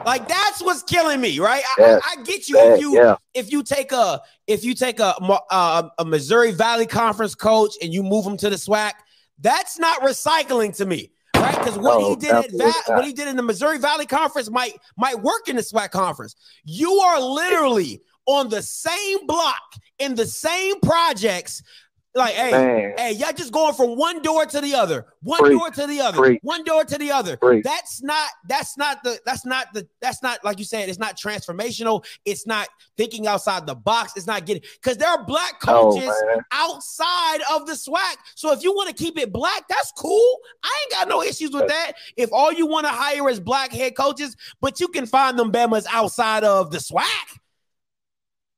Like 0.05 0.27
that's 0.27 0.61
what's 0.61 0.83
killing 0.83 1.21
me, 1.21 1.39
right? 1.39 1.63
I. 1.77 1.83
I, 1.83 1.99
I 2.11 2.23
get 2.23 2.49
you 2.49 2.57
if 2.59 2.81
you 2.81 2.95
yeah. 2.95 3.15
if 3.33 3.51
you 3.51 3.63
take 3.63 3.91
a 3.91 4.21
if 4.47 4.63
you 4.63 4.73
take 4.73 4.99
a 4.99 5.15
uh, 5.19 5.89
a 5.97 6.05
Missouri 6.05 6.51
Valley 6.51 6.85
Conference 6.85 7.35
coach 7.35 7.75
and 7.81 7.93
you 7.93 8.03
move 8.03 8.25
him 8.25 8.37
to 8.37 8.49
the 8.49 8.55
SWAC, 8.55 8.93
that's 9.39 9.79
not 9.79 10.01
recycling 10.01 10.75
to 10.77 10.85
me, 10.85 11.11
right? 11.35 11.57
Because 11.57 11.77
what 11.77 11.99
No, 11.99 12.09
he 12.09 12.15
did 12.15 12.31
at 12.31 12.51
Va- 12.51 12.93
what 12.93 13.05
he 13.05 13.13
did 13.13 13.27
in 13.27 13.35
the 13.35 13.43
Missouri 13.43 13.77
Valley 13.77 14.05
Conference 14.05 14.49
might 14.49 14.73
might 14.97 15.21
work 15.21 15.47
in 15.47 15.55
the 15.55 15.61
SWAC 15.61 15.91
conference. 15.91 16.35
You 16.63 16.91
are 16.93 17.19
literally 17.19 18.01
on 18.25 18.49
the 18.49 18.61
same 18.61 19.25
block 19.25 19.61
in 19.99 20.15
the 20.15 20.25
same 20.25 20.79
projects. 20.81 21.63
Like, 22.13 22.33
hey, 22.33 22.51
Man. 22.51 22.93
hey, 22.97 23.11
y'all 23.13 23.31
just 23.31 23.53
going 23.53 23.73
from 23.73 23.95
one 23.95 24.21
door 24.21 24.45
to 24.45 24.59
the 24.59 24.75
other, 24.75 25.05
one 25.21 25.39
Preach, 25.39 25.57
door 25.57 25.69
to 25.69 25.87
the 25.87 26.01
other, 26.01 26.17
preach. 26.17 26.39
one 26.43 26.65
door 26.65 26.83
to 26.83 26.97
the 26.97 27.09
other. 27.09 27.37
Preach. 27.37 27.63
That's 27.63 28.03
not 28.03 28.27
that's 28.49 28.77
not 28.77 29.01
the 29.01 29.17
that's 29.25 29.45
not 29.45 29.67
the 29.73 29.87
that's 30.01 30.21
not 30.21 30.43
like 30.43 30.59
you 30.59 30.65
said, 30.65 30.89
it's 30.89 30.99
not 30.99 31.17
transformational, 31.17 32.03
it's 32.25 32.45
not 32.45 32.67
thinking 32.97 33.27
outside 33.27 33.65
the 33.65 33.75
box, 33.75 34.11
it's 34.17 34.27
not 34.27 34.45
getting 34.45 34.61
because 34.81 34.97
there 34.97 35.07
are 35.07 35.23
black 35.23 35.53
Oh, 35.67 35.89
coaches 35.93 36.09
man. 36.27 36.43
outside 36.51 37.39
of 37.49 37.65
the 37.65 37.73
SWAC. 37.73 38.15
So 38.35 38.51
if 38.51 38.61
you 38.61 38.73
want 38.73 38.89
to 38.89 38.95
keep 38.95 39.17
it 39.17 39.31
black, 39.31 39.63
that's 39.69 39.93
cool. 39.93 40.37
I 40.65 40.81
ain't 40.83 40.91
got 40.91 41.07
no 41.07 41.23
issues 41.23 41.51
with 41.53 41.69
that. 41.69 41.93
If 42.17 42.33
all 42.33 42.51
you 42.51 42.65
want 42.67 42.87
to 42.87 42.91
hire 42.91 43.29
is 43.29 43.39
black 43.39 43.71
head 43.71 43.95
coaches, 43.95 44.35
but 44.59 44.81
you 44.81 44.89
can 44.89 45.05
find 45.05 45.39
them 45.39 45.49
Bemas 45.49 45.85
outside 45.89 46.43
of 46.43 46.71
the 46.71 46.79
SWAC. 46.79 47.05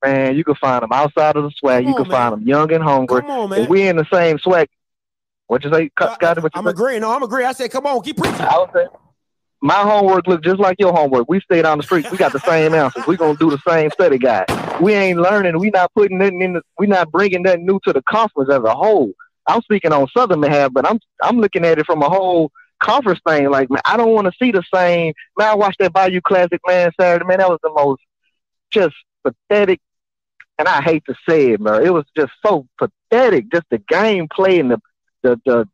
Man, 0.04 0.36
you 0.36 0.44
can 0.44 0.56
find 0.56 0.84
them 0.84 0.92
outside 0.92 1.36
of 1.36 1.44
the 1.44 1.50
SWAC. 1.50 1.80
Come 1.80 1.88
You 1.88 1.90
on, 1.92 2.04
can 2.04 2.12
find 2.12 2.34
them 2.34 2.48
young 2.48 2.72
and 2.74 2.84
hungry. 2.84 3.22
Come 3.22 3.30
on, 3.32 3.50
man. 3.50 3.70
we 3.70 3.88
in 3.88 3.96
the 3.96 4.06
same 4.12 4.38
SWAC. 4.38 4.68
what 5.48 5.64
you 5.64 5.72
say, 5.72 5.90
Scotty? 5.98 6.42
What 6.42 6.54
you 6.54 6.60
I'm 6.60 6.66
say? 6.66 6.72
agreeing. 6.72 7.02
No, 7.02 7.12
I'm 7.16 7.24
agreeing. 7.24 7.48
I 7.48 7.54
said, 7.54 7.72
come 7.72 7.86
on, 7.86 8.02
keep 8.02 8.18
preaching. 8.18 8.42
I 8.42 8.58
would 8.58 8.70
say 8.76 8.86
my 9.62 9.76
homework 9.76 10.28
looks 10.28 10.44
just 10.46 10.60
like 10.60 10.76
your 10.78 10.92
homework. 10.92 11.30
We 11.30 11.40
stayed 11.40 11.64
on 11.64 11.78
the 11.78 11.84
street. 11.86 12.12
We 12.12 12.18
got 12.18 12.34
the 12.34 12.42
same 12.46 12.74
answers. 12.76 13.06
We 13.08 13.16
gonna 13.16 13.38
do 13.38 13.50
the 13.50 13.60
same 13.66 13.90
study 13.92 14.18
guide. 14.18 14.46
We 14.82 14.94
ain't 14.94 15.20
learning. 15.20 15.58
We 15.58 15.70
not 15.70 15.94
putting 15.94 16.18
nothing 16.18 16.42
in. 16.42 16.54
The, 16.54 16.62
we 16.78 16.86
not 16.86 17.12
bringing 17.12 17.44
nothing 17.44 17.66
new 17.66 17.80
to 17.86 17.94
the 17.94 18.02
conference 18.02 18.52
as 18.52 18.62
a 18.62 18.74
whole. 18.76 19.14
I'm 19.48 19.62
speaking 19.62 19.94
on 19.94 20.08
Southern 20.10 20.42
behalf, 20.42 20.74
but 20.74 20.86
I'm 20.86 21.00
I'm 21.22 21.40
looking 21.40 21.64
at 21.64 21.80
it 21.80 21.86
from 21.86 22.02
a 22.02 22.10
whole 22.10 22.52
conference 22.80 23.22
thing. 23.26 23.50
Like 23.50 23.70
man, 23.70 23.82
I 23.86 23.96
don't 23.96 24.14
want 24.14 24.26
to 24.28 24.34
see 24.38 24.52
the 24.52 24.64
same. 24.74 25.14
Man, 25.38 25.48
I 25.48 25.56
watched 25.56 25.80
that 25.80 25.94
Bayou 25.94 26.20
Classic 26.20 26.60
man 26.68 26.92
Saturday. 27.00 27.24
Man, 27.26 27.38
that 27.38 27.50
was 27.50 27.60
the 27.64 27.72
most 27.72 28.02
just 28.70 28.96
pathetic. 29.24 29.80
And 30.60 30.68
I 30.68 30.82
hate 30.82 31.04
to 31.06 31.16
say 31.28 31.52
it, 31.52 31.62
man. 31.62 31.84
It 31.86 31.94
was 31.94 32.06
just 32.16 32.32
so 32.46 32.68
pathetic. 32.78 33.52
Just 33.52 33.66
the 33.70 33.80
gameplay 33.80 34.60
and 34.60 34.72
the 34.72 34.82
the 35.24 35.42
the 35.46 35.70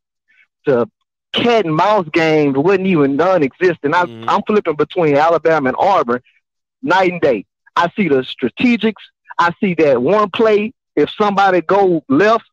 the 0.66 0.90
cat 1.34 1.66
and 1.66 1.76
mouse 1.76 2.08
games 2.12 2.58
wasn't 2.58 2.88
even 2.88 3.16
non-existent. 3.16 3.94
I, 3.94 4.06
Mhm. 4.06 4.26
I'm 4.28 4.42
flipping 4.44 4.76
between 4.76 5.16
Alabama 5.16 5.70
and 5.70 5.78
Auburn, 5.80 6.22
night 6.82 7.12
and 7.12 7.22
day. 7.22 7.46
I 7.76 7.90
see 7.96 8.08
the 8.08 8.22
strategics. 8.24 9.02
I 9.38 9.54
see 9.60 9.74
that 9.76 10.02
one 10.02 10.30
play. 10.32 10.74
If 10.96 11.10
somebody 11.12 11.62
go 11.62 12.04
left, 12.10 12.46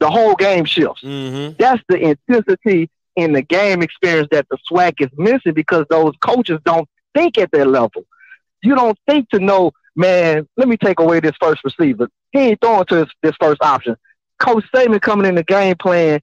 the 0.00 0.10
whole 0.10 0.34
game 0.34 0.64
shifts. 0.64 1.02
Mm-hmm. 1.02 1.54
That's 1.58 1.82
the 1.88 1.98
intensity 1.98 2.90
in 3.14 3.32
the 3.32 3.42
game 3.42 3.80
experience 3.82 4.28
that 4.32 4.46
the 4.50 4.58
SWAC 4.70 5.00
is 5.00 5.08
missing 5.16 5.54
because 5.54 5.86
those 5.88 6.14
coaches 6.20 6.58
don't 6.64 6.88
think 7.14 7.38
at 7.38 7.50
that 7.52 7.66
level. 7.68 8.04
You 8.62 8.74
don't 8.74 8.98
think 9.06 9.30
to 9.30 9.38
know, 9.38 9.72
man, 9.96 10.46
let 10.56 10.68
me 10.68 10.76
take 10.76 11.00
away 11.00 11.20
this 11.20 11.34
first 11.40 11.62
receiver. 11.64 12.08
He 12.32 12.40
ain't 12.40 12.60
throwing 12.60 12.84
to 12.86 12.94
this, 12.96 13.08
this 13.22 13.34
first 13.40 13.62
option. 13.62 13.96
Coach 14.38 14.64
Saban 14.72 15.00
coming 15.00 15.26
in 15.26 15.34
the 15.34 15.42
game 15.42 15.76
plan, 15.76 16.20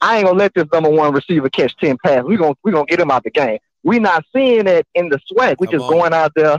I 0.00 0.16
ain't 0.16 0.26
gonna 0.26 0.38
let 0.38 0.54
this 0.54 0.66
number 0.72 0.90
one 0.90 1.12
receiver 1.12 1.48
catch 1.48 1.76
10 1.76 1.98
passes. 2.04 2.24
We're 2.24 2.38
gonna 2.38 2.54
we 2.64 2.72
gonna 2.72 2.86
get 2.86 2.98
him 2.98 3.10
out 3.10 3.18
of 3.18 3.24
the 3.24 3.30
game. 3.30 3.58
We're 3.84 4.00
not 4.00 4.24
seeing 4.34 4.64
that 4.64 4.86
in 4.94 5.10
the 5.10 5.20
SWAC. 5.30 5.56
We 5.58 5.66
Come 5.66 5.78
just 5.78 5.84
on. 5.84 5.90
going 5.90 6.12
out 6.12 6.32
there 6.34 6.58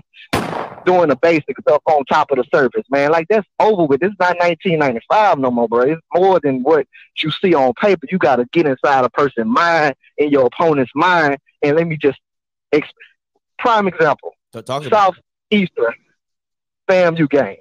doing 0.86 1.10
the 1.10 1.16
basic 1.16 1.58
stuff 1.62 1.82
on 1.86 2.06
top 2.06 2.32
of 2.32 2.38
the 2.38 2.44
surface, 2.54 2.84
man. 2.89 3.12
Like 3.12 3.28
that's 3.30 3.48
over 3.60 3.86
with. 3.86 4.02
This 4.02 4.12
is 4.12 4.20
not 4.20 4.38
1995 4.39 5.39
no 5.39 5.50
more, 5.50 5.68
bro. 5.68 5.82
It's 5.82 6.02
more 6.13 6.39
than 6.39 6.63
what 6.63 6.86
you 7.18 7.32
see 7.32 7.54
on 7.54 7.74
paper. 7.74 8.06
You 8.12 8.18
got 8.18 8.38
to 8.38 8.46
get 8.52 8.66
inside 8.66 9.06
a 9.06 9.10
person's 9.10 9.48
mind, 9.48 9.96
in 10.18 10.30
your 10.30 10.46
opponent's 10.46 10.92
mind, 10.96 11.38
and 11.62 11.76
let 11.78 11.88
me 11.88 11.98
just 11.98 12.20
ex- 12.72 12.89
prime 13.58 13.88
example. 13.88 14.34
Southeastern 15.52 15.94
FAMU 16.90 17.29
game. 17.29 17.58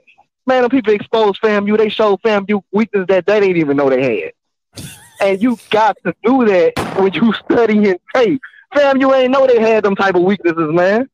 Man, 0.47 0.63
the 0.63 0.69
people 0.69 0.93
expose 0.93 1.39
FAMU, 1.39 1.77
they 1.79 1.89
show 1.89 2.17
FAMU 2.19 2.63
weakness 2.73 3.07
that 3.09 3.27
they 3.27 3.41
didn't 3.41 3.59
even 3.59 3.77
know 3.77 3.89
they 3.89 4.33
had. 4.75 4.85
and 5.21 5.41
you 5.43 5.59
got 5.71 5.97
to 6.05 6.15
do 6.25 6.45
that 6.47 6.73
when 6.99 7.13
you 7.13 7.33
studying 7.45 7.97
tape. 8.15 8.41
FAMU 8.75 9.17
ain't 9.17 9.31
know 9.31 9.47
they 9.47 9.61
had 9.61 9.85
them 9.85 9.95
type 9.95 10.15
of 10.15 10.23
weaknesses, 10.23 10.73
man. 10.73 11.09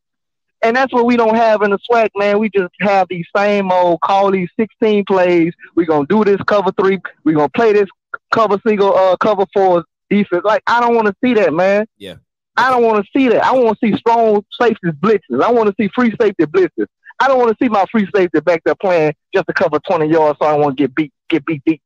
And 0.63 0.75
that's 0.75 0.93
what 0.93 1.07
we 1.07 1.17
don't 1.17 1.37
have 1.37 1.63
in 1.63 1.71
the 1.71 1.79
SWAC, 1.91 2.09
man. 2.17 2.39
We 2.39 2.51
just 2.51 2.73
have 2.81 3.07
these 3.09 3.27
same 3.37 3.71
old 3.71 4.01
call 4.01 4.31
these 4.33 4.49
16 4.59 5.05
plays. 5.05 5.53
We're 5.77 5.87
gonna 5.87 6.07
do 6.07 6.25
this 6.25 6.41
cover 6.47 6.73
three. 6.73 6.99
We're 7.25 7.37
gonna 7.37 7.49
play 7.51 7.73
this 7.73 7.89
cover 8.33 8.59
single, 8.67 8.93
uh, 8.97 9.17
cover 9.19 9.45
four 9.55 9.85
defense. 10.11 10.43
Like 10.45 10.63
I 10.67 10.81
don't 10.81 10.97
want 10.97 11.07
to 11.07 11.15
see 11.23 11.35
that, 11.35 11.53
man. 11.53 11.87
Yeah. 11.97 12.15
I 12.57 12.71
don't 12.71 12.83
want 12.83 13.05
to 13.05 13.11
see 13.17 13.29
that. 13.29 13.45
I 13.45 13.53
want 13.53 13.79
to 13.79 13.87
see 13.87 13.97
strong 13.97 14.45
safety 14.61 14.89
blitzes. 14.91 15.43
I 15.45 15.53
want 15.53 15.69
to 15.69 15.75
see 15.81 15.89
free 15.95 16.13
safety 16.21 16.45
blitzes. 16.45 16.87
I 17.21 17.29
don't 17.29 17.39
want 17.39 17.57
to 17.57 17.65
see 17.65 17.69
my 17.69 17.85
free 17.91 18.09
safety 18.15 18.41
back 18.41 18.63
there 18.65 18.75
playing 18.75 19.15
just 19.35 19.47
to 19.47 19.53
cover 19.53 19.79
20 19.79 20.07
yards 20.07 20.39
so 20.41 20.47
I 20.47 20.55
want 20.55 20.77
to 20.77 20.83
get 20.83 20.95
beat, 20.95 21.13
get 21.29 21.45
beat 21.45 21.63
deep. 21.65 21.83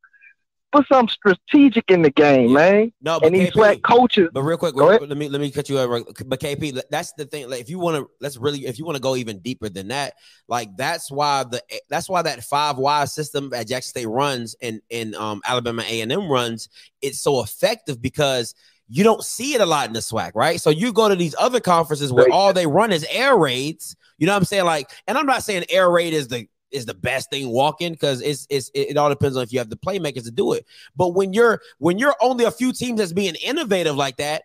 Put 0.73 0.87
some 0.89 1.07
strategic 1.07 1.91
in 1.91 2.01
the 2.01 2.11
game, 2.11 2.55
man. 2.55 2.95
No, 3.03 3.21
but 3.21 3.27
And 3.27 3.37
these 3.37 3.51
KP, 3.51 3.83
coaches, 3.83 4.31
But 4.33 4.43
real 4.43 4.57
quick, 4.57 4.75
let 4.75 5.03
me 5.03 5.29
let 5.29 5.39
me 5.39 5.51
cut 5.51 5.69
you 5.69 5.79
over. 5.79 6.03
But 6.25 6.41
KP, 6.41 6.81
that's 6.91 7.13
the 7.13 7.27
thing. 7.27 7.51
Like, 7.51 7.61
if 7.61 7.69
you 7.69 7.79
want 7.79 7.99
to, 7.99 8.09
let's 8.23 8.39
really, 8.39 8.65
if 8.65 8.79
you 8.79 8.87
want 8.87 8.97
to 8.97 9.03
go 9.03 9.15
even 9.15 9.41
deeper 9.41 9.69
than 9.69 9.89
that, 9.89 10.15
like 10.49 10.75
that's 10.79 11.11
why 11.11 11.45
the 11.45 11.63
that's 11.91 12.09
why 12.09 12.23
that 12.23 12.43
five 12.45 12.79
Y 12.79 13.05
system 13.05 13.53
at 13.53 13.69
Jackson 13.69 13.91
State 13.91 14.09
runs 14.09 14.57
and 14.63 14.81
and 14.91 15.15
um, 15.15 15.43
Alabama 15.45 15.85
A 15.87 16.01
and 16.01 16.11
M 16.11 16.27
runs, 16.27 16.71
it's 17.03 17.21
so 17.21 17.43
effective 17.43 18.01
because 18.01 18.55
you 18.89 19.05
don't 19.05 19.25
see 19.25 19.55
it 19.55 19.61
a 19.61 19.67
lot 19.67 19.87
in 19.87 19.95
the 19.95 20.01
SWAC, 20.01 20.33
right? 20.35 20.61
So 20.61 20.69
you 20.71 20.93
go 20.93 21.09
to 21.09 21.17
these 21.17 21.35
other 21.39 21.61
conferences 21.61 22.13
where 22.13 22.31
all 22.31 22.53
they 22.53 22.67
run 22.67 22.93
is 22.93 23.07
air 23.11 23.37
raids. 23.37 23.97
You 24.23 24.27
know 24.27 24.35
what 24.35 24.39
I'm 24.39 24.45
saying? 24.45 24.67
Like, 24.67 24.89
and 25.09 25.19
I'm 25.19 25.27
not 25.27 25.43
saying 25.43 25.65
air 25.69 25.91
raid 25.91 26.15
is 26.15 26.29
the 26.29 26.47
is 26.71 26.87
the 26.87 26.95
best 26.95 27.29
thing 27.29 27.49
walking 27.49 27.91
because 27.91 28.23
it's 28.23 28.47
it's 28.51 28.71
it 28.73 28.97
all 28.97 29.09
depends 29.09 29.37
on 29.37 29.43
if 29.43 29.53
you 29.53 29.59
have 29.59 29.69
the 29.69 29.77
playmakers 29.77 30.23
to 30.23 30.31
do 30.31 30.53
it. 30.53 30.65
But 30.95 31.17
when 31.17 31.33
you're 31.33 31.61
when 31.79 31.99
you're 31.99 32.15
only 32.21 32.45
a 32.45 32.53
few 32.53 32.73
teams 32.73 33.01
that's 33.01 33.13
being 33.13 33.35
innovative 33.45 33.97
like 33.97 34.19
that, 34.19 34.45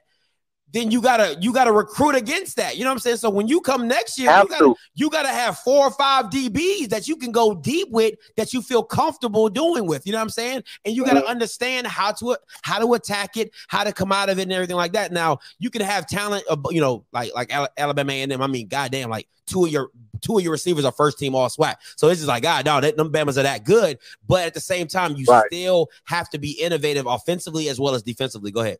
then 0.73 0.91
you 0.91 1.01
gotta 1.01 1.37
you 1.39 1.53
gotta 1.53 1.71
recruit 1.71 2.15
against 2.15 2.57
that. 2.57 2.75
You 2.77 2.83
know 2.83 2.89
what 2.89 2.95
I'm 2.95 2.99
saying? 2.99 3.17
So 3.17 3.29
when 3.29 3.47
you 3.47 3.61
come 3.61 3.87
next 3.87 4.19
year, 4.19 4.29
you 4.29 4.47
gotta, 4.47 4.73
you 4.95 5.09
gotta 5.09 5.29
have 5.29 5.59
four 5.59 5.85
or 5.85 5.91
five 5.91 6.25
DBs 6.25 6.89
that 6.89 7.07
you 7.07 7.15
can 7.15 7.31
go 7.31 7.55
deep 7.55 7.89
with 7.89 8.15
that 8.35 8.53
you 8.53 8.61
feel 8.61 8.83
comfortable 8.83 9.49
doing 9.49 9.85
with. 9.85 10.05
You 10.05 10.11
know 10.11 10.17
what 10.17 10.23
I'm 10.23 10.29
saying? 10.29 10.63
And 10.85 10.95
you 10.95 11.05
gotta 11.05 11.21
mm-hmm. 11.21 11.29
understand 11.29 11.87
how 11.87 12.11
to 12.13 12.37
how 12.63 12.79
to 12.79 12.93
attack 12.95 13.37
it, 13.37 13.51
how 13.67 13.83
to 13.83 13.93
come 13.93 14.11
out 14.11 14.29
of 14.29 14.39
it, 14.39 14.43
and 14.43 14.53
everything 14.53 14.75
like 14.75 14.93
that. 14.93 15.11
Now 15.11 15.39
you 15.59 15.69
can 15.69 15.81
have 15.81 16.05
talent, 16.05 16.43
you 16.69 16.81
know, 16.81 17.05
like 17.13 17.33
like 17.33 17.51
Alabama 17.77 18.13
and 18.13 18.31
them. 18.31 18.41
I 18.41 18.47
mean, 18.47 18.67
goddamn, 18.67 19.09
like 19.09 19.27
two 19.45 19.65
of 19.65 19.71
your 19.71 19.89
two 20.21 20.37
of 20.37 20.43
your 20.43 20.51
receivers 20.51 20.83
are 20.83 20.91
first 20.91 21.17
team 21.17 21.33
all 21.33 21.47
SWAC. 21.47 21.75
So 21.95 22.09
it's 22.09 22.19
just 22.19 22.27
like, 22.27 22.43
God, 22.43 22.65
no, 22.65 22.81
that 22.81 22.97
them 22.97 23.11
Bamas 23.11 23.37
are 23.37 23.43
that 23.43 23.63
good. 23.63 23.99
But 24.27 24.45
at 24.45 24.53
the 24.53 24.59
same 24.59 24.87
time, 24.87 25.15
you 25.15 25.25
right. 25.25 25.45
still 25.47 25.89
have 26.05 26.29
to 26.31 26.39
be 26.39 26.51
innovative 26.51 27.05
offensively 27.05 27.69
as 27.69 27.79
well 27.79 27.95
as 27.95 28.03
defensively. 28.03 28.51
Go 28.51 28.61
ahead. 28.61 28.79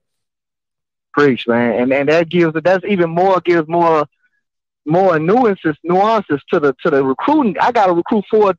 Preach, 1.17 1.47
man, 1.47 1.81
and 1.81 1.91
and 1.91 2.09
that 2.09 2.29
gives 2.29 2.53
that's 2.63 2.85
even 2.85 3.09
more 3.09 3.41
gives 3.41 3.67
more 3.67 4.05
more 4.85 5.17
nuances 5.17 5.75
nuances 5.83 6.39
to 6.53 6.59
the 6.59 6.75
to 6.83 6.91
the 6.91 7.03
recruiting. 7.03 7.57
I 7.59 7.71
got 7.71 7.87
to 7.87 7.93
recruit 7.93 8.23
four 8.29 8.53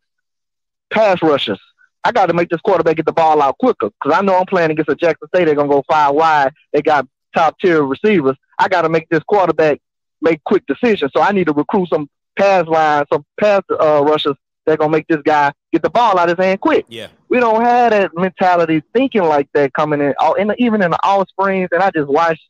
pass 0.91 1.23
rushers. 1.23 1.61
I 2.03 2.11
got 2.11 2.27
to 2.27 2.33
make 2.33 2.49
this 2.49 2.61
quarterback 2.61 2.97
get 2.97 3.07
the 3.07 3.13
ball 3.13 3.41
out 3.41 3.59
quicker 3.59 3.91
because 3.91 4.19
I 4.19 4.23
know 4.23 4.37
I'm 4.37 4.47
playing 4.47 4.73
against 4.73 4.91
a 4.91 4.97
Jackson 4.97 5.29
State. 5.29 5.45
They're 5.45 5.55
gonna 5.55 5.69
go 5.69 5.85
five 5.89 6.17
wide. 6.17 6.53
They 6.73 6.83
got 6.83 7.07
top 7.33 7.61
tier 7.61 7.85
receivers. 7.85 8.37
I 8.59 8.67
got 8.67 8.83
to 8.83 8.89
make 8.89 9.09
this 9.09 9.23
quarterback 9.23 9.81
make 10.21 10.43
quick 10.43 10.65
decisions. 10.67 11.13
So 11.17 11.23
I 11.23 11.31
need 11.31 11.47
to 11.47 11.53
recruit 11.53 11.91
some 11.91 12.11
pass 12.37 12.67
lines, 12.67 13.07
some 13.13 13.25
pass 13.39 13.63
uh, 13.71 14.03
rushers 14.05 14.35
they're 14.69 14.77
gonna 14.77 14.91
make 14.91 15.07
this 15.07 15.23
guy 15.25 15.53
get 15.73 15.83
the 15.83 15.91
ball 15.91 16.19
out 16.19 16.29
of 16.29 16.37
his 16.37 16.45
hand 16.45 16.61
quick. 16.61 16.85
Yeah, 16.89 17.09
we 17.29 17.41
don't 17.41 17.63
have 17.63 17.91
that 17.91 18.11
mentality, 18.15 18.83
thinking 18.95 19.23
like 19.23 19.49
that 19.55 19.73
coming 19.75 20.01
in. 20.01 20.15
All 20.19 20.35
in 20.35 20.49
the, 20.49 20.63
even 20.63 20.83
in 20.83 20.91
the 20.91 20.99
all 21.03 21.27
springs, 21.27 21.69
and 21.73 21.83
I 21.83 21.91
just 21.95 22.09
watch, 22.09 22.41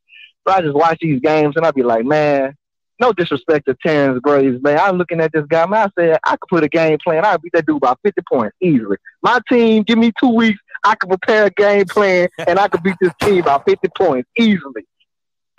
I 0.47 0.61
just 0.61 0.75
watch 0.75 0.99
these 1.01 1.21
games, 1.21 1.57
and 1.57 1.67
I 1.67 1.71
be 1.71 1.83
like, 1.83 2.05
man, 2.05 2.55
no 3.01 3.13
disrespect 3.13 3.67
to 3.67 3.75
Terrence 3.75 4.21
Graves, 4.23 4.63
man. 4.63 4.79
I'm 4.79 4.97
looking 4.97 5.21
at 5.21 5.33
this 5.33 5.47
guy, 5.47 5.67
man. 5.67 5.89
I 5.89 6.01
said 6.01 6.19
I 6.25 6.37
could 6.37 6.49
put 6.49 6.65
a 6.65 6.69
game 6.69 6.99
plan. 7.03 7.25
I'd 7.25 7.43
beat 7.43 7.53
that 7.53 7.67
dude 7.67 7.81
by 7.81 7.95
50 8.03 8.23
points 8.31 8.57
easily. 8.61 8.97
My 9.23 9.41
team, 9.49 9.83
give 9.83 9.99
me 9.99 10.13
two 10.19 10.35
weeks, 10.35 10.59
I 10.85 10.95
could 10.95 11.09
prepare 11.09 11.47
a 11.47 11.51
game 11.51 11.87
plan, 11.87 12.29
and 12.47 12.59
I 12.59 12.69
could 12.69 12.83
beat 12.83 12.97
this 13.01 13.13
team 13.21 13.43
by 13.43 13.61
50 13.67 13.89
points 13.97 14.29
easily. 14.37 14.87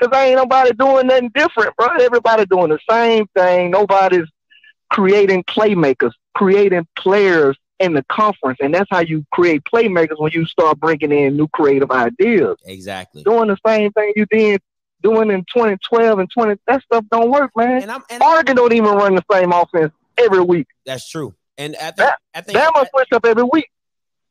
Cause 0.01 0.09
ain't 0.15 0.37
nobody 0.37 0.71
doing 0.79 1.07
nothing 1.07 1.29
different, 1.35 1.75
bro. 1.75 1.87
Everybody 1.99 2.45
doing 2.45 2.69
the 2.69 2.79
same 2.89 3.25
thing. 3.35 3.71
Nobody's 3.71 4.27
creating 4.89 5.43
playmakers, 5.43 6.13
creating 6.33 6.87
players 6.97 7.57
in 7.79 7.93
the 7.93 8.03
conference. 8.11 8.59
And 8.61 8.73
that's 8.73 8.89
how 8.89 8.99
you 8.99 9.25
create 9.31 9.63
playmakers 9.63 10.19
when 10.19 10.31
you 10.33 10.45
start 10.45 10.79
bringing 10.79 11.11
in 11.11 11.37
new 11.37 11.47
creative 11.47 11.91
ideas. 11.91 12.57
Exactly. 12.65 13.23
Doing 13.23 13.47
the 13.47 13.57
same 13.65 13.91
thing 13.93 14.13
you 14.15 14.25
did 14.25 14.61
doing 15.01 15.31
in 15.31 15.41
2012 15.53 16.19
and 16.19 16.29
20, 16.29 16.59
that 16.67 16.83
stuff 16.83 17.05
don't 17.11 17.31
work, 17.31 17.51
man. 17.55 17.83
And 17.83 17.91
I'm, 17.91 18.01
and 18.09 18.21
Oregon 18.21 18.55
don't 18.55 18.73
even 18.73 18.91
run 18.91 19.15
the 19.15 19.23
same 19.31 19.51
offense 19.51 19.93
every 20.17 20.41
week. 20.41 20.67
That's 20.85 21.09
true. 21.09 21.33
And 21.57 21.75
I 21.75 21.85
think, 21.85 21.95
that, 21.97 22.17
I 22.33 22.41
think 22.41 22.57
Bama 22.57 22.85
switch 22.89 23.09
up 23.11 23.25
every 23.25 23.43
week. 23.43 23.69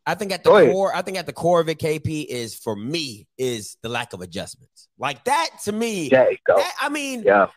I 0.07 0.15
think 0.15 0.33
at 0.33 0.43
the 0.43 0.51
core, 0.51 0.95
I 0.95 1.03
think 1.03 1.19
at 1.19 1.27
the 1.27 1.35
core 1.35 1.61
of 1.61 1.69
it, 1.69 1.79
KP 1.79 2.25
is 2.25 2.55
for 2.55 2.75
me 2.75 3.27
is 3.37 3.77
the 3.83 3.91
lack 3.91 4.15
of 4.15 4.23
adjustments. 4.23 4.89
Like 4.99 5.25
that 5.25 5.51
to 5.65 5.73
me. 5.73 6.09
There 6.09 6.31
you 6.31 6.39
go. 6.47 6.57
That, 6.57 6.73
I 6.81 6.89
mean, 6.89 7.25
yeah. 7.25 7.49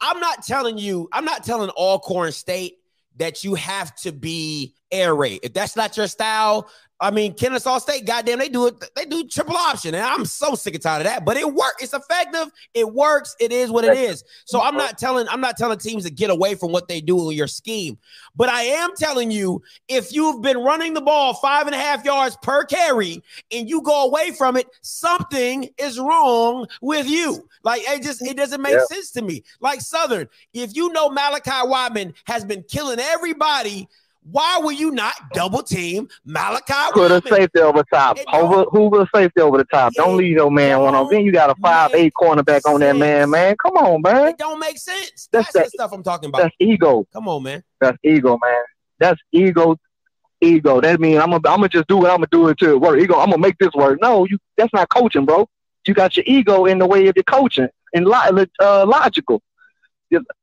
I'm 0.00 0.18
not 0.18 0.42
telling 0.42 0.78
you, 0.78 1.08
I'm 1.12 1.24
not 1.24 1.44
telling 1.44 1.70
Alcorn 1.70 2.32
State 2.32 2.78
that 3.18 3.44
you 3.44 3.54
have 3.54 3.94
to 3.96 4.10
be 4.10 4.74
air 4.92 5.14
raid. 5.14 5.40
If 5.42 5.52
that's 5.52 5.74
not 5.74 5.96
your 5.96 6.06
style, 6.06 6.68
I 7.02 7.10
mean, 7.10 7.34
Kennesaw 7.34 7.78
State, 7.78 8.06
goddamn, 8.06 8.38
they 8.38 8.48
do 8.48 8.68
it. 8.68 8.84
They 8.94 9.04
do 9.04 9.26
triple 9.26 9.56
option, 9.56 9.92
and 9.92 10.04
I'm 10.04 10.24
so 10.24 10.54
sick 10.54 10.74
and 10.74 10.82
tired 10.82 11.00
of 11.00 11.06
that. 11.06 11.24
But 11.24 11.36
it 11.36 11.52
works. 11.52 11.82
It's 11.82 11.92
effective. 11.92 12.46
It 12.74 12.94
works. 12.94 13.34
It 13.40 13.50
is 13.50 13.72
what 13.72 13.84
it 13.84 13.98
is. 13.98 14.22
So 14.44 14.62
I'm 14.62 14.76
not 14.76 14.98
telling. 14.98 15.26
I'm 15.28 15.40
not 15.40 15.56
telling 15.56 15.78
teams 15.78 16.04
to 16.04 16.12
get 16.12 16.30
away 16.30 16.54
from 16.54 16.70
what 16.70 16.86
they 16.86 17.00
do 17.00 17.28
in 17.28 17.36
your 17.36 17.48
scheme. 17.48 17.98
But 18.36 18.50
I 18.50 18.62
am 18.62 18.90
telling 18.96 19.32
you, 19.32 19.62
if 19.88 20.14
you've 20.14 20.42
been 20.42 20.58
running 20.58 20.94
the 20.94 21.00
ball 21.00 21.34
five 21.34 21.66
and 21.66 21.74
a 21.74 21.78
half 21.78 22.04
yards 22.04 22.36
per 22.40 22.64
carry, 22.64 23.20
and 23.50 23.68
you 23.68 23.82
go 23.82 24.04
away 24.04 24.30
from 24.30 24.56
it, 24.56 24.68
something 24.82 25.68
is 25.78 25.98
wrong 25.98 26.68
with 26.82 27.08
you. 27.08 27.48
Like 27.64 27.82
it 27.84 28.04
just 28.04 28.22
it 28.24 28.36
doesn't 28.36 28.62
make 28.62 28.74
yeah. 28.74 28.84
sense 28.84 29.10
to 29.12 29.22
me. 29.22 29.42
Like 29.60 29.80
Southern, 29.80 30.28
if 30.54 30.76
you 30.76 30.92
know 30.92 31.10
Malachi 31.10 31.50
Wideman 31.50 32.14
has 32.26 32.44
been 32.44 32.62
killing 32.70 33.00
everybody 33.00 33.88
why 34.30 34.58
will 34.58 34.72
you 34.72 34.90
not 34.90 35.14
double 35.32 35.62
team 35.62 36.08
Malachi? 36.24 36.92
Put 36.92 37.10
a 37.10 37.22
safety 37.28 37.60
over 37.60 37.84
top. 37.92 38.18
Over 38.32 38.64
who 38.70 39.00
a 39.00 39.06
safety 39.14 39.40
over 39.40 39.58
the 39.58 39.64
top? 39.64 39.92
Don't 39.94 40.16
leave 40.16 40.34
your 40.36 40.50
man 40.50 40.80
one 40.80 40.94
on. 40.94 41.08
Then 41.10 41.24
you 41.24 41.32
got 41.32 41.50
a 41.50 41.54
five 41.60 41.90
eight 41.94 42.12
cornerback 42.20 42.62
on 42.66 42.80
that 42.80 42.96
man. 42.96 43.30
Man, 43.30 43.56
come 43.56 43.76
on, 43.76 44.02
man. 44.02 44.28
It 44.28 44.38
don't 44.38 44.58
make 44.58 44.78
sense. 44.78 45.28
That's, 45.32 45.46
that's 45.46 45.52
that, 45.52 45.64
the 45.64 45.70
stuff 45.70 45.92
I'm 45.92 46.02
talking 46.02 46.28
about. 46.28 46.42
That's 46.42 46.54
ego. 46.60 47.06
Come 47.12 47.28
on, 47.28 47.42
man. 47.42 47.64
That's 47.80 47.98
ego, 48.04 48.38
man. 48.42 48.62
That's 48.98 49.20
ego. 49.32 49.76
Ego. 50.40 50.80
That 50.80 51.00
means 51.00 51.18
I'm 51.18 51.30
gonna 51.30 51.48
I'm 51.48 51.58
gonna 51.58 51.68
just 51.68 51.88
do 51.88 52.04
it. 52.04 52.08
I'm 52.08 52.16
gonna 52.16 52.28
do 52.30 52.48
it 52.48 52.58
to 52.58 52.78
work. 52.78 53.00
Ego. 53.00 53.14
I'm 53.14 53.30
gonna 53.30 53.38
make 53.38 53.58
this 53.58 53.72
work. 53.74 54.00
No, 54.00 54.24
you. 54.24 54.38
That's 54.56 54.72
not 54.72 54.88
coaching, 54.88 55.24
bro. 55.24 55.48
You 55.86 55.94
got 55.94 56.16
your 56.16 56.24
ego 56.26 56.66
in 56.66 56.78
the 56.78 56.86
way 56.86 57.08
of 57.08 57.16
your 57.16 57.24
coaching 57.24 57.68
and 57.92 58.06
lo- 58.06 58.44
uh, 58.60 58.86
logical 58.86 59.42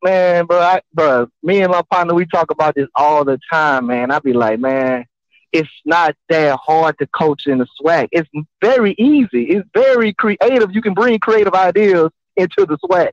man, 0.04 0.46
bro, 0.46 0.60
I, 0.60 0.82
bro, 0.94 1.28
me 1.44 1.62
and 1.62 1.72
my 1.72 1.82
partner, 1.90 2.14
we 2.14 2.26
talk 2.26 2.52
about 2.52 2.76
this 2.76 2.88
all 2.96 3.24
the 3.24 3.40
time, 3.52 3.88
man. 3.88 4.12
I 4.12 4.20
be 4.20 4.34
like, 4.34 4.60
man, 4.60 5.06
it's 5.52 5.70
not 5.86 6.16
that 6.30 6.58
hard 6.58 6.98
to 7.00 7.08
coach 7.08 7.48
in 7.48 7.60
the 7.60 7.68
SWAC. 7.82 8.10
It's 8.12 8.30
very 8.62 8.94
easy. 8.98 9.46
It's 9.46 9.68
very 9.74 10.14
creative. 10.14 10.74
You 10.74 10.82
can 10.82 10.94
bring 10.94 11.20
creative 11.20 11.54
ideas 11.54 12.10
into 12.36 12.66
the 12.66 12.78
SWAC, 12.78 13.12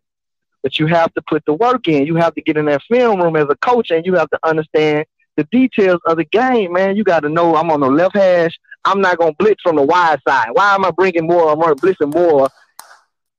but 0.63 0.79
you 0.79 0.87
have 0.87 1.13
to 1.15 1.23
put 1.29 1.45
the 1.47 1.55
work 1.55 1.89
in. 1.89 2.07
You 2.07 2.17
have 2.17 2.35
to 2.35 2.43
get 2.43 2.57
in 2.57 2.67
that 2.67 2.83
film 2.91 3.21
room 3.21 3.37
as 3.37 3.47
a 3.49 3.57
coach, 3.57 3.91
and 3.91 4.05
you 4.05 4.15
have 4.15 4.31
to 4.31 4.39
understand 4.43 5.07
the 5.37 5.45
details 5.45 6.01
of 6.07 6.17
the 6.17 6.25
game, 6.25 6.73
man. 6.73 6.97
You 6.97 7.05
got 7.05 7.21
to 7.21 7.29
know 7.29 7.57
I'm 7.57 7.71
on 7.71 7.81
the 7.81 7.91
left 7.91 8.17
hash. 8.17 8.59
I'm 8.85 9.01
not 9.01 9.19
gonna 9.19 9.35
blitz 9.39 9.63
from 9.63 9.77
the 9.77 9.83
wide 9.83 10.21
side. 10.27 10.49
Why 10.53 10.75
am 10.75 10.85
I 10.85 10.91
bringing 10.91 11.27
more? 11.27 11.51
I'm 11.51 11.59
blitzing 11.59 12.15
more 12.15 12.49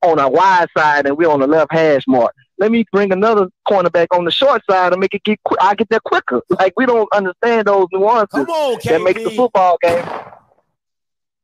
on 0.03 0.19
a 0.19 0.29
wide 0.29 0.67
side, 0.77 1.07
and 1.07 1.17
we're 1.17 1.29
on 1.29 1.39
the 1.39 1.47
left 1.47 1.71
hash 1.71 2.03
mark 2.07 2.35
let 2.59 2.71
me 2.71 2.85
bring 2.91 3.11
another 3.11 3.47
cornerback 3.67 4.07
on 4.11 4.25
the 4.25 4.31
short 4.31 4.61
side 4.69 4.91
and 4.91 4.99
make 4.99 5.13
it 5.13 5.23
get 5.23 5.41
quick. 5.43 5.59
I 5.61 5.75
get 5.75 5.89
there 5.89 5.99
quicker. 5.99 6.41
Like 6.49 6.73
we 6.75 6.85
don't 6.85 7.07
understand 7.13 7.67
those 7.67 7.87
nuances 7.91 8.29
Come 8.31 8.49
on, 8.49 8.79
that 8.85 9.01
make 9.01 9.23
the 9.23 9.31
football 9.31 9.77
game. 9.81 10.03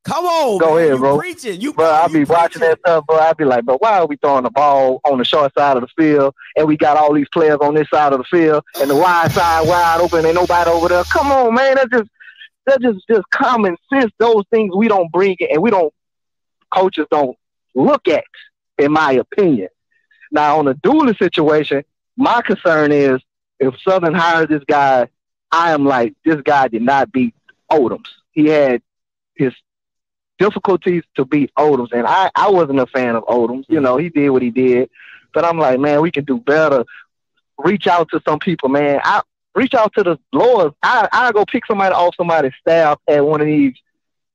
Come 0.06 0.26
on, 0.26 0.58
go 0.58 0.76
man. 0.76 0.88
ahead, 0.88 1.00
bro. 1.00 1.14
You 1.14 1.20
preaching, 1.20 1.62
you, 1.62 1.74
bro. 1.74 1.90
I 1.90 2.08
be 2.08 2.26
watching 2.26 2.60
that 2.60 2.80
stuff, 2.80 3.06
bro. 3.06 3.18
I 3.18 3.32
be 3.34 3.46
like, 3.46 3.64
bro, 3.64 3.78
why 3.78 4.00
are 4.00 4.06
we 4.06 4.18
throwing 4.18 4.44
the 4.44 4.50
ball 4.50 5.00
on 5.06 5.18
the 5.18 5.24
short 5.24 5.54
side 5.58 5.78
of 5.78 5.82
the 5.82 5.88
field, 5.98 6.34
and 6.58 6.68
we 6.68 6.76
got 6.76 6.98
all 6.98 7.14
these 7.14 7.30
players 7.32 7.60
on 7.62 7.74
this 7.74 7.88
side 7.90 8.12
of 8.12 8.20
the 8.20 8.26
field, 8.26 8.64
and 8.82 8.90
the 8.90 8.96
wide 8.96 9.32
side 9.32 9.66
wide 9.66 10.02
open, 10.02 10.26
and 10.26 10.36
nobody 10.36 10.70
over 10.70 10.90
there. 10.90 11.04
Come 11.06 11.32
on, 11.32 11.54
man. 11.54 11.76
That's 11.76 11.90
just 11.90 12.10
that's 12.66 12.82
just 12.82 13.00
just 13.10 13.30
common 13.30 13.78
sense. 13.94 14.12
Those 14.20 14.44
things 14.52 14.76
we 14.76 14.90
don't 14.90 15.10
bring 15.10 15.38
it, 15.40 15.52
and 15.52 15.62
we 15.62 15.70
don't 15.70 15.94
coaches 16.74 17.06
don't 17.10 17.38
look 17.74 18.08
at, 18.10 18.26
in 18.78 18.92
my 18.92 19.14
opinion. 19.14 19.70
Now, 20.34 20.58
on 20.58 20.68
a 20.68 20.74
Dooley 20.74 21.16
situation, 21.16 21.84
my 22.18 22.42
concern 22.42 22.92
is 22.92 23.22
if 23.60 23.76
Southern 23.88 24.16
hires 24.16 24.50
this 24.50 24.64
guy, 24.68 25.08
I 25.52 25.72
am 25.72 25.86
like, 25.86 26.16
this 26.26 26.42
guy 26.42 26.68
did 26.68 26.82
not 26.82 27.12
beat 27.12 27.36
Odums. 27.72 28.08
He 28.32 28.48
had 28.48 28.82
his 29.36 29.54
difficulties 30.40 31.04
to 31.16 31.26
beat 31.26 31.52
Odums, 31.58 31.94
and 31.94 32.08
I, 32.08 32.32
I 32.36 32.50
wasn't 32.50 32.80
a 32.80 32.88
fan 32.88 33.16
of 33.16 33.24
Odums. 33.26 33.66
You 33.70 33.80
know, 33.80 33.98
he 33.98 34.10
did 34.10 34.32
what 34.32 34.42
he 34.42 34.50
did, 34.50 34.90
but 35.34 35.46
I'm 35.46 35.60
like, 35.60 35.80
man, 35.80 36.02
we 36.02 36.10
can 36.10 36.26
do 36.26 36.40
better. 36.40 36.84
Reach 37.60 37.86
out 37.86 38.10
to 38.10 38.22
some 38.28 38.40
people, 38.40 38.70
man. 38.70 39.00
I 39.04 39.22
reach 39.54 39.76
out 39.76 39.94
to 39.94 40.04
the 40.04 40.20
Lord. 40.32 40.74
I 40.82 41.08
I 41.12 41.32
go 41.32 41.46
pick 41.46 41.68
somebody 41.68 41.94
off 41.94 42.16
somebody's 42.16 42.54
staff 42.60 43.00
at 43.08 43.24
one 43.24 43.40
of 43.40 43.46
these 43.46 43.76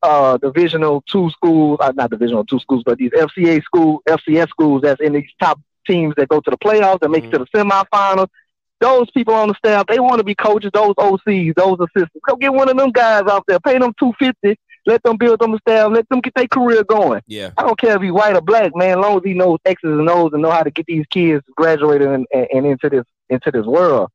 uh 0.05 0.37
divisional 0.39 1.03
two 1.11 1.29
schools, 1.31 1.79
uh, 1.81 1.93
not 1.97 2.11
divisional 2.11 2.45
two 2.45 2.61
schools, 2.61 2.85
but 2.87 2.99
these 2.99 3.11
FCA 3.11 3.61
school, 3.65 4.01
FCS 4.09 4.49
schools 4.49 4.83
that's 4.83 5.01
in 5.01 5.15
these 5.15 5.29
top 5.41 5.61
teams 5.89 6.15
that 6.17 6.29
go 6.29 6.41
to 6.41 6.51
the 6.51 6.59
playoffs, 6.59 7.01
that 7.01 7.09
make 7.09 7.25
mm-hmm. 7.25 7.35
it 7.35 7.39
to 7.39 7.47
the 7.53 7.59
semifinals. 7.59 8.29
Those 8.81 9.11
people 9.11 9.35
on 9.35 9.49
the 9.49 9.55
staff, 9.55 9.87
they 9.89 9.99
want 9.99 10.19
to 10.19 10.25
be 10.25 10.37
coaches, 10.37 10.71
those 10.73 10.95
OCs, 10.95 11.55
those 11.57 11.79
assistants. 11.81 12.21
Go 12.29 12.37
get 12.37 12.53
one 12.53 12.69
of 12.69 12.77
them 12.77 12.93
guys 12.93 13.23
out 13.29 13.43
there, 13.49 13.59
pay 13.59 13.77
them 13.77 13.93
two 13.99 14.13
fifty, 14.21 14.57
let 14.87 15.03
them 15.03 15.17
build 15.17 15.41
them 15.41 15.53
the 15.53 15.59
staff, 15.59 15.91
let 15.93 16.09
them 16.09 16.21
get 16.21 16.35
their 16.35 16.47
career 16.47 16.85
going. 16.85 17.21
Yeah. 17.27 17.51
I 17.59 17.63
don't 17.63 17.79
care 17.79 17.97
if 17.97 18.03
he's 18.03 18.13
white 18.13 18.37
or 18.37 18.41
black, 18.41 18.77
man, 18.77 18.99
as 18.99 19.03
long 19.03 19.17
as 19.17 19.25
he 19.25 19.35
knows 19.35 19.59
X's 19.65 19.83
and 19.83 20.09
O's 20.09 20.33
and 20.33 20.43
know 20.43 20.51
how 20.51 20.63
to 20.63 20.71
get 20.71 20.87
these 20.87 21.07
kids 21.11 21.45
graduated 21.57 22.09
and, 22.09 22.27
and, 22.33 22.47
and 22.53 22.67
into 22.67 22.89
this 22.89 23.05
into 23.29 23.51
this 23.51 23.67
world. 23.67 24.11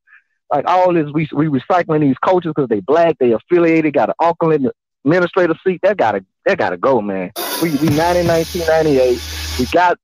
Like 0.49 0.65
all 0.67 0.93
this, 0.93 1.09
we 1.13 1.27
we 1.33 1.47
recycling 1.47 2.01
these 2.01 2.17
coaches 2.19 2.53
because 2.55 2.69
they 2.69 2.79
black, 2.79 3.17
they 3.19 3.33
affiliated, 3.33 3.93
got 3.93 4.09
an 4.09 4.15
uncle 4.19 4.51
in 4.51 4.63
the 4.63 4.73
administrative 5.05 5.57
seat. 5.65 5.81
That 5.83 5.97
gotta 5.97 6.23
that 6.45 6.57
gotta 6.57 6.77
go, 6.77 7.01
man. 7.01 7.31
We 7.61 7.69
we 7.71 7.89
1998 7.89 9.21
We 9.59 9.65
got 9.67 9.97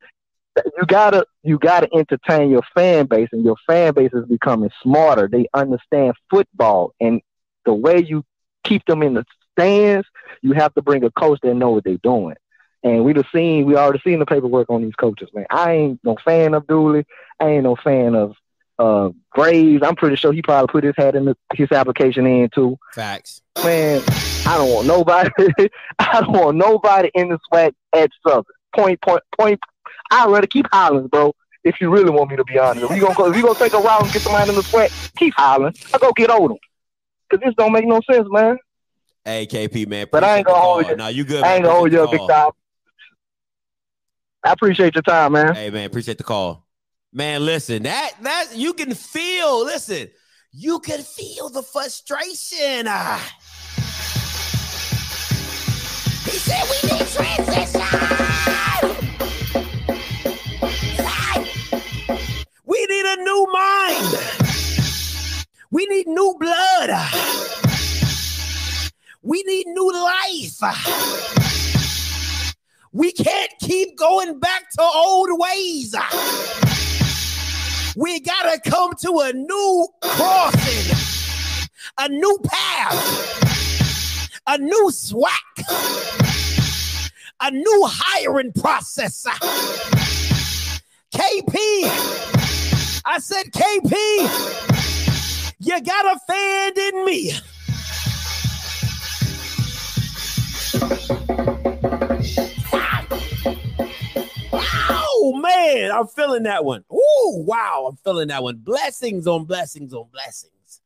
you 0.66 0.86
gotta 0.86 1.26
you 1.44 1.58
gotta 1.60 1.88
entertain 1.94 2.50
your 2.50 2.64
fan 2.76 3.06
base, 3.06 3.30
and 3.32 3.44
your 3.44 3.56
fan 3.68 3.94
base 3.94 4.12
is 4.14 4.26
becoming 4.26 4.72
smarter. 4.82 5.28
They 5.28 5.48
understand 5.54 6.14
football, 6.30 6.94
and 7.00 7.22
the 7.66 7.74
way 7.74 8.04
you 8.04 8.24
keep 8.64 8.86
them 8.86 9.04
in 9.04 9.14
the 9.14 9.26
stands, 9.54 10.08
you 10.42 10.54
have 10.54 10.74
to 10.76 10.82
bring 10.82 11.04
a 11.04 11.12
coach 11.12 11.40
that 11.44 11.54
know 11.54 11.72
what 11.72 11.84
they're 11.84 11.98
doing. 11.98 12.36
And 12.84 13.04
we 13.04 13.14
have 13.14 13.26
seen, 13.34 13.66
we 13.66 13.76
already 13.76 14.00
seen 14.06 14.20
the 14.20 14.26
paperwork 14.26 14.70
on 14.70 14.82
these 14.82 14.96
coaches, 14.96 15.30
man. 15.34 15.46
I 15.50 15.74
ain't 15.74 16.00
no 16.04 16.16
fan 16.24 16.54
of 16.54 16.66
Dooley. 16.66 17.06
I 17.40 17.50
ain't 17.50 17.64
no 17.64 17.76
fan 17.76 18.16
of 18.16 18.36
uh, 18.78 19.10
Graves. 19.32 19.84
I'm 19.86 19.96
pretty 19.96 20.16
sure 20.16 20.32
he 20.32 20.42
probably 20.42 20.72
put 20.72 20.84
his 20.86 20.96
head 20.98 21.16
in 21.16 21.26
the, 21.26 21.38
his 21.54 21.72
application 21.72 22.26
in 22.26 22.50
too. 22.50 22.78
Facts. 22.94 23.42
Man, 23.62 24.02
I 24.48 24.58
don't 24.58 24.72
want 24.72 24.88
nobody. 24.88 25.30
I 26.00 26.22
don't 26.22 26.32
want 26.32 26.58
nobody 26.58 27.12
in 27.14 27.30
the 27.30 27.40
SWAC 27.52 27.74
at 27.94 28.12
Southern. 28.26 28.46
Point, 28.74 29.02
point, 29.02 29.24
point. 29.38 29.60
I'd 30.12 30.30
rather 30.30 30.48
keep 30.48 30.66
Hollins, 30.72 31.08
bro. 31.10 31.34
If 31.64 31.76
you 31.82 31.90
really 31.90 32.10
want 32.10 32.32
me 32.32 32.38
to 32.38 32.44
be 32.46 32.58
honest, 32.58 32.90
if 32.90 32.96
you 32.96 33.02
gonna 33.02 33.16
go, 33.16 33.30
if 33.30 33.36
you 33.36 33.44
gonna 33.44 33.60
take 33.60 33.74
a 33.74 33.80
route 33.80 34.04
and 34.04 34.14
get 34.14 34.24
somebody 34.24 34.50
in 34.50 34.56
the 34.56 34.64
SWAC, 34.64 34.90
keep 35.18 35.34
Hollins. 35.36 35.76
I 35.94 35.98
go 35.98 36.12
get 36.14 36.30
Odom. 36.30 36.58
Cause 37.30 37.40
this 37.44 37.54
don't 37.56 37.72
make 37.74 37.86
no 37.86 38.02
sense, 38.10 38.28
man. 38.32 38.58
Hey, 39.24 39.46
KP, 39.46 39.88
man. 39.88 40.08
But 40.12 40.24
I 40.24 40.38
ain't 40.38 40.48
gonna 40.48 40.60
hold 40.60 40.88
you. 40.88 40.96
No, 40.96 41.08
you 41.10 41.24
good. 41.24 41.44
I 41.44 41.56
ain't 41.56 41.64
gonna 41.64 41.76
hold 41.76 41.92
you 41.92 42.04
up, 42.04 42.12
big 42.12 42.22
time. 42.28 42.52
I 44.44 44.54
appreciate 44.54 44.96
your 44.96 45.02
time, 45.04 45.34
man. 45.34 45.54
Hey, 45.54 45.70
man, 45.70 45.86
appreciate 45.86 46.18
the 46.18 46.24
call. 46.24 46.66
Man, 47.12 47.46
listen, 47.46 47.84
that 47.84 48.14
that 48.22 48.56
you 48.56 48.74
can 48.74 48.94
feel. 48.94 49.66
Listen, 49.66 50.10
you 50.52 50.80
can 50.80 51.02
feel 51.02 51.50
the 51.50 51.62
frustration. 51.62 52.86
Ah. 52.88 53.36
He 56.26 56.38
said 56.38 56.64
we 56.64 56.92
need 56.92 57.08
transition. 57.08 57.79
A 63.10 63.16
new 63.24 63.48
mind. 63.52 64.18
We 65.72 65.86
need 65.88 66.08
new 66.08 66.36
blood. 66.40 66.90
We 69.24 69.44
need 69.44 69.68
new 69.68 69.92
life. 69.92 70.62
We 72.92 73.12
can't 73.12 73.52
keep 73.62 73.98
going 73.98 74.40
back 74.40 74.70
to 74.72 74.82
old 74.82 75.30
ways. 75.32 75.96
We 77.96 78.20
gotta 78.20 78.60
come 78.70 78.92
to 79.02 79.20
a 79.24 79.34
new 79.34 79.88
crossing, 80.02 80.96
a 81.98 82.10
new 82.10 82.40
path, 82.46 84.42
a 84.46 84.58
new 84.60 84.92
SWAC, 84.92 85.30
a 87.42 87.52
new 87.52 87.84
hiring 87.88 88.54
process. 88.54 89.26
KP, 91.12 92.39
I 93.12 93.18
said, 93.18 93.46
KP, 93.46 93.92
you 95.58 95.82
got 95.82 96.16
a 96.16 96.20
fan 96.28 96.74
in 96.78 97.06
me. 97.06 97.32
Oh 104.92 105.40
man, 105.42 105.92
I'm 105.92 106.06
feeling 106.06 106.44
that 106.44 106.64
one. 106.64 106.84
Ooh, 106.94 107.44
wow, 107.48 107.88
I'm 107.90 107.98
feeling 108.04 108.28
that 108.28 108.44
one. 108.44 108.58
Blessings 108.58 109.26
on 109.26 109.46
blessings 109.46 109.92
on 109.92 110.06
blessings. 110.12 110.82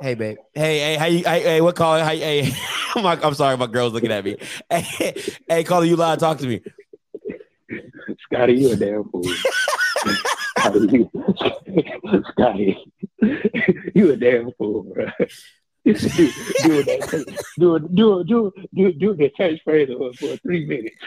Hey, 0.00 0.14
babe. 0.14 0.38
Hey, 0.54 0.78
hey, 0.78 0.96
how 0.96 1.04
you? 1.04 1.22
Hey, 1.22 1.42
hey 1.42 1.60
what 1.60 1.76
call? 1.76 2.02
Hey, 2.02 2.18
hey. 2.18 2.50
I'm, 2.94 3.04
like, 3.04 3.22
I'm 3.22 3.34
sorry, 3.34 3.58
my 3.58 3.66
girl's 3.66 3.92
looking 3.92 4.10
at 4.10 4.24
me. 4.24 4.38
Hey, 4.70 5.14
hey, 5.48 5.64
you 5.86 5.96
loud. 5.96 6.18
Talk 6.18 6.38
to 6.38 6.46
me. 6.46 6.62
Scotty, 8.20 8.54
you 8.54 8.72
a 8.72 8.76
damn 8.76 9.04
fool. 9.04 9.24
Scotty, 10.58 11.10
Scotty, 12.30 12.92
you 13.94 14.12
a 14.12 14.16
damn 14.16 14.52
fool, 14.52 14.82
bro 14.82 15.06
do 15.84 15.92
that, 15.92 17.36
do 17.58 17.78
do 17.78 18.24
do 18.24 18.52
do 18.74 18.92
do 18.92 19.14
the 19.14 19.30
catchphrase 19.38 20.18
for 20.18 20.36
three 20.38 20.64
minutes. 20.64 20.96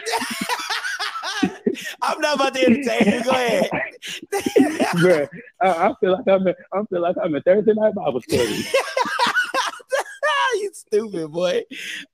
I'm 2.02 2.20
not 2.20 2.36
about 2.36 2.54
to 2.54 2.64
entertain 2.64 3.12
you. 3.12 3.24
Go 3.24 3.30
ahead, 3.30 3.68
bro. 5.00 5.26
I, 5.60 5.88
I, 5.88 5.94
feel 6.00 6.12
like 6.12 6.28
I'm. 6.28 6.46
A, 6.46 6.54
I 6.72 6.82
feel 6.88 7.00
like 7.00 7.16
I'm 7.22 7.34
a 7.34 7.40
Thursday 7.40 7.74
night 7.74 7.94
Bible 7.94 8.20
study. 8.20 8.44
you 10.54 10.70
stupid 10.72 11.30
boy. 11.30 11.64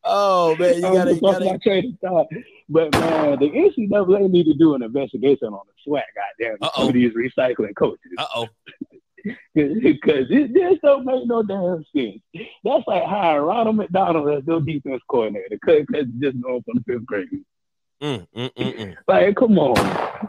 Oh 0.02 0.57
man, 0.57 0.76
you 0.76 0.82
gotta. 0.82 1.14
You 1.14 1.20
gotta... 1.20 1.44
My 1.44 1.59
train 1.59 1.98
of 2.02 2.11
thought. 2.11 2.28
But 2.69 2.93
man, 2.93 3.39
the 3.39 3.51
NCAA 3.51 4.31
need 4.31 4.45
to 4.45 4.55
do 4.55 4.75
an 4.75 4.83
investigation 4.83 5.49
on 5.49 5.61
the 5.67 5.91
SWAC. 5.91 6.03
Goddamn, 6.39 6.71
some 6.75 6.89
of 6.89 6.95
these 6.95 7.12
recycling 7.12 7.75
coaches. 7.77 8.12
Uh 8.17 8.27
oh 8.35 8.49
because 9.55 10.29
this, 10.29 10.79
don't 10.83 11.05
make 11.05 11.27
no 11.27 11.43
damn 11.43 11.85
sense. 11.95 12.21
That's 12.62 12.85
like 12.87 13.05
hiring 13.05 13.47
Ronald 13.47 13.77
McDonald 13.77 14.29
as 14.31 14.47
your 14.47 14.61
defense 14.61 15.03
coordinator 15.09 15.47
because 15.51 15.87
just 16.21 16.41
going 16.41 16.62
from 16.62 16.75
the 16.75 16.85
fifth 16.87 17.07
grade. 17.07 17.29
Mm, 18.03 18.27
mm, 18.37 18.51
mm, 18.55 18.77
mm, 18.77 18.97
like, 19.09 19.37
come 19.37 19.59
on. 19.59 20.29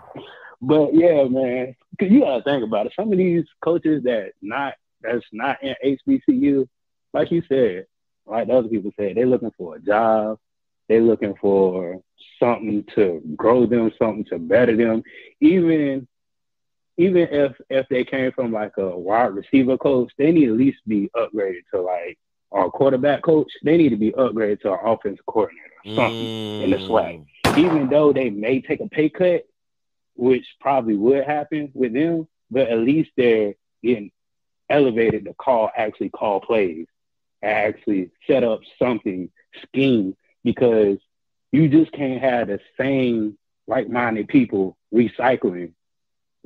But 0.61 0.93
yeah, 0.93 1.25
man, 1.25 1.75
cause 1.99 2.09
you 2.09 2.21
gotta 2.21 2.43
think 2.43 2.63
about 2.63 2.85
it. 2.87 2.93
Some 2.95 3.11
of 3.11 3.17
these 3.17 3.45
coaches 3.61 4.03
that 4.03 4.31
not 4.41 4.75
that's 5.01 5.25
not 5.31 5.57
in 5.61 5.75
HBCU, 5.83 6.67
like 7.13 7.31
you 7.31 7.43
said, 7.47 7.85
like 8.25 8.49
other 8.49 8.67
people 8.67 8.91
said, 8.97 9.15
they're 9.15 9.25
looking 9.25 9.51
for 9.57 9.75
a 9.75 9.79
job. 9.79 10.39
They're 10.87 11.01
looking 11.01 11.35
for 11.41 12.01
something 12.39 12.85
to 12.95 13.21
grow 13.35 13.65
them, 13.65 13.91
something 13.97 14.25
to 14.25 14.39
better 14.39 14.75
them. 14.75 15.03
Even 15.41 16.07
even 16.97 17.27
if 17.29 17.53
if 17.69 17.87
they 17.89 18.03
came 18.03 18.31
from 18.31 18.51
like 18.51 18.77
a 18.77 18.97
wide 18.97 19.35
receiver 19.35 19.77
coach, 19.77 20.11
they 20.17 20.31
need 20.31 20.49
at 20.49 20.55
least 20.55 20.79
be 20.87 21.09
upgraded 21.15 21.61
to 21.73 21.81
like 21.81 22.17
our 22.51 22.69
quarterback 22.69 23.21
coach. 23.21 23.51
They 23.63 23.77
need 23.77 23.89
to 23.89 23.97
be 23.97 24.11
upgraded 24.11 24.61
to 24.61 24.69
our 24.69 24.87
offensive 24.87 25.25
coordinator, 25.25 25.71
something 25.83 26.01
mm. 26.01 26.63
in 26.63 26.69
the 26.71 26.77
SWAC. 26.77 27.25
Even 27.57 27.89
though 27.89 28.13
they 28.13 28.29
may 28.29 28.61
take 28.61 28.79
a 28.79 28.87
pay 28.87 29.09
cut, 29.09 29.45
which 30.15 30.45
probably 30.59 30.95
would 30.95 31.25
happen 31.25 31.71
with 31.73 31.93
them, 31.93 32.27
but 32.49 32.69
at 32.69 32.79
least 32.79 33.11
they're 33.17 33.55
getting 33.83 34.11
elevated 34.69 35.25
to 35.25 35.33
call 35.33 35.69
actually 35.75 36.09
call 36.09 36.39
plays, 36.39 36.87
actually 37.43 38.11
set 38.25 38.43
up 38.43 38.61
something 38.79 39.29
scheme 39.63 40.15
because 40.45 40.99
you 41.51 41.67
just 41.67 41.91
can't 41.91 42.21
have 42.21 42.47
the 42.47 42.61
same 42.79 43.37
like-minded 43.67 44.29
people 44.29 44.77
recycling 44.93 45.73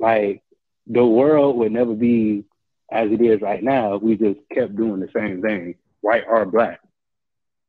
like 0.00 0.42
the 0.86 1.04
world 1.04 1.56
would 1.58 1.72
never 1.72 1.94
be 1.94 2.44
as 2.90 3.12
it 3.12 3.20
is 3.20 3.40
right 3.40 3.62
now 3.62 3.94
if 3.94 4.02
we 4.02 4.16
just 4.16 4.40
kept 4.52 4.74
doing 4.74 4.98
the 4.98 5.08
same 5.14 5.42
thing, 5.42 5.76
white 6.00 6.24
or 6.26 6.44
black. 6.46 6.80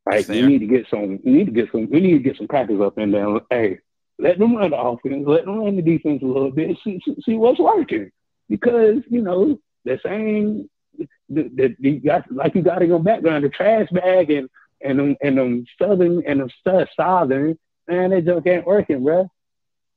Like 0.06 0.28
we 0.28 0.42
need 0.42 0.60
to 0.60 0.66
get 0.66 0.88
some, 0.90 1.20
we 1.24 1.32
need 1.32 1.46
to 1.46 1.52
get 1.52 1.72
some, 1.72 1.90
we 1.90 2.00
need 2.00 2.14
to 2.14 2.20
get 2.20 2.38
some 2.38 2.48
crackers 2.48 2.82
up 2.82 2.98
in 2.98 3.12
there. 3.12 3.28
Hey, 3.52 3.80
let 4.18 4.40
them 4.40 4.56
run 4.56 4.72
the 4.72 4.78
offense, 4.78 5.26
let 5.28 5.46
them 5.46 5.60
run 5.60 5.76
the 5.76 5.84
defense 5.84 6.24
a 6.24 6.26
little 6.26 6.52
bit, 6.52 6.78
see, 6.84 7.00
see, 7.06 7.16
see 7.24 7.36
what's 7.36 7.60
working. 7.60 8.12
Because 8.50 9.04
you 9.10 9.22
know 9.22 9.60
the 9.86 10.00
same, 10.04 10.70
the, 10.98 11.08
the, 11.30 11.76
the 11.80 11.90
you 11.92 12.00
got 12.00 12.32
like 12.32 12.56
you 12.56 12.64
got 12.64 12.82
in 12.82 12.90
your 12.90 13.00
background, 13.00 13.44
the 13.44 13.50
trash 13.50 13.90
bag 13.92 14.32
and 14.32 14.50
and 14.84 15.00
them 15.00 15.16
and 15.22 15.38
them 15.38 15.66
southern 15.80 16.24
and 16.26 16.40
them 16.40 16.50
southern, 16.96 17.58
man, 17.88 18.12
that 18.12 18.26
junk 18.26 18.48
ain't 18.48 18.66
working, 18.66 19.04
bro. 19.04 19.30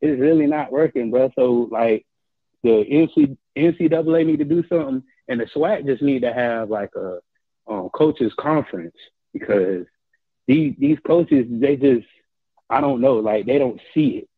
It's 0.01 0.21
really 0.21 0.47
not 0.47 0.73
working, 0.73 1.11
bro. 1.11 1.31
So 1.35 1.69
like 1.71 2.07
the 2.63 2.69
NC, 2.71 3.37
NCAA 3.57 4.27
need 4.27 4.39
to 4.39 4.45
do 4.45 4.65
something, 4.69 5.03
and 5.29 5.41
the 5.41 5.47
SWAC 5.47 5.87
just 5.87 6.03
need 6.03 6.23
to 6.23 6.33
have 6.33 6.71
like 6.71 6.91
a 6.97 7.19
um, 7.67 7.89
coaches 7.91 8.33
conference 8.39 8.97
because 9.33 9.87
these 10.47 10.75
these 10.79 10.99
coaches 11.07 11.47
they 11.49 11.77
just 11.77 12.07
I 12.69 12.81
don't 12.81 13.01
know 13.01 13.17
like 13.17 13.47
they 13.47 13.59
don't 13.59 13.81
see 13.95 14.09
it. 14.19 14.29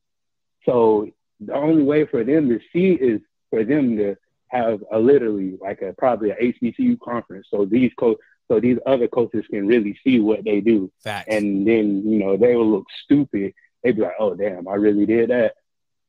So 0.64 1.10
the 1.40 1.54
only 1.54 1.82
way 1.82 2.06
for 2.06 2.24
them 2.24 2.48
to 2.48 2.60
see 2.72 2.92
is 2.92 3.20
for 3.50 3.64
them 3.64 3.96
to 3.96 4.16
have 4.48 4.82
a 4.92 4.98
literally 4.98 5.58
like 5.60 5.82
a 5.82 5.92
probably 5.92 6.30
a 6.30 6.36
HBCU 6.36 6.98
conference. 7.00 7.48
So 7.50 7.64
these 7.64 7.92
coach 7.98 8.18
so 8.48 8.60
these 8.60 8.78
other 8.86 9.08
coaches 9.08 9.44
can 9.50 9.66
really 9.66 9.98
see 10.04 10.20
what 10.20 10.44
they 10.44 10.60
do. 10.60 10.90
Facts. 11.02 11.28
And 11.28 11.66
then 11.66 12.02
you 12.06 12.18
know 12.18 12.36
they 12.36 12.54
will 12.54 12.70
look 12.70 12.86
stupid. 13.04 13.52
They'd 13.82 13.96
be 13.96 14.02
like, 14.02 14.14
"Oh 14.18 14.34
damn, 14.34 14.68
I 14.68 14.74
really 14.74 15.06
did 15.06 15.30
that." 15.30 15.54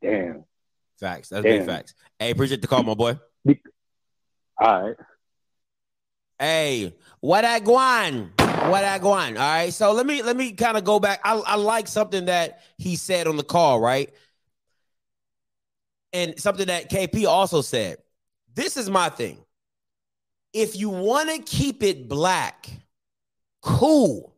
Damn. 0.02 0.44
Facts. 1.00 1.30
That's 1.30 1.44
Damn. 1.44 1.60
big 1.60 1.68
facts. 1.68 1.94
Hey, 2.20 2.32
appreciate 2.32 2.62
the 2.62 2.68
call, 2.68 2.84
my 2.84 2.94
boy. 2.94 3.20
All 4.60 4.88
right. 4.88 4.96
Hey, 6.40 6.96
what 7.20 7.46
I 7.46 7.60
going? 7.60 8.32
What 8.38 8.84
I 8.84 9.00
going? 9.00 9.38
All 9.38 9.44
right. 9.44 9.74
So 9.74 9.92
let 9.92 10.06
me 10.06 10.22
let 10.22 10.36
me 10.36 10.54
kind 10.54 10.78
of 10.78 10.84
go 10.84 11.00
back. 11.00 11.20
I, 11.24 11.34
I 11.36 11.56
like 11.56 11.88
something 11.88 12.26
that 12.26 12.62
he 12.78 12.96
said 12.96 13.28
on 13.28 13.38
the 13.38 13.44
call, 13.44 13.80
right? 13.80 14.12
And 16.14 16.40
something 16.40 16.68
that 16.68 16.90
KP 16.90 17.26
also 17.28 17.62
said. 17.62 17.98
This 18.54 18.78
is 18.78 18.90
my 18.90 19.10
thing. 19.10 19.38
If 20.58 20.76
you 20.76 20.90
want 20.90 21.30
to 21.30 21.38
keep 21.38 21.84
it 21.84 22.10
black, 22.10 22.68
cool. 23.62 24.34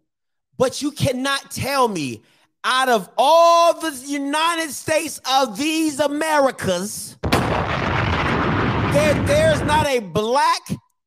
But 0.57 0.81
you 0.81 0.91
cannot 0.91 1.49
tell 1.49 1.87
me 1.87 2.23
out 2.65 2.89
of 2.89 3.09
all 3.17 3.79
the 3.79 3.97
United 4.05 4.71
States 4.71 5.21
of 5.31 5.57
these 5.57 6.01
Americas, 6.01 7.15
there, 7.31 9.13
there's 9.27 9.61
not 9.61 9.87
a 9.87 9.99
black 9.99 10.59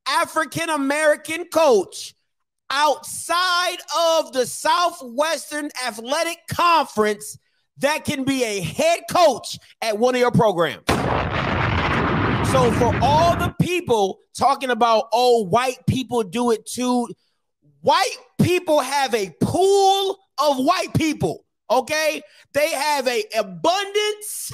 African 0.09 0.71
American 0.71 1.45
coach 1.45 2.15
outside 2.71 3.77
of 3.95 4.33
the 4.33 4.47
Southwestern 4.47 5.69
Athletic 5.87 6.39
Conference 6.49 7.37
that 7.77 8.07
can 8.07 8.25
be 8.25 8.45
a 8.45 8.63
head 8.63 9.01
coach 9.11 9.59
at 9.83 9.99
one 9.99 10.15
of 10.15 10.23
your 10.23 10.31
programs. 10.31 10.85
So, 12.53 12.71
for 12.73 12.95
all 13.01 13.35
the 13.35 13.55
people 13.63 14.19
talking 14.37 14.69
about, 14.69 15.09
oh, 15.11 15.43
white 15.45 15.87
people 15.87 16.23
do 16.23 16.51
it 16.51 16.67
too, 16.67 17.09
white 17.81 18.17
people 18.43 18.81
have 18.81 19.15
a 19.15 19.35
pool 19.41 20.19
of 20.39 20.59
white 20.59 20.93
people. 20.95 21.47
Okay, 21.71 22.21
they 22.53 22.71
have 22.73 23.09
a 23.09 23.25
abundance. 23.39 24.53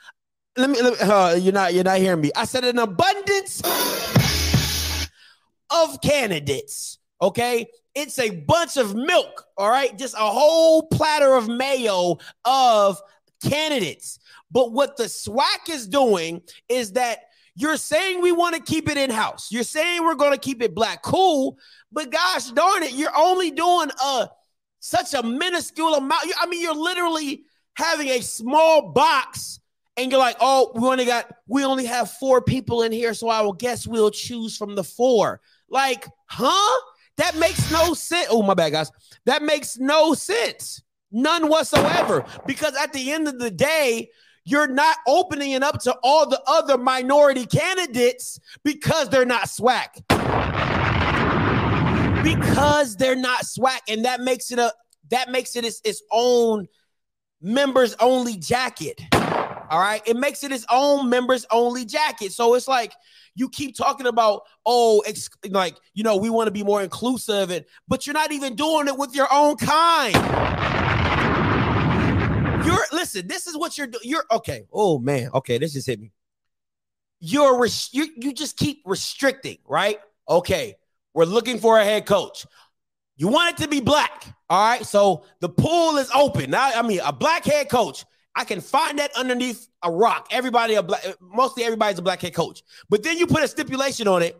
Let 0.56 0.70
me. 0.70 0.82
Let 0.82 1.00
me 1.00 1.08
uh, 1.08 1.34
you're 1.36 1.52
not. 1.52 1.72
You're 1.72 1.84
not 1.84 1.98
hearing 1.98 2.20
me. 2.20 2.32
I 2.34 2.46
said 2.46 2.64
an 2.64 2.80
abundance 2.80 3.62
of 5.70 6.00
candidates. 6.00 6.98
Okay, 7.22 7.66
it's 7.94 8.18
a 8.18 8.30
bunch 8.30 8.76
of 8.76 8.96
milk. 8.96 9.44
All 9.56 9.70
right, 9.70 9.96
just 9.96 10.14
a 10.14 10.18
whole 10.18 10.88
platter 10.88 11.36
of 11.36 11.46
mayo 11.46 12.18
of 12.44 13.00
candidates. 13.40 14.18
But 14.50 14.72
what 14.72 14.96
the 14.96 15.04
SWAC 15.04 15.68
is 15.70 15.86
doing 15.86 16.42
is 16.68 16.92
that 16.92 17.18
you're 17.56 17.78
saying 17.78 18.20
we 18.20 18.32
want 18.32 18.54
to 18.54 18.60
keep 18.60 18.88
it 18.88 18.98
in 18.98 19.10
house. 19.10 19.50
You're 19.50 19.64
saying 19.64 20.04
we're 20.04 20.14
going 20.14 20.32
to 20.32 20.38
keep 20.38 20.62
it 20.62 20.74
black. 20.74 21.02
Cool. 21.02 21.58
But 21.90 22.10
gosh 22.10 22.50
darn 22.50 22.82
it, 22.82 22.92
you're 22.92 23.16
only 23.16 23.50
doing 23.50 23.90
a 24.04 24.28
such 24.78 25.14
a 25.14 25.22
minuscule 25.22 25.94
amount. 25.94 26.22
I 26.38 26.46
mean, 26.46 26.60
you're 26.60 26.74
literally 26.74 27.44
having 27.74 28.08
a 28.08 28.20
small 28.20 28.92
box 28.92 29.58
and 29.96 30.10
you're 30.10 30.20
like, 30.20 30.36
oh, 30.40 30.70
we 30.74 30.86
only 30.86 31.06
got, 31.06 31.32
we 31.48 31.64
only 31.64 31.86
have 31.86 32.10
four 32.10 32.42
people 32.42 32.82
in 32.82 32.92
here. 32.92 33.14
So 33.14 33.30
I 33.30 33.40
will 33.40 33.54
guess 33.54 33.86
we'll 33.86 34.10
choose 34.10 34.56
from 34.56 34.74
the 34.74 34.84
four. 34.84 35.40
Like, 35.70 36.06
huh? 36.26 36.80
That 37.16 37.36
makes 37.36 37.72
no 37.72 37.94
sense. 37.94 38.28
Oh, 38.30 38.42
my 38.42 38.52
bad, 38.52 38.72
guys. 38.72 38.92
That 39.24 39.42
makes 39.42 39.78
no 39.78 40.12
sense. 40.12 40.82
None 41.10 41.48
whatsoever. 41.48 42.26
Because 42.46 42.76
at 42.76 42.92
the 42.92 43.12
end 43.12 43.26
of 43.26 43.38
the 43.38 43.50
day, 43.50 44.10
you're 44.46 44.68
not 44.68 44.96
opening 45.08 45.50
it 45.50 45.62
up 45.64 45.80
to 45.80 45.94
all 46.04 46.26
the 46.28 46.40
other 46.46 46.78
minority 46.78 47.44
candidates 47.44 48.38
because 48.62 49.08
they're 49.08 49.26
not 49.26 49.48
SWAC. 49.48 49.88
Because 52.22 52.96
they're 52.96 53.16
not 53.16 53.42
SWAC, 53.42 53.80
and 53.88 54.04
that 54.04 54.20
makes 54.20 54.52
it 54.52 54.58
a 54.60 54.72
that 55.10 55.30
makes 55.30 55.56
it 55.56 55.64
its, 55.64 55.80
its 55.84 56.02
own 56.12 56.68
members 57.42 57.94
only 58.00 58.36
jacket. 58.36 59.00
All 59.68 59.80
right, 59.80 60.00
it 60.06 60.16
makes 60.16 60.44
it 60.44 60.52
its 60.52 60.64
own 60.70 61.10
members 61.10 61.44
only 61.50 61.84
jacket. 61.84 62.32
So 62.32 62.54
it's 62.54 62.68
like 62.68 62.92
you 63.34 63.48
keep 63.48 63.76
talking 63.76 64.06
about, 64.06 64.42
oh, 64.64 65.00
ex- 65.06 65.28
like 65.50 65.76
you 65.94 66.04
know, 66.04 66.16
we 66.16 66.30
want 66.30 66.46
to 66.46 66.52
be 66.52 66.62
more 66.62 66.82
inclusive, 66.82 67.50
and 67.50 67.64
but 67.88 68.06
you're 68.06 68.14
not 68.14 68.30
even 68.30 68.54
doing 68.54 68.86
it 68.86 68.96
with 68.96 69.12
your 69.12 69.28
own 69.32 69.56
kind. 69.56 70.85
You're 72.66 72.84
listen. 72.92 73.26
This 73.26 73.46
is 73.46 73.56
what 73.56 73.78
you're 73.78 73.86
doing. 73.86 74.02
You're 74.04 74.24
okay. 74.30 74.66
Oh 74.72 74.98
man. 74.98 75.30
Okay, 75.34 75.58
this 75.58 75.72
just 75.72 75.86
hit 75.86 76.00
me. 76.00 76.12
You're 77.20 77.58
res- 77.58 77.90
you 77.92 78.08
you 78.16 78.32
just 78.32 78.56
keep 78.56 78.82
restricting, 78.84 79.58
right? 79.66 79.98
Okay, 80.28 80.76
we're 81.14 81.24
looking 81.24 81.58
for 81.58 81.78
a 81.78 81.84
head 81.84 82.06
coach. 82.06 82.46
You 83.16 83.28
want 83.28 83.54
it 83.58 83.62
to 83.62 83.68
be 83.68 83.80
black, 83.80 84.26
all 84.50 84.68
right? 84.68 84.84
So 84.84 85.24
the 85.40 85.48
pool 85.48 85.96
is 85.96 86.10
open 86.14 86.50
now. 86.50 86.70
I 86.74 86.82
mean, 86.82 87.00
a 87.02 87.12
black 87.12 87.44
head 87.44 87.70
coach. 87.70 88.04
I 88.34 88.44
can 88.44 88.60
find 88.60 88.98
that 88.98 89.16
underneath 89.16 89.66
a 89.82 89.90
rock. 89.90 90.28
Everybody, 90.30 90.74
a 90.74 90.82
black, 90.82 91.02
mostly 91.22 91.64
everybody's 91.64 91.98
a 91.98 92.02
black 92.02 92.20
head 92.20 92.34
coach. 92.34 92.62
But 92.90 93.02
then 93.02 93.16
you 93.16 93.26
put 93.26 93.42
a 93.42 93.48
stipulation 93.48 94.06
on 94.06 94.22
it. 94.22 94.38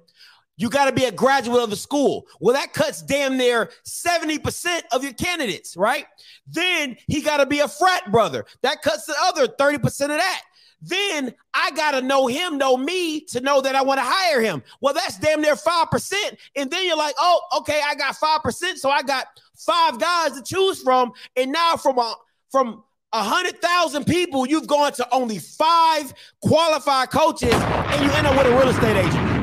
You 0.57 0.70
got 0.70 0.86
to 0.86 0.92
be 0.92 1.04
a 1.04 1.12
graduate 1.12 1.62
of 1.62 1.70
the 1.70 1.76
school. 1.76 2.26
Well, 2.40 2.54
that 2.54 2.72
cuts 2.72 3.02
damn 3.02 3.36
near 3.36 3.70
70% 3.84 4.82
of 4.92 5.04
your 5.04 5.12
candidates, 5.12 5.76
right? 5.76 6.07
Then 6.46 6.96
he 7.07 7.20
got 7.20 7.38
to 7.38 7.46
be 7.46 7.61
a 7.61 7.68
frat 7.68 8.11
brother. 8.11 8.44
That 8.62 8.82
cuts 8.82 9.07
the 9.07 9.14
other 9.22 9.46
30% 9.46 9.84
of 9.84 10.09
that. 10.09 10.42
Then 10.82 11.34
I 11.54 11.70
got 11.72 11.92
to 11.92 12.02
know 12.02 12.26
him, 12.26 12.59
know 12.59 12.76
me 12.76 13.20
to 13.26 13.40
know 13.40 13.61
that 13.61 13.74
I 13.74 13.82
want 13.82 13.98
to 13.98 14.04
hire 14.04 14.40
him. 14.40 14.62
Well, 14.80 14.94
that's 14.94 15.18
damn 15.18 15.40
near 15.40 15.54
5%. 15.54 16.36
And 16.57 16.70
then 16.70 16.86
you're 16.86 16.96
like, 16.96 17.14
oh, 17.18 17.40
okay, 17.59 17.80
I 17.84 17.94
got 17.94 18.16
5%. 18.16 18.76
So 18.76 18.90
I 18.90 19.02
got 19.02 19.26
five 19.57 19.98
guys 19.98 20.32
to 20.32 20.42
choose 20.42 20.82
from. 20.82 21.12
And 21.34 21.50
now 21.52 21.76
from 21.76 21.98
a, 21.98 22.14
from 22.50 22.84
a 23.12 23.22
hundred 23.22 23.61
thousand 23.62 24.04
people, 24.04 24.46
you've 24.46 24.66
gone 24.66 24.92
to 24.92 25.14
only 25.14 25.38
five 25.38 26.12
qualified 26.42 27.11
coaches, 27.11 27.54
and 27.54 28.04
you 28.04 28.11
end 28.12 28.26
up 28.26 28.36
with 28.36 28.52
a 28.52 28.59
real 28.59 28.68
estate 28.68 28.96
agent. 28.96 29.36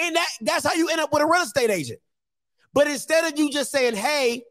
And 0.00 0.16
that 0.16 0.28
that's 0.40 0.66
how 0.66 0.74
you 0.74 0.88
end 0.88 1.00
up 1.00 1.12
with 1.12 1.22
a 1.22 1.26
real 1.26 1.42
estate 1.42 1.70
agent. 1.70 2.00
But 2.72 2.86
instead 2.86 3.30
of 3.30 3.38
you 3.38 3.50
just 3.50 3.70
saying, 3.70 3.96
hey, 3.96 4.42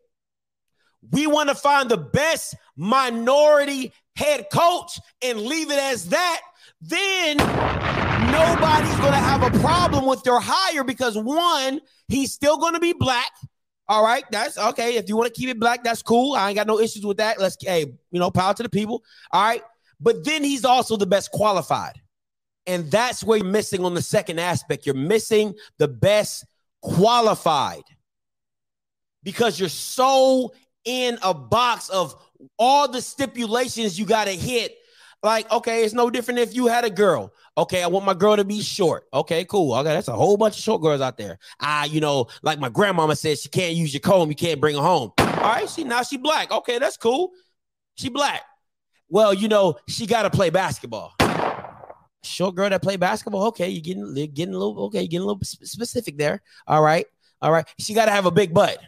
we 1.12 1.28
want 1.28 1.50
to 1.50 1.56
find 1.56 1.90
the 1.90 1.98
best 1.98 2.56
minority 2.76 3.94
head 4.16 4.48
coach 4.52 5.00
and 5.22 5.42
leave 5.42 5.72
it 5.72 5.80
as 5.80 6.10
that, 6.10 6.42
then 6.82 7.38
nobody's 7.38 8.98
going 8.98 9.14
to 9.14 9.18
have 9.18 9.44
a 9.44 9.60
problem 9.60 10.06
with 10.06 10.22
your 10.26 10.40
hire 10.40 10.84
because 10.84 11.18
one, 11.18 11.80
he's 12.08 12.34
still 12.34 12.58
going 12.58 12.74
to 12.74 12.80
be 12.80 12.94
black. 12.94 13.32
All 13.90 14.04
right, 14.04 14.26
that's 14.32 14.58
okay. 14.58 14.98
If 14.98 15.08
you 15.08 15.16
want 15.16 15.34
to 15.34 15.40
keep 15.40 15.50
it 15.50 15.60
black, 15.60 15.84
that's 15.84 16.02
cool. 16.02 16.36
I 16.36 16.50
ain't 16.50 16.58
got 16.58 16.68
no 16.68 16.80
issues 16.80 17.06
with 17.06 17.18
that. 17.18 17.40
Let's, 17.40 17.56
hey, 17.62 17.86
you 18.12 18.20
know, 18.20 18.30
power 18.30 18.54
to 18.54 18.64
the 18.64 18.70
people. 18.70 19.04
All 19.32 19.42
right, 19.42 19.64
but 20.00 20.26
then 20.26 20.44
he's 20.44 20.66
also 20.66 20.98
the 20.98 21.06
best 21.06 21.32
qualified, 21.32 22.02
and 22.68 22.92
that's 22.92 23.24
where 23.24 23.38
you're 23.38 23.48
missing 23.48 23.84
on 23.84 23.94
the 23.94 24.02
second 24.02 24.40
aspect. 24.40 24.86
You're 24.86 24.96
missing 24.96 25.56
the 25.78 25.88
best 25.88 26.46
qualified 26.82 27.84
because 29.24 29.60
you're 29.60 29.70
so 29.70 30.54
in 30.86 31.18
a 31.24 31.34
box 31.34 31.90
of 31.90 32.16
all 32.60 32.88
the 32.88 33.02
stipulations 33.02 33.98
you 33.98 34.06
got 34.06 34.26
to 34.26 34.34
hit. 34.34 34.76
Like, 35.24 35.52
okay, 35.52 35.84
it's 35.84 35.96
no 35.96 36.10
different 36.10 36.40
if 36.42 36.54
you 36.54 36.68
had 36.68 36.86
a 36.86 36.90
girl. 36.90 37.34
Okay, 37.58 37.82
I 37.82 37.88
want 37.88 38.06
my 38.06 38.14
girl 38.14 38.36
to 38.36 38.46
be 38.46 38.62
short. 38.62 39.06
Okay, 39.12 39.46
cool. 39.46 39.74
Okay, 39.74 39.90
that's 39.90 40.08
a 40.08 40.14
whole 40.14 40.38
bunch 40.38 40.58
of 40.58 40.64
short 40.64 40.82
girls 40.82 41.02
out 41.02 41.18
there. 41.18 41.40
Ah, 41.60 41.86
you 41.86 42.00
know, 42.00 42.28
like 42.44 42.60
my 42.60 42.70
grandmama 42.70 43.16
said, 43.16 43.40
she 43.40 43.50
can't 43.50 43.74
use 43.74 43.94
your 43.94 44.02
comb, 44.02 44.30
you 44.30 44.36
can't 44.36 44.62
bring 44.62 44.76
her 44.76 44.82
home. 44.82 45.12
All 45.18 45.26
right, 45.26 45.68
she 45.68 45.84
now 45.84 46.04
she 46.04 46.18
black. 46.18 46.52
Okay, 46.52 46.78
that's 46.78 46.98
cool. 46.98 47.32
She 47.96 48.10
black. 48.10 48.44
Well, 49.10 49.34
you 49.34 49.48
know, 49.48 49.78
she 49.88 50.06
got 50.06 50.24
to 50.24 50.30
play 50.30 50.52
basketball. 50.52 51.17
Short 52.28 52.56
girl 52.56 52.70
that 52.70 52.82
play 52.82 52.98
basketball. 52.98 53.48
Okay, 53.48 53.70
you're 53.70 53.82
getting 53.82 54.14
getting 54.34 54.54
a 54.54 54.58
little 54.58 54.86
okay, 54.86 55.08
getting 55.08 55.24
a 55.24 55.26
little 55.26 55.42
specific 55.44 56.18
there. 56.18 56.42
All 56.68 56.82
right, 56.82 57.06
all 57.42 57.52
right. 57.52 57.66
She 57.80 57.94
got 57.94 58.06
to 58.06 58.12
have 58.12 58.26
a 58.26 58.32
big 58.32 58.54
butt. 58.54 58.80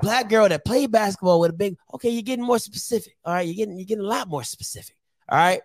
Black 0.00 0.28
girl 0.28 0.48
that 0.48 0.64
play 0.64 0.86
basketball 0.86 1.40
with 1.40 1.50
a 1.50 1.54
big. 1.54 1.76
Okay, 1.94 2.10
you're 2.10 2.22
getting 2.22 2.44
more 2.44 2.58
specific. 2.58 3.16
All 3.24 3.34
right, 3.34 3.46
you're 3.46 3.54
getting 3.54 3.76
you're 3.76 3.86
getting 3.86 4.04
a 4.04 4.08
lot 4.08 4.28
more 4.28 4.44
specific. 4.44 4.96
All 5.28 5.38
right. 5.38 5.60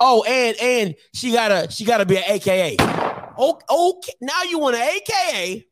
Oh, 0.00 0.24
and 0.24 0.56
and 0.60 0.94
she 1.14 1.32
gotta 1.32 1.70
she 1.70 1.84
gotta 1.84 2.04
be 2.04 2.18
an 2.18 2.24
AKA. 2.26 2.76
Okay, 3.38 3.64
okay. 3.70 4.12
now 4.20 4.42
you 4.42 4.58
want 4.58 4.76
an 4.76 4.82
AKA 4.82 5.66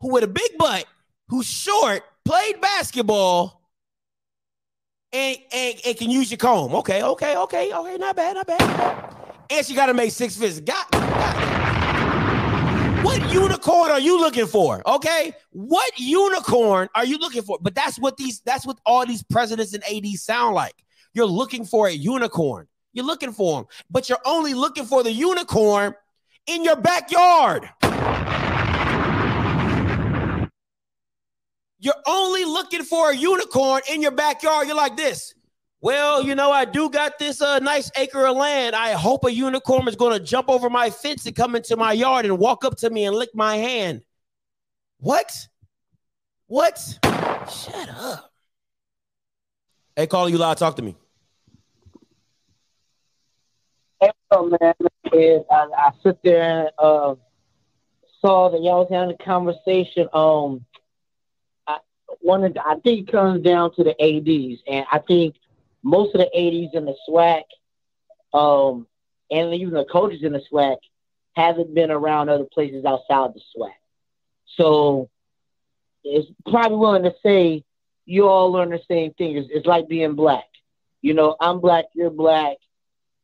who 0.00 0.12
with 0.12 0.24
a 0.24 0.28
big 0.28 0.58
butt, 0.58 0.84
who's 1.28 1.46
short, 1.46 2.02
played 2.24 2.60
basketball, 2.60 3.56
and, 5.12 5.38
and, 5.52 5.80
and 5.84 5.96
can 5.96 6.10
use 6.10 6.30
your 6.30 6.38
comb. 6.38 6.74
Okay, 6.76 7.02
okay, 7.02 7.36
okay, 7.36 7.72
okay, 7.72 7.96
not 7.96 8.16
bad, 8.16 8.34
not 8.34 8.46
bad. 8.46 8.60
Not 8.60 8.76
bad. 8.78 9.25
And 9.50 9.66
she 9.66 9.74
gotta 9.74 9.94
make 9.94 10.12
six 10.12 10.36
figures. 10.36 10.60
God, 10.60 10.86
God. 10.90 11.56
What 13.04 13.32
unicorn 13.32 13.90
are 13.92 14.00
you 14.00 14.18
looking 14.18 14.46
for? 14.46 14.82
Okay, 14.86 15.32
what 15.50 15.92
unicorn 15.96 16.88
are 16.94 17.04
you 17.04 17.18
looking 17.18 17.42
for? 17.42 17.56
But 17.60 17.74
that's 17.74 17.98
what 17.98 18.16
these 18.16 18.40
that's 18.40 18.66
what 18.66 18.80
all 18.84 19.06
these 19.06 19.22
presidents 19.22 19.74
and 19.74 19.84
ADs 19.84 20.22
sound 20.22 20.54
like. 20.56 20.74
You're 21.14 21.26
looking 21.26 21.64
for 21.64 21.86
a 21.86 21.92
unicorn. 21.92 22.66
You're 22.92 23.04
looking 23.04 23.32
for 23.32 23.60
them, 23.60 23.66
but 23.90 24.08
you're 24.08 24.18
only 24.24 24.54
looking 24.54 24.86
for 24.86 25.04
the 25.04 25.12
unicorn 25.12 25.94
in 26.46 26.64
your 26.64 26.76
backyard. 26.76 27.68
You're 31.78 31.94
only 32.08 32.44
looking 32.44 32.82
for 32.82 33.12
a 33.12 33.14
unicorn 33.14 33.82
in 33.88 34.02
your 34.02 34.10
backyard. 34.10 34.66
You're 34.66 34.76
like 34.76 34.96
this. 34.96 35.35
Well, 35.86 36.20
you 36.20 36.34
know, 36.34 36.50
I 36.50 36.64
do 36.64 36.90
got 36.90 37.16
this 37.16 37.40
uh, 37.40 37.60
nice 37.60 37.92
acre 37.96 38.26
of 38.26 38.36
land. 38.36 38.74
I 38.74 38.94
hope 38.94 39.24
a 39.24 39.32
unicorn 39.32 39.86
is 39.86 39.94
going 39.94 40.18
to 40.18 40.24
jump 40.24 40.50
over 40.50 40.68
my 40.68 40.90
fence 40.90 41.26
and 41.26 41.36
come 41.36 41.54
into 41.54 41.76
my 41.76 41.92
yard 41.92 42.24
and 42.24 42.40
walk 42.40 42.64
up 42.64 42.76
to 42.78 42.90
me 42.90 43.04
and 43.04 43.14
lick 43.14 43.28
my 43.34 43.56
hand. 43.56 44.02
What? 44.98 45.30
What? 46.48 46.76
Shut 47.04 47.88
up. 47.88 48.32
Hey, 49.94 50.08
caller, 50.08 50.28
you 50.28 50.38
loud. 50.38 50.56
Talk 50.56 50.74
to 50.74 50.82
me. 50.82 50.96
Hello, 54.00 54.50
man. 54.60 54.74
I, 55.14 55.40
I 55.52 55.90
sit 56.02 56.18
there 56.24 56.42
and 56.42 56.70
uh, 56.80 57.14
saw 58.20 58.50
that 58.50 58.60
y'all 58.60 58.80
was 58.80 58.88
having 58.90 59.14
a 59.14 59.24
conversation. 59.24 60.08
Um, 60.12 60.64
I, 61.68 61.76
one 62.22 62.42
of 62.42 62.54
the, 62.54 62.66
I 62.66 62.74
think 62.82 63.08
it 63.08 63.12
comes 63.12 63.44
down 63.44 63.72
to 63.76 63.84
the 63.84 63.92
ADs, 64.02 64.62
and 64.66 64.84
I 64.90 64.98
think 64.98 65.36
most 65.86 66.16
of 66.16 66.20
the 66.20 66.26
ADs 66.26 66.74
in 66.74 66.84
the 66.84 66.96
SWAC, 67.08 67.44
um, 68.34 68.88
and 69.30 69.54
even 69.54 69.72
the 69.72 69.84
coaches 69.84 70.24
in 70.24 70.32
the 70.32 70.42
SWAC 70.52 70.78
haven't 71.36 71.74
been 71.74 71.92
around 71.92 72.28
other 72.28 72.44
places 72.44 72.84
outside 72.84 73.30
the 73.34 73.40
SWAC. 73.56 73.70
So 74.56 75.08
it's 76.02 76.28
probably 76.50 76.78
willing 76.78 77.02
to 77.04 77.14
say 77.24 77.62
you 78.04 78.26
all 78.26 78.50
learn 78.50 78.70
the 78.70 78.80
same 78.88 79.14
thing. 79.14 79.36
It's, 79.36 79.48
it's 79.52 79.66
like 79.66 79.86
being 79.86 80.16
black. 80.16 80.46
You 81.02 81.14
know, 81.14 81.36
I'm 81.40 81.60
black, 81.60 81.84
you're 81.94 82.10
black. 82.10 82.56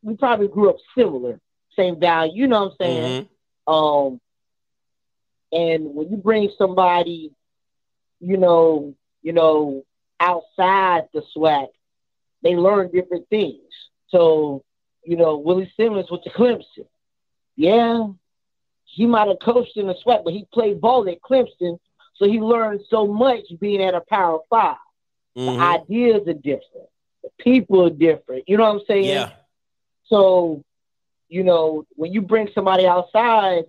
We 0.01 0.15
probably 0.15 0.47
grew 0.47 0.69
up 0.69 0.77
similar, 0.97 1.41
same 1.75 1.99
value. 1.99 2.43
You 2.43 2.47
know 2.47 2.63
what 2.63 2.71
I'm 2.71 2.77
saying? 2.79 3.29
Um, 3.67 4.21
and 5.51 5.93
when 5.93 6.09
you 6.09 6.15
bring 6.17 6.49
somebody, 6.57 7.33
you 8.21 8.37
know, 8.37 8.95
you 9.21 9.33
know, 9.33 9.83
outside 10.17 11.09
the 11.13 11.23
SWAC, 11.35 11.67
they 12.43 12.55
learn 12.55 12.91
different 12.91 13.27
things. 13.29 13.61
So, 14.09 14.63
you 15.03 15.15
know, 15.17 15.37
Willie 15.37 15.71
Simmons 15.75 16.11
with 16.11 16.23
the 16.23 16.29
Clemson, 16.29 16.87
yeah, 17.55 18.07
he 18.85 19.05
might 19.05 19.27
have 19.27 19.39
coached 19.39 19.77
in 19.77 19.87
the 19.87 19.95
SWAC, 19.95 20.23
but 20.23 20.33
he 20.33 20.45
played 20.53 20.81
ball 20.81 21.07
at 21.09 21.21
Clemson, 21.21 21.79
so 22.15 22.25
he 22.25 22.39
learned 22.39 22.81
so 22.89 23.07
much 23.07 23.45
being 23.59 23.81
at 23.81 23.95
a 23.95 24.01
Power 24.01 24.39
5 24.49 24.77
Mhm. 25.35 25.45
The 25.57 25.61
ideas 25.61 26.27
are 26.27 26.33
different. 26.33 26.89
The 27.23 27.29
people 27.39 27.85
are 27.85 27.89
different. 27.89 28.47
You 28.47 28.57
know 28.57 28.65
what 28.65 28.81
I'm 28.81 28.85
saying? 28.85 29.05
Yeah. 29.05 29.31
So, 30.05 30.63
you 31.29 31.43
know, 31.43 31.85
when 31.95 32.13
you 32.13 32.21
bring 32.21 32.49
somebody 32.53 32.85
outside, 32.85 33.63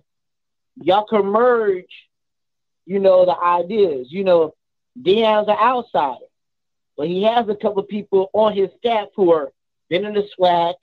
y'all 0.75 1.05
can 1.05 1.25
merge, 1.25 1.89
you 2.85 2.99
know, 2.99 3.25
the 3.25 3.37
ideas. 3.39 4.11
You 4.11 4.23
know, 4.23 4.53
Deion's 5.01 5.47
an 5.47 5.57
outsider, 5.57 6.25
but 6.97 7.07
he 7.07 7.23
has 7.23 7.47
a 7.49 7.55
couple 7.55 7.79
of 7.79 7.87
people 7.87 8.29
on 8.33 8.53
his 8.53 8.69
staff 8.77 9.09
who 9.15 9.31
are 9.31 9.51
been 9.89 10.05
in 10.05 10.13
the 10.13 10.27
SWAC, 10.37 10.75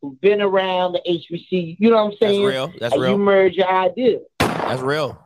who've 0.00 0.20
been 0.20 0.40
around 0.40 0.92
the 0.92 1.00
HBC. 1.06 1.76
You 1.78 1.90
know 1.90 2.04
what 2.04 2.12
I'm 2.12 2.18
saying? 2.18 2.44
That's 2.44 2.54
real. 2.54 2.72
That's 2.80 2.94
and 2.94 3.04
you 3.04 3.18
merge 3.18 3.54
your 3.54 3.68
ideas. 3.68 4.22
That's 4.38 4.82
real. 4.82 5.22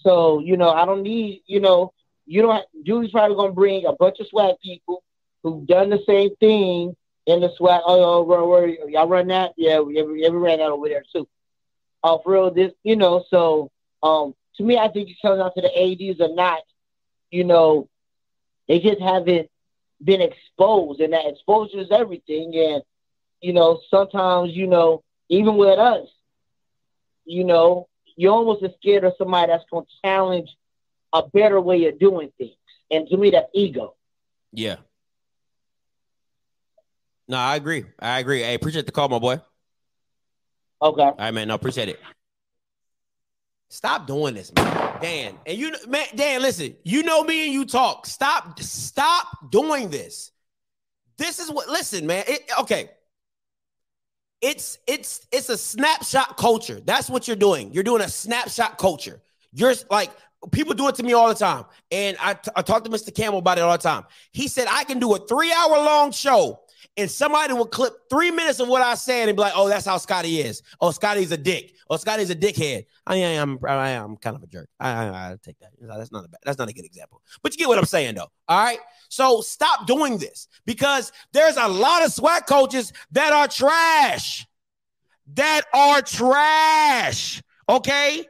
So, 0.00 0.38
you 0.40 0.56
know, 0.56 0.70
I 0.70 0.86
don't 0.86 1.02
need, 1.02 1.42
you 1.46 1.60
know, 1.60 1.92
you 2.26 2.42
don't, 2.42 2.64
Dooley's 2.84 3.10
probably 3.10 3.36
going 3.36 3.50
to 3.50 3.54
bring 3.54 3.86
a 3.86 3.92
bunch 3.92 4.20
of 4.20 4.26
SWAC 4.32 4.60
people 4.62 5.02
who've 5.42 5.66
done 5.66 5.90
the 5.90 6.02
same 6.06 6.34
thing 6.36 6.96
in 7.26 7.40
the 7.40 7.48
SWAC. 7.58 7.82
Oh, 7.84 8.22
where, 8.22 8.44
where, 8.44 8.66
y'all 8.66 9.08
run 9.08 9.28
that? 9.28 9.52
Yeah, 9.56 9.80
we, 9.80 9.98
ever, 9.98 10.12
we 10.12 10.28
ran 10.28 10.58
that 10.58 10.70
over 10.70 10.88
there 10.88 11.04
too. 11.12 11.28
Off 12.02 12.22
real, 12.26 12.52
this, 12.52 12.72
you 12.84 12.94
know, 12.94 13.24
so 13.28 13.70
um, 14.02 14.34
to 14.56 14.62
me, 14.62 14.78
I 14.78 14.88
think 14.88 15.10
it 15.10 15.16
comes 15.20 15.40
down 15.40 15.52
to 15.54 15.60
the 15.60 16.10
ADs 16.10 16.20
or 16.20 16.34
not, 16.34 16.60
you 17.30 17.44
know, 17.44 17.88
they 18.68 18.78
just 18.80 19.00
haven't 19.00 19.48
been 20.02 20.20
exposed, 20.20 21.00
and 21.00 21.12
that 21.12 21.26
exposure 21.26 21.80
is 21.80 21.90
everything. 21.90 22.54
And, 22.54 22.82
you 23.40 23.52
know, 23.52 23.80
sometimes, 23.90 24.52
you 24.52 24.66
know, 24.66 25.02
even 25.28 25.56
with 25.56 25.78
us, 25.78 26.06
you 27.24 27.44
know, 27.44 27.88
you're 28.16 28.32
almost 28.32 28.62
are 28.62 28.72
scared 28.80 29.04
of 29.04 29.14
somebody 29.18 29.52
that's 29.52 29.64
going 29.70 29.84
to 29.84 29.90
challenge 30.04 30.56
a 31.12 31.22
better 31.28 31.60
way 31.60 31.86
of 31.86 31.98
doing 31.98 32.30
things. 32.38 32.56
And 32.90 33.06
to 33.08 33.16
me, 33.16 33.30
that's 33.30 33.48
ego. 33.54 33.94
Yeah. 34.52 34.76
No, 37.28 37.36
I 37.36 37.56
agree. 37.56 37.84
I 37.98 38.18
agree. 38.20 38.40
Hey, 38.40 38.54
appreciate 38.54 38.86
the 38.86 38.92
call, 38.92 39.08
my 39.08 39.18
boy. 39.18 39.40
Okay. 40.80 41.02
All 41.02 41.16
right, 41.18 41.32
man. 41.32 41.48
No, 41.48 41.54
appreciate 41.54 41.88
it. 41.88 42.00
Stop 43.68 44.06
doing 44.06 44.34
this, 44.34 44.52
man. 44.54 44.77
Dan. 45.00 45.38
And 45.46 45.58
you 45.58 45.74
man, 45.88 46.06
Dan, 46.14 46.42
listen, 46.42 46.76
you 46.84 47.02
know 47.02 47.22
me 47.22 47.44
and 47.44 47.52
you 47.52 47.64
talk. 47.64 48.06
Stop, 48.06 48.60
stop 48.60 49.50
doing 49.50 49.90
this. 49.90 50.32
This 51.16 51.38
is 51.38 51.50
what 51.50 51.68
listen, 51.68 52.06
man. 52.06 52.24
It, 52.26 52.42
okay. 52.60 52.90
It's 54.40 54.78
it's 54.86 55.26
it's 55.32 55.48
a 55.48 55.58
snapshot 55.58 56.36
culture. 56.36 56.80
That's 56.84 57.10
what 57.10 57.26
you're 57.26 57.36
doing. 57.36 57.72
You're 57.72 57.82
doing 57.82 58.02
a 58.02 58.08
snapshot 58.08 58.78
culture. 58.78 59.20
You're 59.52 59.74
like 59.90 60.10
people 60.52 60.74
do 60.74 60.88
it 60.88 60.94
to 60.96 61.02
me 61.02 61.12
all 61.12 61.28
the 61.28 61.34
time. 61.34 61.64
And 61.90 62.16
I, 62.20 62.34
t- 62.34 62.50
I 62.54 62.62
talked 62.62 62.84
to 62.84 62.90
Mr. 62.90 63.14
Campbell 63.14 63.40
about 63.40 63.58
it 63.58 63.62
all 63.62 63.72
the 63.72 63.82
time. 63.82 64.04
He 64.32 64.48
said 64.48 64.68
I 64.70 64.84
can 64.84 64.98
do 64.98 65.14
a 65.14 65.26
three 65.26 65.52
hour 65.52 65.76
long 65.78 66.12
show 66.12 66.60
and 66.96 67.10
somebody 67.10 67.52
will 67.52 67.66
clip 67.66 67.92
three 68.10 68.30
minutes 68.30 68.60
of 68.60 68.68
what 68.68 68.82
I 68.82 68.94
said 68.94 69.28
and 69.28 69.36
be 69.36 69.42
like, 69.42 69.52
"Oh, 69.56 69.68
that's 69.68 69.86
how 69.86 69.98
Scotty 69.98 70.40
is. 70.40 70.62
Oh, 70.80 70.90
Scotty's 70.90 71.32
a 71.32 71.36
dick. 71.36 71.74
Oh, 71.90 71.96
Scotty's 71.96 72.30
a 72.30 72.36
dickhead. 72.36 72.86
I 73.06 73.16
am. 73.16 73.58
I 73.66 73.90
am 73.90 74.16
kind 74.16 74.36
of 74.36 74.42
a 74.42 74.46
jerk. 74.46 74.68
I, 74.78 74.90
I, 74.90 75.32
I 75.32 75.36
take 75.42 75.58
that. 75.60 75.70
That's 75.80 76.12
not 76.12 76.24
a 76.24 76.28
bad, 76.28 76.40
that's 76.44 76.58
not 76.58 76.68
a 76.68 76.72
good 76.72 76.84
example. 76.84 77.22
But 77.42 77.52
you 77.52 77.58
get 77.58 77.68
what 77.68 77.78
I'm 77.78 77.84
saying, 77.84 78.16
though. 78.16 78.28
All 78.48 78.64
right. 78.64 78.78
So 79.08 79.40
stop 79.40 79.86
doing 79.86 80.18
this 80.18 80.48
because 80.66 81.12
there's 81.32 81.56
a 81.56 81.66
lot 81.66 82.04
of 82.04 82.12
SWAC 82.12 82.46
coaches 82.46 82.92
that 83.12 83.32
are 83.32 83.48
trash. 83.48 84.46
That 85.34 85.62
are 85.72 86.02
trash. 86.02 87.42
Okay. 87.68 88.26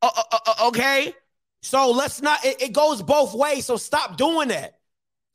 Uh, 0.00 0.10
uh, 0.16 0.22
uh, 0.32 0.38
uh, 0.46 0.68
okay. 0.68 1.14
So 1.62 1.90
let's 1.90 2.20
not. 2.22 2.44
It, 2.44 2.62
it 2.62 2.72
goes 2.72 3.02
both 3.02 3.34
ways. 3.34 3.66
So 3.66 3.76
stop 3.76 4.16
doing 4.16 4.48
that. 4.48 4.78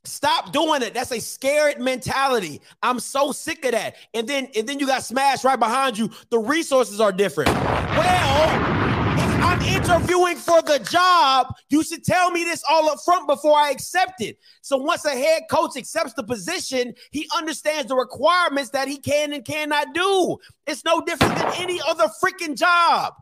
Stop 0.08 0.52
doing 0.54 0.82
it. 0.82 0.94
That's 0.94 1.12
a 1.12 1.20
scared 1.20 1.80
mentality. 1.80 2.62
I'm 2.82 3.00
so 3.00 3.32
sick 3.32 3.66
of 3.66 3.72
that. 3.72 3.96
And 4.14 4.28
then 4.28 4.48
and 4.56 4.68
then 4.68 4.80
you 4.80 4.88
got 4.88 5.04
smashed 5.04 5.44
right 5.44 5.60
behind 5.60 5.98
you. 5.98 6.10
The 6.30 6.40
resources 6.40 7.02
are 7.02 7.12
different. 7.12 7.50
Well, 7.50 8.78
if 9.20 9.44
I'm 9.44 9.62
interviewing 9.62 10.38
for 10.38 10.62
the 10.62 10.80
job, 10.80 11.54
you 11.70 11.84
should 11.84 12.04
tell 12.04 12.32
me 12.32 12.44
this 12.46 12.64
all 12.70 12.90
up 12.90 13.00
front 13.04 13.28
before 13.28 13.58
I 13.58 13.70
accept 13.70 14.22
it. 14.22 14.40
So 14.62 14.78
once 14.78 15.04
a 15.06 15.12
head 15.12 15.44
coach 15.50 15.78
accepts 15.78 16.14
the 16.14 16.24
position, 16.24 16.94
he 17.12 17.30
understands 17.36 17.90
the 17.90 17.96
requirements 17.96 18.70
that 18.72 18.88
he 18.88 18.98
can 18.98 19.34
and 19.34 19.44
cannot 19.44 19.94
do. 19.94 20.38
It's 20.66 20.86
no 20.86 21.02
different 21.02 21.36
than 21.36 21.54
any 21.56 21.82
other 21.88 22.06
freaking 22.24 22.58
job. 22.58 23.14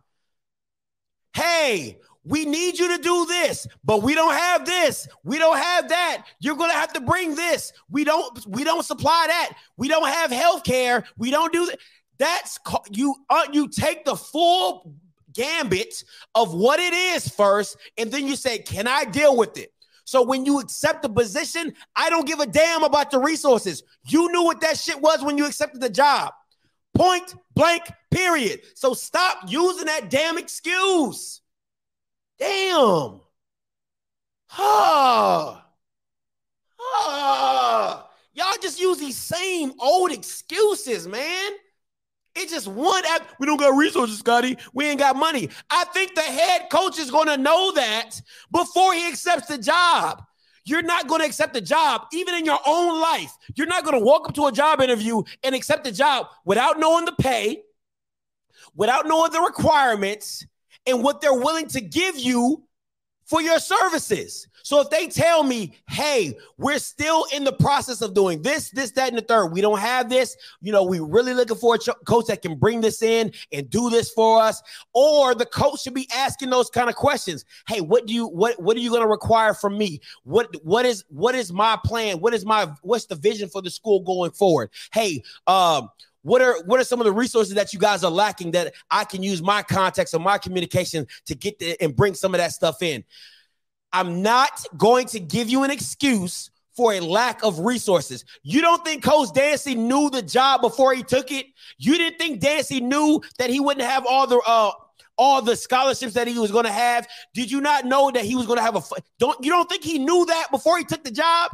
Hey, 1.34 1.98
we 2.26 2.44
need 2.44 2.80
you 2.80 2.96
to 2.96 3.02
do 3.02 3.26
this, 3.28 3.68
but 3.84 4.02
we 4.02 4.16
don't 4.16 4.34
have 4.34 4.66
this. 4.66 5.08
We 5.24 5.38
don't 5.38 5.58
have 5.58 5.90
that. 5.90 6.26
You're 6.40 6.56
going 6.56 6.72
to 6.72 6.76
have 6.76 6.92
to 6.94 7.02
bring 7.02 7.36
this. 7.36 7.72
We 7.90 8.04
don't 8.04 8.46
we 8.48 8.64
don't 8.64 8.84
supply 8.84 9.26
that. 9.28 9.54
We 9.78 9.88
don't 9.88 10.08
have 10.08 10.32
health 10.32 10.64
care. 10.64 11.06
We 11.18 11.30
don't 11.30 11.54
do 11.54 11.68
that. 11.68 11.78
That's 12.18 12.60
you 12.90 13.16
uh, 13.30 13.46
you 13.52 13.68
take 13.68 14.06
the 14.06 14.16
full 14.16 14.94
gambit 15.34 16.04
of 16.34 16.54
what 16.54 16.80
it 16.80 16.94
is 16.94 17.28
first 17.28 17.78
and 17.98 18.12
then 18.12 18.28
you 18.28 18.36
say, 18.36 18.58
"Can 18.60 18.88
I 18.88 19.06
deal 19.06 19.38
with 19.38 19.58
it?" 19.58 19.72
So 20.06 20.24
when 20.24 20.46
you 20.46 20.60
accept 20.60 21.04
the 21.04 21.10
position, 21.10 21.74
I 21.96 22.10
don't 22.10 22.28
give 22.28 22.40
a 22.40 22.48
damn 22.48 22.84
about 22.84 23.12
the 23.12 23.20
resources. 23.20 23.84
You 24.08 24.32
knew 24.32 24.44
what 24.44 24.62
that 24.62 24.78
shit 24.78 25.00
was 25.00 25.24
when 25.24 25.38
you 25.38 25.46
accepted 25.46 25.82
the 25.82 25.90
job. 25.90 26.34
Point 26.94 27.36
blank, 27.56 27.84
period. 28.10 28.62
So 28.76 28.94
stop 28.94 29.40
using 29.48 29.88
that 29.88 30.10
damn 30.10 30.38
excuse. 30.38 31.42
Damn. 32.40 33.22
Ah. 34.52 35.66
Ah. 36.80 38.10
Y'all 38.34 38.58
just 38.62 38.80
use 38.80 38.98
these 38.98 39.18
same 39.18 39.74
old 39.80 40.12
excuses, 40.12 41.08
man. 41.08 41.52
It's 42.36 42.52
just 42.52 42.68
one 42.68 43.06
app. 43.06 43.30
We 43.40 43.46
don't 43.46 43.60
got 43.60 43.78
resources, 43.78 44.20
Scotty. 44.20 44.58
We 44.74 44.86
ain't 44.88 45.00
got 45.00 45.16
money. 45.16 45.50
I 45.70 45.86
think 45.86 46.16
the 46.16 46.22
head 46.22 46.68
coach 46.70 47.00
is 47.00 47.10
going 47.10 47.28
to 47.28 47.38
know 47.38 47.72
that 47.74 48.22
before 48.52 48.94
he 48.94 49.08
accepts 49.08 49.48
the 49.48 49.58
job. 49.58 50.22
You're 50.66 50.82
not 50.82 51.08
going 51.08 51.22
to 51.22 51.28
accept 51.28 51.54
the 51.54 51.62
job, 51.62 52.08
even 52.12 52.34
in 52.34 52.44
your 52.44 52.60
own 52.66 53.00
life. 53.00 53.32
You're 53.56 53.68
not 53.68 53.86
going 53.86 53.98
to 53.98 54.04
walk 54.04 54.28
up 54.28 54.36
to 54.36 54.48
a 54.48 54.52
job 54.52 54.82
interview 54.82 55.22
and 55.44 55.54
accept 55.54 55.84
the 55.84 55.92
job 55.92 56.28
without 56.44 56.80
knowing 56.80 57.06
the 57.06 57.14
pay, 57.14 57.62
without 58.76 59.06
knowing 59.06 59.32
the 59.32 59.42
requirements, 59.42 60.46
and 60.86 61.04
what 61.04 61.22
they're 61.22 61.34
willing 61.34 61.68
to 61.70 61.82
give 61.82 62.18
you 62.18 62.64
for 63.26 63.42
your 63.42 63.60
services. 63.60 64.48
So 64.64 64.82
if 64.82 64.90
they 64.90 65.08
tell 65.08 65.44
me, 65.44 65.74
hey, 65.90 66.36
we're 66.58 66.80
still 66.80 67.26
in 67.32 67.44
the 67.44 67.54
process 67.54 68.02
of 68.02 68.16
doing 68.16 68.42
this, 68.42 68.72
this, 68.72 68.90
that, 68.92 69.10
and 69.10 69.18
the 69.18 69.22
third, 69.22 69.48
we 69.48 69.62
don't 69.62 69.80
have 69.80 70.10
this, 70.10 70.36
you 70.60 70.72
know, 70.72 70.84
we 70.84 71.00
really 71.00 71.36
looking 71.36 71.58
for 71.58 71.76
a 71.76 71.78
cho- 71.78 71.94
coach 72.06 72.26
that 72.28 72.42
can 72.42 72.58
bring 72.58 72.82
this 72.82 73.04
in 73.04 73.32
and 73.52 73.70
do 73.70 73.92
this 73.92 74.10
for 74.12 74.42
us. 74.42 74.64
Or 74.94 75.36
the 75.36 75.46
coach 75.46 75.84
should 75.84 75.94
be 75.94 76.10
asking 76.16 76.50
those 76.50 76.72
kind 76.72 76.90
of 76.90 76.96
questions. 76.96 77.46
Hey, 77.68 77.82
what 77.82 78.08
do 78.08 78.14
you 78.14 78.26
what 78.26 78.60
what 78.60 78.76
are 78.76 78.80
you 78.80 78.90
going 78.90 79.04
to 79.04 79.08
require 79.08 79.54
from 79.54 79.78
me? 79.78 80.02
What 80.24 80.56
what 80.64 80.86
is 80.86 81.04
what 81.10 81.36
is 81.36 81.54
my 81.54 81.78
plan? 81.86 82.20
What 82.20 82.34
is 82.34 82.44
my 82.44 82.68
what's 82.82 83.06
the 83.06 83.16
vision 83.16 83.50
for 83.50 83.62
the 83.62 83.70
school 83.70 84.00
going 84.00 84.32
forward? 84.32 84.72
Hey, 84.92 85.22
um 85.46 85.90
what 86.26 86.42
are 86.42 86.64
what 86.66 86.80
are 86.80 86.84
some 86.84 87.00
of 87.00 87.06
the 87.06 87.12
resources 87.12 87.54
that 87.54 87.72
you 87.72 87.78
guys 87.78 88.04
are 88.04 88.10
lacking 88.10 88.52
that 88.52 88.74
I 88.90 89.04
can 89.04 89.22
use 89.22 89.44
my 89.44 89.62
context 89.62 90.16
or 90.16 90.20
my 90.20 90.40
communication 90.40 91.06
to 91.28 91.36
get 91.36 91.60
the, 91.60 91.80
and 91.80 91.96
bring 91.96 92.16
some 92.16 92.34
of 92.34 92.40
that 92.40 92.52
stuff 92.52 92.82
in? 92.82 93.04
I'm 93.94 94.24
not 94.24 94.66
going 94.76 95.06
to 95.08 95.20
give 95.20 95.50
you 95.50 95.64
an 95.64 95.70
excuse 95.70 96.50
for 96.76 96.94
a 96.94 97.00
lack 97.00 97.44
of 97.44 97.60
resources. 97.60 98.26
You 98.42 98.62
don't 98.62 98.84
think 98.84 99.04
Coach 99.04 99.34
Dancy 99.36 99.76
knew 99.76 100.10
the 100.10 100.24
job 100.24 100.62
before 100.62 100.96
he 100.96 101.04
took 101.04 101.32
it? 101.32 101.46
You 101.78 101.96
didn't 101.96 102.18
think 102.18 102.40
Dancy 102.40 102.82
knew 102.82 103.22
that 103.38 103.52
he 103.52 103.60
wouldn't 103.60 103.86
have 103.86 104.08
all 104.08 104.26
the 104.26 104.42
uh 104.46 104.72
all 105.20 105.44
the 105.44 105.56
scholarships 105.56 106.16
that 106.16 106.28
he 106.28 106.40
was 106.40 106.52
going 106.52 106.66
to 106.66 106.72
have? 106.72 107.08
Did 107.36 107.52
you 107.52 107.62
not 107.62 107.86
know 107.86 108.10
that 108.10 108.26
he 108.26 108.36
was 108.36 108.48
going 108.48 108.58
to 108.58 108.64
have 108.64 108.76
a 108.76 108.82
don't 109.20 109.46
you 109.46 109.52
don't 109.52 109.70
think 109.70 109.84
he 109.84 110.00
knew 110.00 110.26
that 110.26 110.48
before 110.50 110.80
he 110.80 110.86
took 110.86 111.04
the 111.04 111.12
job? 111.12 111.52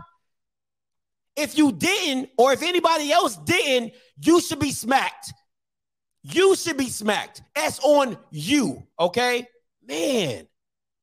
If 1.36 1.57
you 1.57 1.72
didn't, 1.72 2.30
or 2.38 2.53
if 2.53 2.61
anybody 2.61 3.11
else 3.11 3.36
didn't, 3.36 3.93
you 4.22 4.39
should 4.41 4.59
be 4.59 4.72
smacked. 4.72 5.34
You 6.24 6.55
should 6.55 6.78
be 6.78 6.89
smacked. 6.89 7.41
That's 7.55 7.80
on 7.80 8.17
you, 8.30 8.84
okay? 8.99 9.47
Man, 9.88 10.47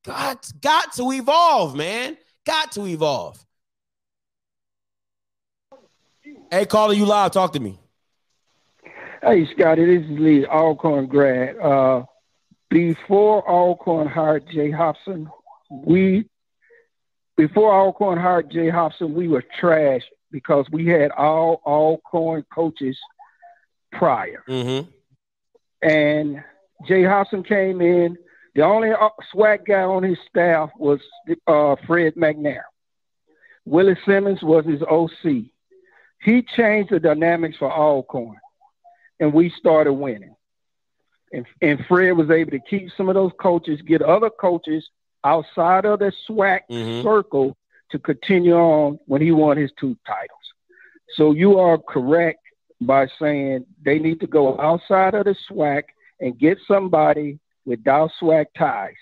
got 0.05 0.51
got 0.61 0.93
to 0.93 1.11
evolve, 1.11 1.75
man. 1.75 2.17
Got 2.45 2.71
to 2.73 2.85
evolve. 2.85 3.43
Hey, 6.49 6.65
caller, 6.65 6.93
you 6.93 7.05
live. 7.05 7.31
Talk 7.31 7.53
to 7.53 7.59
me. 7.59 7.77
Hey, 9.21 9.45
Scotty, 9.53 9.85
this 9.85 10.09
is 10.09 10.19
Lee, 10.19 10.45
Alcorn 10.45 11.07
grad. 11.07 11.57
Uh, 11.57 12.05
before 12.69 13.47
Alcorn 13.47 14.07
hired 14.07 14.47
Jay 14.49 14.71
Hopson, 14.71 15.29
we 15.69 16.25
before 17.35 17.73
Alcorn 17.73 18.17
hired 18.17 18.49
Jay 18.49 18.69
Hopson, 18.69 19.13
we 19.13 19.27
were 19.27 19.43
trash 19.59 20.03
because 20.31 20.65
we 20.71 20.85
had 20.87 21.11
all 21.11 21.61
Alcorn 21.65 22.45
coaches 22.53 22.97
prior. 23.91 24.43
Mm-hmm. 24.47 24.89
And 25.81 26.43
Jay 26.87 27.03
Hopson 27.03 27.43
came 27.43 27.81
in. 27.81 28.17
The 28.55 28.63
only 28.63 28.91
uh, 28.91 29.09
SWAC 29.33 29.65
guy 29.65 29.81
on 29.83 30.03
his 30.03 30.17
staff 30.29 30.71
was 30.77 30.99
uh, 31.47 31.75
Fred 31.87 32.15
McNair. 32.15 32.63
Willie 33.65 33.97
Simmons 34.05 34.41
was 34.41 34.65
his 34.65 34.81
OC. 34.81 35.45
He 36.21 36.41
changed 36.41 36.91
the 36.91 36.99
dynamics 36.99 37.57
for 37.57 37.71
Alcorn, 37.71 38.37
and 39.19 39.33
we 39.33 39.49
started 39.51 39.93
winning. 39.93 40.35
And, 41.31 41.45
and 41.61 41.85
Fred 41.87 42.13
was 42.13 42.31
able 42.31 42.51
to 42.51 42.59
keep 42.59 42.89
some 42.97 43.07
of 43.07 43.15
those 43.15 43.31
coaches, 43.39 43.81
get 43.83 44.01
other 44.01 44.31
coaches 44.31 44.89
outside 45.23 45.85
of 45.85 45.99
the 45.99 46.11
SWAC 46.27 46.61
Mhm. 46.69 47.03
circle 47.03 47.55
to 47.91 47.99
continue 47.99 48.55
on 48.55 48.99
when 49.05 49.21
he 49.21 49.31
won 49.31 49.57
his 49.57 49.71
two 49.79 49.97
titles. 50.05 50.39
So 51.15 51.31
you 51.31 51.59
are 51.59 51.77
correct 51.77 52.39
by 52.81 53.07
saying 53.19 53.65
they 53.83 53.99
need 53.99 54.19
to 54.21 54.27
go 54.27 54.59
outside 54.59 55.15
of 55.15 55.25
the 55.25 55.35
SWAC 55.49 55.83
and 56.19 56.37
get 56.37 56.57
somebody 56.67 57.39
without 57.65 58.11
SWAC 58.21 58.45
ties. 58.57 58.95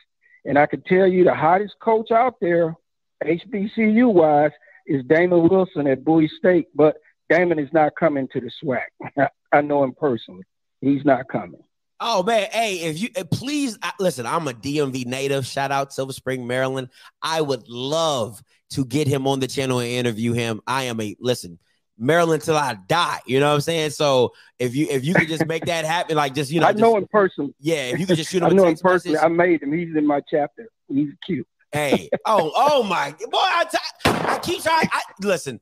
And 0.46 0.58
I 0.58 0.66
can 0.66 0.82
tell 0.82 1.08
you 1.08 1.24
the 1.24 1.34
hottest 1.34 1.76
coach 1.80 2.12
out 2.12 2.36
there, 2.40 2.76
HBCU 3.24 4.12
wise, 4.12 4.52
is 4.86 5.04
Damon 5.06 5.50
Wilson 5.50 5.88
at 5.88 6.04
Bowie 6.04 6.32
State. 6.40 6.68
But 6.74 6.98
Damon 7.30 7.60
is 7.60 7.70
not 7.74 7.96
coming 8.00 8.28
to 8.30 8.40
the 8.40 8.52
SWAC. 8.64 9.28
I 9.52 9.62
know 9.62 9.84
him 9.84 9.94
personally. 9.94 10.44
He's 10.82 11.04
not 11.04 11.28
coming. 11.28 11.62
Oh 12.00 12.22
man, 12.22 12.48
hey, 12.52 12.76
if 12.82 13.02
you 13.02 13.10
uh, 13.18 13.24
please 13.24 13.78
listen, 14.00 14.28
I'm 14.28 14.48
a 14.48 14.54
DMV 14.54 15.08
native. 15.08 15.48
Shout 15.48 15.72
out 15.72 15.92
Silver 15.92 16.14
Spring, 16.14 16.46
Maryland. 16.46 16.90
I 17.24 17.42
would 17.42 17.68
love 17.68 18.44
to 18.72 18.86
get 18.86 19.08
him 19.08 19.28
on 19.28 19.40
the 19.40 19.48
channel 19.48 19.80
and 19.80 19.88
interview 19.90 20.34
him. 20.34 20.62
I 20.68 20.84
am 20.84 21.00
a 21.02 21.16
listen, 21.20 21.60
Maryland 21.98 22.44
till 22.44 22.58
I 22.58 22.76
die. 22.88 23.20
You 23.26 23.40
know 23.40 23.48
what 23.50 23.56
I'm 23.56 23.62
saying? 23.62 23.92
So 23.92 24.34
if 24.60 24.76
you 24.76 24.88
if 24.90 25.06
you 25.06 25.14
could 25.14 25.28
just 25.28 25.46
make 25.46 25.66
that 25.66 25.86
happen, 25.86 26.16
like 26.18 26.34
just 26.34 26.52
you 26.52 26.60
know, 26.60 26.68
I 26.68 26.72
know 26.74 26.94
just- 26.94 26.98
him 26.98 27.08
personally. 27.12 27.54
yeah, 27.60 27.90
if 27.92 28.00
you 28.00 28.06
could 28.06 28.18
just 28.18 28.32
shoot 28.32 28.42
I 28.44 28.48
him 28.48 28.52
a 28.54 28.56
know 28.56 28.66
him 28.68 28.76
personally. 28.78 29.16
message. 29.16 29.26
I 29.26 29.30
made 29.30 29.64
him. 29.64 29.72
He's 29.74 29.96
in 29.96 30.06
my 30.06 30.22
chapter. 30.30 30.68
He's 30.90 31.10
cute. 31.26 31.48
Hey, 31.72 32.10
oh, 32.26 32.52
oh 32.56 32.84
my 32.84 33.12
boy! 33.12 33.28
I, 33.34 33.66
t- 33.70 33.78
I 34.06 34.40
keep 34.42 34.64
trying. 34.64 34.88
I, 34.92 35.02
listen, 35.22 35.60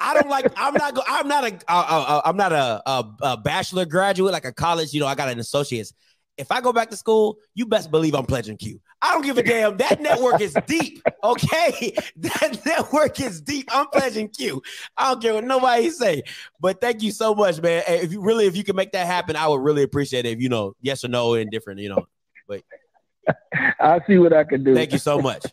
I 0.00 0.14
don't 0.14 0.28
like. 0.28 0.52
I'm 0.56 0.74
not. 0.74 0.94
Go, 0.94 1.02
I'm 1.06 1.28
not 1.28 1.44
a. 1.44 1.54
Uh, 1.68 1.84
uh, 2.08 2.22
I'm 2.24 2.36
not 2.36 2.52
a, 2.52 2.82
a, 2.84 3.04
a 3.22 3.36
bachelor 3.36 3.84
graduate 3.86 4.32
like 4.32 4.44
a 4.44 4.52
college. 4.52 4.92
You 4.92 4.98
know, 5.00 5.06
I 5.06 5.14
got 5.14 5.28
an 5.28 5.38
associate's. 5.38 5.92
If 6.36 6.50
I 6.50 6.60
go 6.60 6.72
back 6.72 6.90
to 6.90 6.96
school, 6.96 7.36
you 7.54 7.66
best 7.66 7.90
believe 7.92 8.14
I'm 8.14 8.26
pledging 8.26 8.56
Q. 8.56 8.80
I 9.02 9.14
don't 9.14 9.22
give 9.22 9.38
a 9.38 9.42
damn. 9.42 9.78
That 9.78 10.00
network 10.02 10.40
is 10.40 10.56
deep. 10.66 11.02
Okay, 11.24 11.96
that 12.16 12.60
network 12.66 13.18
is 13.20 13.40
deep. 13.40 13.68
I'm 13.72 13.86
pledging 13.86 14.28
Q. 14.28 14.62
I 14.96 15.10
don't 15.10 15.22
care 15.22 15.34
what 15.34 15.44
nobody 15.44 15.90
say. 15.90 16.22
But 16.60 16.80
thank 16.80 17.02
you 17.02 17.10
so 17.10 17.34
much, 17.34 17.60
man. 17.62 17.82
If 17.88 18.12
you 18.12 18.20
really, 18.20 18.46
if 18.46 18.56
you 18.56 18.64
can 18.64 18.76
make 18.76 18.92
that 18.92 19.06
happen, 19.06 19.36
I 19.36 19.48
would 19.48 19.62
really 19.62 19.82
appreciate 19.82 20.26
it. 20.26 20.32
If 20.32 20.42
you 20.42 20.50
know, 20.50 20.76
yes 20.82 21.04
or 21.04 21.08
no, 21.08 21.34
and 21.34 21.50
different. 21.50 21.80
You 21.80 21.88
know. 21.90 22.06
But 22.46 22.62
I'll 23.80 24.04
see 24.06 24.18
what 24.18 24.32
I 24.34 24.44
can 24.44 24.62
do. 24.64 24.74
thank 24.74 24.92
you 24.92 24.98
so 24.98 25.20
much. 25.20 25.44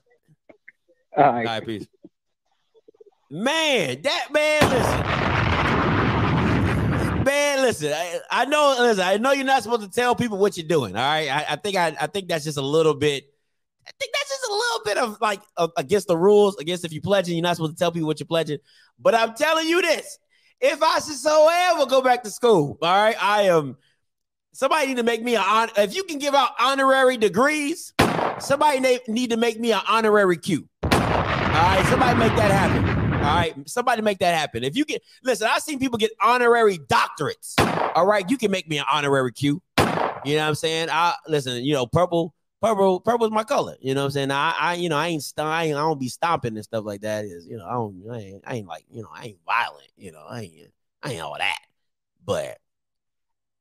All 1.16 1.24
All 1.24 1.34
right. 1.34 1.46
right, 1.46 1.66
peace. 1.66 1.88
Man, 3.30 4.02
that 4.02 4.28
man, 4.32 4.62
listen. 4.70 5.02
Man, 7.24 7.62
listen. 7.62 7.92
I, 7.94 8.20
I 8.32 8.46
know, 8.46 8.76
listen, 8.80 9.04
I 9.04 9.18
know 9.18 9.32
you're 9.34 9.46
not 9.46 9.62
supposed 9.64 9.82
to 9.82 9.90
tell 9.90 10.16
people 10.16 10.38
what 10.38 10.56
you're 10.58 10.68
doing. 10.68 10.96
All 10.96 11.02
right. 11.02 11.28
I, 11.30 11.46
I 11.50 11.56
think 11.58 11.76
I, 11.76 11.96
I 12.00 12.08
think 12.08 12.30
that's 12.30 12.46
just 12.46 12.58
a 12.58 12.62
little 12.62 12.94
bit. 12.94 13.30
I 13.88 13.92
think 14.00 14.14
that's 14.14 14.30
just 14.30 14.44
a 14.44 14.54
little 14.54 14.82
bit 14.84 14.98
of 14.98 15.22
like 15.22 15.42
against 15.78 16.08
the 16.08 16.18
rules, 16.18 16.58
against 16.58 16.84
if 16.84 16.92
you're 16.92 17.02
pledging, 17.02 17.36
you're 17.36 17.44
not 17.44 17.56
supposed 17.56 17.74
to 17.74 17.80
tell 17.80 17.92
people 17.92 18.08
what 18.08 18.20
you're 18.20 18.28
pledging. 18.28 18.58
But 19.00 19.16
I'm 19.16 19.34
telling 19.34 19.68
you 19.68 19.82
this: 19.82 20.20
if 20.60 20.82
I 20.84 20.96
should 21.00 21.16
so 21.16 21.50
ever 21.52 21.86
go 21.86 22.02
back 22.02 22.24
to 22.24 22.30
school, 22.30 22.78
all 22.82 23.04
right, 23.04 23.16
I 23.22 23.44
am. 23.44 23.78
Somebody 24.52 24.88
need 24.88 24.98
to 24.98 25.04
make 25.04 25.24
me 25.24 25.36
an 25.36 25.70
if 25.78 25.96
you 25.96 26.04
can 26.04 26.18
give 26.18 26.34
out 26.34 26.52
honorary 26.60 27.16
degrees, 27.16 27.94
somebody 28.40 29.00
need 29.08 29.30
to 29.30 29.38
make 29.38 29.60
me 29.60 29.72
an 29.72 29.82
honorary 29.88 30.38
Q. 30.38 30.68
All 30.84 30.90
right, 30.90 31.86
somebody 31.90 32.18
make 32.20 32.36
that 32.36 32.52
happen. 32.52 33.14
All 33.14 33.36
right, 33.36 33.70
somebody 33.70 34.02
make 34.02 34.20
that 34.20 34.36
happen. 34.36 34.64
If 34.64 34.76
you 34.76 34.84
get 34.84 35.02
listen, 35.24 35.48
I've 35.50 35.62
seen 35.62 35.80
people 35.80 35.98
get 35.98 36.12
honorary 36.22 36.80
doctorates. 36.80 37.54
All 37.96 38.06
right, 38.06 38.30
you 38.30 38.38
can 38.38 38.52
make 38.52 38.68
me 38.68 38.80
an 38.80 38.86
honorary 38.92 39.32
Q. 39.32 39.62
You 40.26 40.36
know 40.36 40.42
what 40.42 40.48
I'm 40.50 40.56
saying? 40.56 40.90
I 40.92 41.14
listen, 41.28 41.64
you 41.64 41.74
know, 41.74 41.86
purple, 41.86 42.34
purple, 42.62 43.00
purple 43.00 43.26
is 43.28 43.32
my 43.32 43.44
color. 43.44 43.76
You 43.80 43.94
know 43.96 44.02
what 44.02 44.06
I'm 44.08 44.12
saying? 44.12 44.32
I, 44.32 44.56
I 44.60 44.74
you 44.76 44.90
know, 44.90 44.98
I 44.98 45.08
ain't, 45.08 45.24
st- 45.24 45.46
I, 45.46 45.70
don't 45.70 46.00
be 46.00 46.10
stomping 46.10 46.56
and 46.56 46.64
stuff 46.64 46.86
like 46.86 47.02
that. 47.02 47.26
Is 47.26 47.48
you 47.48 47.58
know, 47.58 47.66
I 47.66 47.74
don't, 47.74 48.04
I 48.12 48.18
ain't, 48.20 48.44
I 48.46 48.56
ain't 48.56 48.68
like, 48.68 48.86
you 48.90 49.02
know, 49.04 49.10
I 49.14 49.26
ain't 49.28 49.40
violent. 49.46 49.90
You 49.98 50.12
know, 50.12 50.26
I 50.28 50.42
ain't, 50.42 50.72
I 51.04 51.14
ain't 51.14 51.22
all 51.22 51.38
that. 51.38 51.60
But 52.26 52.60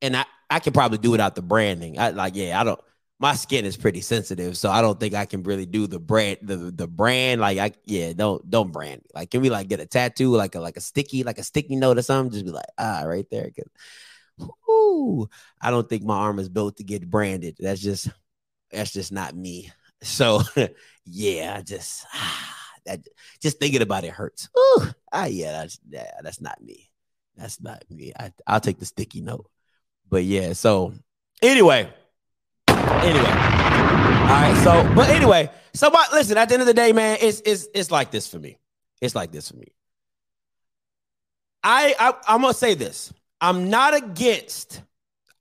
and 0.01 0.15
I, 0.15 0.25
I 0.49 0.59
can 0.59 0.73
probably 0.73 0.97
do 0.97 1.11
without 1.11 1.35
the 1.35 1.41
branding. 1.41 1.99
I 1.99 2.09
like, 2.09 2.35
yeah, 2.35 2.59
I 2.59 2.63
don't. 2.63 2.79
My 3.19 3.33
skin 3.33 3.65
is 3.65 3.75
pretty 3.75 4.01
sensitive, 4.01 4.55
so 4.55 4.69
I 4.69 4.81
don't 4.81 4.99
think 4.99 5.15
I 5.15 5.25
can 5.25 5.41
really 5.41 5.65
do 5.65 5.87
the 5.87 5.99
brand, 5.99 6.37
the 6.43 6.55
the 6.55 6.87
brand. 6.87 7.41
Like, 7.41 7.57
I 7.57 7.71
yeah, 7.85 8.13
don't 8.13 8.47
don't 8.49 8.71
brand. 8.71 9.01
me. 9.01 9.09
Like, 9.15 9.31
can 9.31 9.41
we 9.41 9.49
like 9.49 9.67
get 9.69 9.79
a 9.79 9.87
tattoo, 9.87 10.35
like 10.35 10.53
a 10.53 10.59
like 10.59 10.77
a 10.77 10.81
sticky, 10.81 11.23
like 11.23 11.39
a 11.39 11.43
sticky 11.43 11.77
note 11.77 11.97
or 11.97 12.03
something? 12.03 12.31
Just 12.31 12.45
be 12.45 12.51
like, 12.51 12.65
ah, 12.77 13.01
right 13.05 13.25
there. 13.31 13.49
'Cause, 13.49 13.65
Ooh, 14.69 15.27
I 15.61 15.71
don't 15.71 15.87
think 15.89 16.03
my 16.03 16.15
arm 16.17 16.39
is 16.39 16.49
built 16.49 16.77
to 16.77 16.83
get 16.83 17.09
branded. 17.09 17.57
That's 17.59 17.81
just 17.81 18.09
that's 18.71 18.91
just 18.91 19.11
not 19.11 19.35
me. 19.35 19.71
So 20.01 20.41
yeah, 21.05 21.55
I 21.57 21.61
just 21.61 22.05
that 22.85 23.01
just 23.41 23.59
thinking 23.59 23.81
about 23.81 24.03
it 24.03 24.11
hurts. 24.11 24.49
Ooh, 24.57 24.87
ah, 25.11 25.25
yeah, 25.25 25.51
that's 25.51 25.79
yeah, 25.89 26.11
that's 26.21 26.41
not 26.41 26.61
me. 26.63 26.89
That's 27.35 27.61
not 27.61 27.83
me. 27.89 28.13
I, 28.19 28.31
I'll 28.45 28.59
take 28.59 28.79
the 28.79 28.85
sticky 28.85 29.21
note. 29.21 29.49
But 30.09 30.23
yeah, 30.23 30.53
so 30.53 30.93
anyway, 31.41 31.91
anyway. 32.67 33.67
All 34.27 34.33
right, 34.33 34.61
so 34.63 34.93
but 34.95 35.09
anyway, 35.09 35.49
so 35.73 35.89
but 35.89 36.11
listen, 36.11 36.37
at 36.37 36.49
the 36.49 36.55
end 36.55 36.61
of 36.61 36.67
the 36.67 36.73
day, 36.73 36.91
man, 36.91 37.17
it's 37.21 37.41
it's 37.45 37.67
it's 37.73 37.91
like 37.91 38.11
this 38.11 38.27
for 38.27 38.39
me. 38.39 38.57
It's 39.01 39.15
like 39.15 39.31
this 39.31 39.49
for 39.49 39.57
me. 39.57 39.67
I, 41.63 41.95
I 41.99 42.13
I'm 42.27 42.41
gonna 42.41 42.53
say 42.53 42.73
this. 42.73 43.13
I'm 43.39 43.69
not 43.69 43.95
against. 43.95 44.81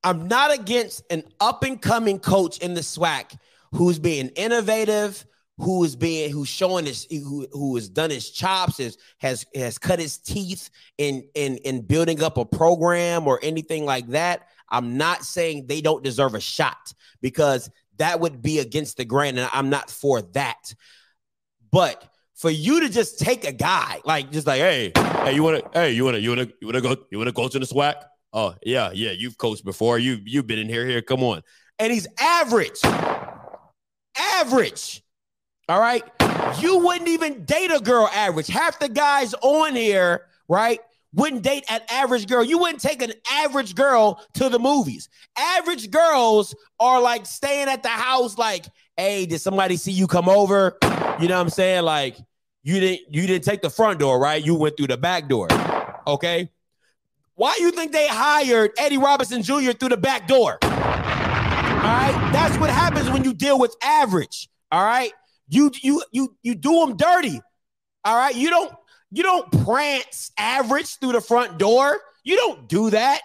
I'm 0.04 0.28
not 0.28 0.52
against 0.52 1.02
an 1.10 1.24
up 1.40 1.62
and 1.62 1.80
coming 1.80 2.18
coach 2.18 2.58
in 2.58 2.74
the 2.74 2.80
SWAC 2.80 3.36
who's 3.72 3.98
being 3.98 4.28
innovative, 4.30 5.24
who 5.58 5.82
is 5.84 5.96
being 5.96 6.30
who's 6.30 6.48
showing 6.48 6.86
his 6.86 7.06
who 7.10 7.46
who 7.52 7.74
has 7.76 7.88
done 7.88 8.10
his 8.10 8.30
chops, 8.30 8.78
has 8.78 8.98
has 9.18 9.46
has 9.54 9.78
cut 9.78 9.98
his 9.98 10.18
teeth 10.18 10.70
in 10.98 11.26
in 11.34 11.56
in 11.58 11.80
building 11.80 12.22
up 12.22 12.36
a 12.36 12.44
program 12.44 13.26
or 13.26 13.40
anything 13.42 13.84
like 13.84 14.06
that. 14.08 14.48
I'm 14.68 14.96
not 14.96 15.24
saying 15.24 15.66
they 15.66 15.80
don't 15.80 16.02
deserve 16.02 16.34
a 16.34 16.40
shot 16.40 16.92
because 17.20 17.70
that 17.98 18.20
would 18.20 18.42
be 18.42 18.58
against 18.58 18.96
the 18.96 19.04
grain, 19.04 19.38
and 19.38 19.48
I'm 19.52 19.70
not 19.70 19.90
for 19.90 20.22
that. 20.22 20.74
But 21.70 22.06
for 22.34 22.50
you 22.50 22.80
to 22.80 22.88
just 22.88 23.18
take 23.18 23.46
a 23.46 23.52
guy 23.52 24.00
like 24.04 24.30
just 24.30 24.46
like, 24.46 24.60
hey, 24.60 24.92
hey, 24.94 25.34
you 25.34 25.42
wanna, 25.42 25.62
hey, 25.72 25.92
you 25.92 26.04
wanna, 26.04 26.18
you 26.18 26.30
wanna, 26.30 26.48
you 26.60 26.66
wanna 26.66 26.80
go, 26.80 26.96
you 27.10 27.18
wanna 27.18 27.32
coach 27.32 27.54
in 27.54 27.62
the 27.62 27.66
SWAC? 27.66 27.94
Oh 28.36 28.54
yeah, 28.62 28.90
yeah, 28.92 29.12
you've 29.12 29.38
coached 29.38 29.64
before. 29.64 29.98
You 29.98 30.20
you've 30.22 30.46
been 30.46 30.58
in 30.58 30.68
here. 30.68 30.86
Here, 30.86 31.00
come 31.00 31.22
on. 31.22 31.42
And 31.78 31.90
he's 31.90 32.06
average, 32.20 32.78
average. 34.14 35.02
All 35.70 35.80
right, 35.80 36.04
you 36.60 36.78
wouldn't 36.78 37.08
even 37.08 37.46
date 37.46 37.70
a 37.72 37.80
girl 37.80 38.06
average. 38.08 38.46
Half 38.48 38.78
the 38.78 38.90
guys 38.90 39.32
on 39.40 39.74
here, 39.74 40.26
right, 40.48 40.80
wouldn't 41.14 41.44
date 41.44 41.64
an 41.70 41.80
average 41.90 42.26
girl. 42.26 42.44
You 42.44 42.58
wouldn't 42.58 42.82
take 42.82 43.00
an 43.00 43.14
average 43.32 43.74
girl 43.74 44.22
to 44.34 44.50
the 44.50 44.58
movies. 44.58 45.08
Average 45.38 45.90
girls 45.90 46.54
are 46.78 47.00
like 47.00 47.24
staying 47.24 47.68
at 47.68 47.82
the 47.82 47.88
house, 47.88 48.36
like, 48.36 48.66
hey, 48.98 49.24
did 49.24 49.40
somebody 49.40 49.78
see 49.78 49.92
you 49.92 50.06
come 50.06 50.28
over? 50.28 50.76
You 51.18 51.28
know 51.28 51.36
what 51.36 51.40
I'm 51.40 51.48
saying? 51.48 51.84
Like, 51.84 52.18
you 52.62 52.80
didn't 52.80 53.14
you 53.14 53.26
didn't 53.26 53.44
take 53.44 53.62
the 53.62 53.70
front 53.70 53.98
door, 53.98 54.20
right? 54.20 54.44
You 54.44 54.56
went 54.56 54.76
through 54.76 54.88
the 54.88 54.98
back 54.98 55.26
door. 55.26 55.48
Okay. 56.06 56.50
Why 57.36 57.54
do 57.58 57.64
you 57.64 57.70
think 57.70 57.92
they 57.92 58.08
hired 58.08 58.72
Eddie 58.78 58.96
Robinson 58.96 59.42
Jr. 59.42 59.72
through 59.72 59.90
the 59.90 59.98
back 59.98 60.26
door? 60.26 60.58
All 60.62 60.70
right, 60.70 62.30
that's 62.32 62.56
what 62.56 62.70
happens 62.70 63.10
when 63.10 63.24
you 63.24 63.34
deal 63.34 63.58
with 63.58 63.76
average. 63.82 64.48
All 64.72 64.82
right, 64.82 65.12
you 65.46 65.70
you 65.82 66.02
you 66.12 66.34
you 66.42 66.54
do 66.54 66.80
them 66.80 66.96
dirty. 66.96 67.38
All 68.06 68.16
right, 68.16 68.34
you 68.34 68.48
don't 68.48 68.72
you 69.10 69.22
don't 69.22 69.52
prance 69.64 70.32
average 70.38 70.96
through 70.96 71.12
the 71.12 71.20
front 71.20 71.58
door. 71.58 72.00
You 72.24 72.36
don't 72.36 72.70
do 72.70 72.88
that. 72.88 73.20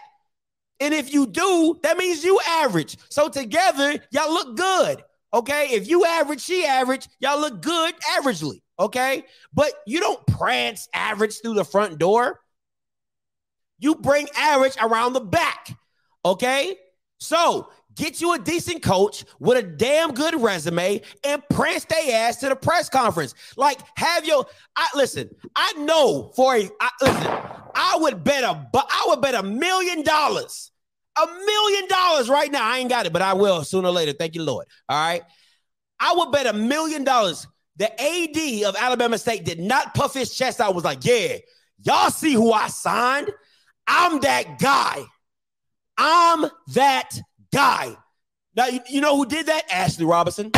And 0.82 0.94
if 0.94 1.14
you 1.14 1.26
do, 1.26 1.80
that 1.84 1.98
means 1.98 2.22
you 2.22 2.38
average. 2.46 2.98
So 3.10 3.30
together, 3.30 3.98
y'all 4.12 4.34
look 4.34 4.58
good. 4.58 5.02
Okay. 5.34 5.70
If 5.72 5.88
you 5.88 6.06
average, 6.06 6.42
she 6.42 6.66
average, 6.66 7.08
y'all 7.22 7.40
look 7.40 7.62
good 7.62 7.94
averagely. 8.18 8.62
Okay. 8.78 9.24
But 9.54 9.72
you 9.88 10.02
don't 10.02 10.26
prance 10.28 10.90
average 10.94 11.40
through 11.42 11.54
the 11.54 11.64
front 11.64 11.98
door. 11.98 12.41
You 13.82 13.96
bring 13.96 14.30
average 14.38 14.78
around 14.82 15.14
the 15.14 15.20
back. 15.20 15.76
Okay. 16.24 16.78
So 17.18 17.70
get 17.96 18.22
you 18.22 18.34
a 18.34 18.40
decent 18.40 18.82
coach 18.82 19.26
with 19.40 19.58
a 19.58 19.64
damn 19.64 20.14
good 20.14 20.40
resume 20.40 21.02
and 21.26 21.44
prance 21.50 21.84
their 21.86 22.28
ass 22.28 22.38
to 22.38 22.50
the 22.50 22.56
press 22.56 22.90
conference. 22.90 23.34
Like, 23.58 23.80
have 23.98 24.26
your 24.26 24.46
I 24.78 24.88
listen, 24.96 25.30
I 25.56 25.74
know 25.74 26.32
for 26.36 26.56
a 26.56 26.70
I, 26.80 26.90
listen, 27.02 27.28
I 27.76 27.98
would 28.00 28.24
bet 28.24 28.44
a 28.44 28.68
but 28.72 28.88
I 28.90 29.06
would 29.10 29.22
bet 29.22 29.36
a 29.36 29.44
million 29.44 30.04
dollars 30.04 30.72
a 31.22 31.28
million 31.28 31.88
dollars 31.90 32.30
right 32.30 32.52
now. 32.52 32.66
I 32.66 32.78
ain't 32.78 32.90
got 32.90 33.06
it, 33.06 33.12
but 33.12 33.22
I 33.22 33.34
will 33.34 33.64
sooner 33.66 33.90
or 33.90 33.92
later. 33.92 34.14
Thank 34.14 34.36
you, 34.36 34.44
Lord. 34.44 34.66
All 34.88 34.98
right. 34.98 35.24
I 36.00 36.14
would 36.16 36.32
bet 36.32 36.48
a 36.48 36.54
million 36.54 37.04
dollars 37.04 37.48
the 37.78 37.92
AD 38.00 38.64
of 38.68 38.76
Alabama 38.76 39.18
State 39.18 39.44
did 39.44 39.60
not 39.60 39.94
puff 39.94 40.14
his 40.14 40.34
chest 40.36 40.62
out, 40.62 40.76
was 40.76 40.84
like, 40.84 41.04
yeah, 41.04 41.38
y'all 41.84 42.12
see 42.12 42.34
who 42.34 42.52
I 42.52 42.68
signed? 42.68 43.32
I'm 43.88 44.20
that 44.22 44.60
guy. 44.60 45.04
I'm 45.98 46.50
that 46.74 47.10
guy. 47.54 47.96
Now, 48.56 48.68
you, 48.68 48.80
you 48.90 49.02
know 49.02 49.16
who 49.16 49.26
did 49.26 49.46
that? 49.48 49.72
Ashley 49.72 50.06
Robinson. 50.06 50.52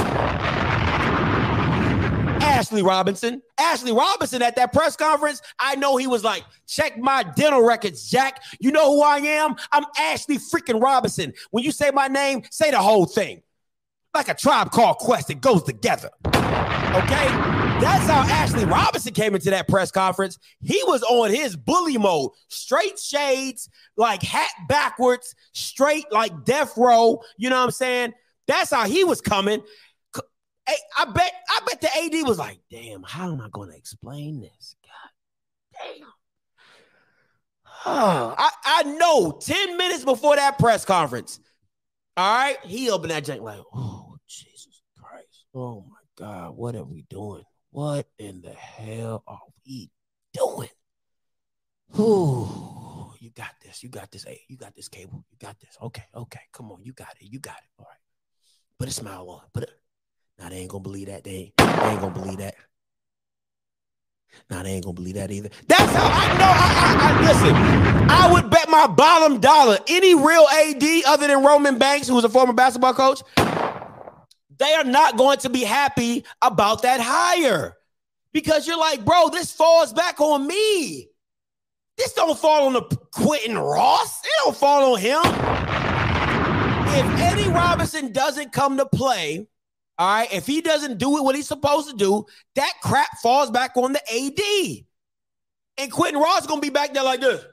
Ashley 2.44 2.82
Robinson. 2.82 3.42
Ashley 3.60 3.92
Robinson 3.92 4.42
at 4.42 4.56
that 4.56 4.74
press 4.74 4.96
conference, 4.96 5.42
I 5.60 5.76
know 5.76 5.98
he 5.98 6.08
was 6.08 6.24
like, 6.24 6.44
check 6.68 6.98
my 6.98 7.24
dental 7.24 7.62
records, 7.62 8.10
Jack. 8.10 8.42
You 8.60 8.72
know 8.72 8.96
who 8.96 9.02
I 9.02 9.18
am? 9.18 9.56
I'm 9.72 9.86
Ashley 9.98 10.38
freaking 10.38 10.82
Robinson. 10.82 11.34
When 11.52 11.64
you 11.64 11.72
say 11.72 11.92
my 11.92 12.08
name, 12.08 12.44
say 12.52 12.72
the 12.72 12.80
whole 12.80 13.06
thing. 13.06 13.42
Like 14.14 14.30
a 14.30 14.36
tribe 14.36 14.72
called 14.72 14.98
Quest, 14.98 15.30
it 15.32 15.42
goes 15.42 15.64
together. 15.64 16.10
Okay? 16.26 17.63
That's 17.82 18.10
how 18.10 18.22
Ashley 18.22 18.66
Robinson 18.66 19.14
came 19.14 19.36
into 19.36 19.50
that 19.50 19.68
press 19.68 19.92
conference. 19.92 20.38
He 20.62 20.82
was 20.86 21.04
on 21.04 21.32
his 21.32 21.56
bully 21.56 21.98
mode, 21.98 22.32
straight 22.48 22.98
shades, 22.98 23.70
like 23.98 24.22
hat 24.22 24.52
backwards, 24.68 25.36
straight 25.54 26.06
like 26.12 26.46
death 26.46 26.78
row. 26.78 27.22
You 27.38 27.50
know 27.50 27.58
what 27.58 27.66
I'm 27.66 27.72
saying? 27.72 28.14
That's 28.48 28.72
how 28.72 28.86
he 28.86 29.04
was 29.04 29.22
coming. 29.22 29.62
Hey, 30.66 30.76
I 30.98 31.06
bet 31.06 31.34
I 31.50 31.60
bet 31.68 31.82
the 31.82 31.90
AD 31.98 32.28
was 32.28 32.40
like, 32.40 32.60
damn, 32.72 33.04
how 33.04 33.32
am 33.34 33.42
I 33.42 33.50
gonna 33.52 33.76
explain 33.76 34.40
this? 34.40 34.76
God 34.86 35.94
damn. 35.98 36.08
I, 37.86 38.50
I 38.64 38.84
know 38.84 39.38
10 39.42 39.76
minutes 39.76 40.06
before 40.06 40.38
that 40.38 40.58
press 40.58 40.86
conference. 40.86 41.40
All 42.16 42.34
right, 42.34 42.58
he 42.64 42.90
opened 42.90 43.12
that 43.12 43.26
jank 43.26 43.42
like, 43.42 43.60
oh 43.74 44.16
Jesus 44.28 44.82
Christ. 44.98 45.46
Oh 45.54 45.84
my 45.90 45.98
God, 46.16 46.56
what 46.56 46.76
are 46.76 46.86
we 46.86 47.06
doing? 47.10 47.44
What 47.74 48.06
in 48.20 48.44
the 48.44 48.52
hell 48.52 49.24
are 49.26 49.42
we 49.66 49.90
doing? 50.32 50.70
Whew, 51.96 53.14
you 53.20 53.32
got 53.32 53.50
this. 53.66 53.82
You 53.82 53.90
got 53.90 54.12
this. 54.12 54.26
Hey, 54.26 54.42
you 54.48 54.58
got 54.58 54.76
this 54.76 54.88
Cable. 54.88 55.26
You 55.32 55.38
got 55.40 55.60
this. 55.60 55.76
Okay, 55.82 56.04
okay. 56.14 56.42
Come 56.54 56.72
on. 56.72 56.84
You 56.84 56.94
got 56.94 57.16
it. 57.20 57.26
You 57.26 57.40
got 57.40 57.56
it. 57.58 57.70
All 57.80 57.88
right. 57.90 57.98
Put 58.78 58.90
a 58.90 58.92
smile 58.92 59.28
on. 59.28 59.42
Put 59.56 59.64
it. 59.64 59.72
Now 60.38 60.50
they 60.50 60.58
ain't 60.58 60.70
gonna 60.70 60.84
believe 60.84 61.08
that. 61.08 61.24
They 61.24 61.32
ain't, 61.32 61.58
they 61.58 61.90
ain't 61.90 62.00
gonna 62.00 62.14
believe 62.14 62.38
that. 62.38 62.54
Now 64.52 64.62
they 64.62 64.70
ain't 64.70 64.84
gonna 64.84 64.94
believe 64.94 65.16
that 65.16 65.32
either. 65.32 65.50
That's 65.68 65.96
how 65.96 66.06
I 66.06 66.28
know. 66.38 66.54
I, 66.54 66.76
I, 66.86 67.10
I, 67.10 67.28
listen. 67.28 67.56
I 68.12 68.32
would 68.34 68.52
bet 68.52 68.70
my 68.70 68.86
bottom 68.86 69.40
dollar 69.40 69.80
any 69.88 70.14
real 70.14 70.46
AD 70.48 70.84
other 71.08 71.26
than 71.26 71.44
Roman 71.44 71.80
Banks, 71.80 72.08
who 72.08 72.14
was 72.14 72.24
a 72.24 72.30
former 72.30 72.54
basketball 72.54 72.94
coach, 72.94 73.24
they 74.58 74.74
are 74.74 74.84
not 74.84 75.18
going 75.18 75.40
to 75.40 75.50
be 75.50 75.64
happy 75.64 76.26
about 76.42 76.82
that 76.84 77.00
hire 77.02 77.76
because 78.32 78.68
you're 78.68 78.80
like, 78.80 79.04
bro, 79.06 79.30
this 79.30 79.52
falls 79.52 79.94
back 79.94 80.20
on 80.20 80.48
me. 80.48 81.10
This 81.98 82.14
don't 82.14 82.38
fall 82.38 82.68
on 82.68 82.74
the 82.74 82.82
Quinton 83.12 83.58
Ross. 83.58 84.20
It 84.24 84.32
don't 84.44 84.58
fall 84.58 84.94
on 84.94 85.00
him. 85.00 85.22
If 86.96 87.20
Eddie 87.20 87.50
Robinson 87.50 88.12
doesn't 88.12 88.52
come 88.52 88.78
to 88.78 88.86
play 88.86 89.48
all 89.98 90.16
right. 90.16 90.34
If 90.34 90.48
he 90.48 90.62
doesn't 90.62 90.98
do 90.98 91.18
it 91.18 91.24
what 91.24 91.36
he's 91.36 91.48
supposed 91.48 91.90
to 91.90 91.96
do, 91.96 92.26
that 92.56 92.74
crap 92.82 93.20
falls 93.22 93.52
back 93.52 93.78
on 93.78 93.94
the 93.94 94.02
AD. 94.12 94.86
And 95.78 95.92
Quinton 95.92 96.22
Ross 96.22 96.42
is 96.42 96.48
to 96.48 96.60
be 96.60 96.70
back 96.70 96.94
there 96.94 97.04
like 97.04 97.22
this. 97.22 97.46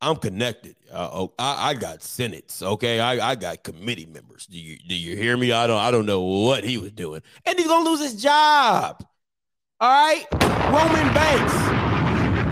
I'm 0.00 0.16
connected. 0.16 0.76
Uh, 0.92 1.10
oh, 1.12 1.32
I, 1.38 1.70
I, 1.70 1.74
got 1.74 2.02
senates. 2.02 2.62
Okay, 2.62 3.00
I, 3.00 3.30
I 3.30 3.34
got 3.34 3.64
committee 3.64 4.06
members. 4.06 4.46
Do 4.46 4.58
you 4.58 4.78
do 4.88 4.94
you 4.94 5.16
hear 5.16 5.36
me? 5.36 5.50
I 5.52 5.66
don't 5.66 5.78
I 5.78 5.90
don't 5.90 6.06
know 6.06 6.20
what 6.20 6.62
he 6.62 6.78
was 6.78 6.92
doing, 6.92 7.22
and 7.44 7.58
he's 7.58 7.66
gonna 7.66 7.88
lose 7.88 8.00
his 8.00 8.22
job. 8.22 9.04
All 9.80 9.88
right, 9.88 10.26
Roman 10.70 11.14
Banks 11.14 11.88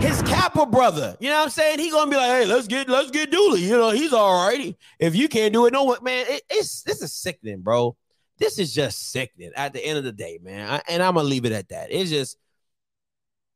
his 0.01 0.21
Kappa 0.23 0.65
brother. 0.65 1.15
You 1.19 1.29
know 1.29 1.37
what 1.37 1.43
I'm 1.45 1.49
saying? 1.49 1.79
He 1.79 1.89
gonna 1.89 2.09
be 2.09 2.17
like, 2.17 2.29
hey, 2.29 2.45
let's 2.45 2.67
get 2.67 2.89
let's 2.89 3.11
get 3.11 3.31
Dooley. 3.31 3.61
You 3.61 3.77
know, 3.77 3.89
he's 3.91 4.13
all 4.13 4.47
right. 4.47 4.75
If 4.99 5.15
you 5.15 5.27
can't 5.27 5.53
do 5.53 5.65
it, 5.65 5.73
no 5.73 5.83
one, 5.83 6.03
man. 6.03 6.25
It, 6.27 6.43
it's 6.49 6.83
this 6.83 7.01
is 7.01 7.13
sickening, 7.13 7.61
bro. 7.61 7.95
This 8.37 8.59
is 8.59 8.73
just 8.73 9.11
sickening 9.11 9.51
at 9.55 9.73
the 9.73 9.83
end 9.83 9.97
of 9.97 10.03
the 10.03 10.11
day, 10.11 10.39
man. 10.41 10.69
I, 10.69 10.81
and 10.87 11.01
I'm 11.01 11.15
gonna 11.15 11.27
leave 11.27 11.45
it 11.45 11.51
at 11.51 11.69
that. 11.69 11.91
It's 11.91 12.09
just 12.09 12.37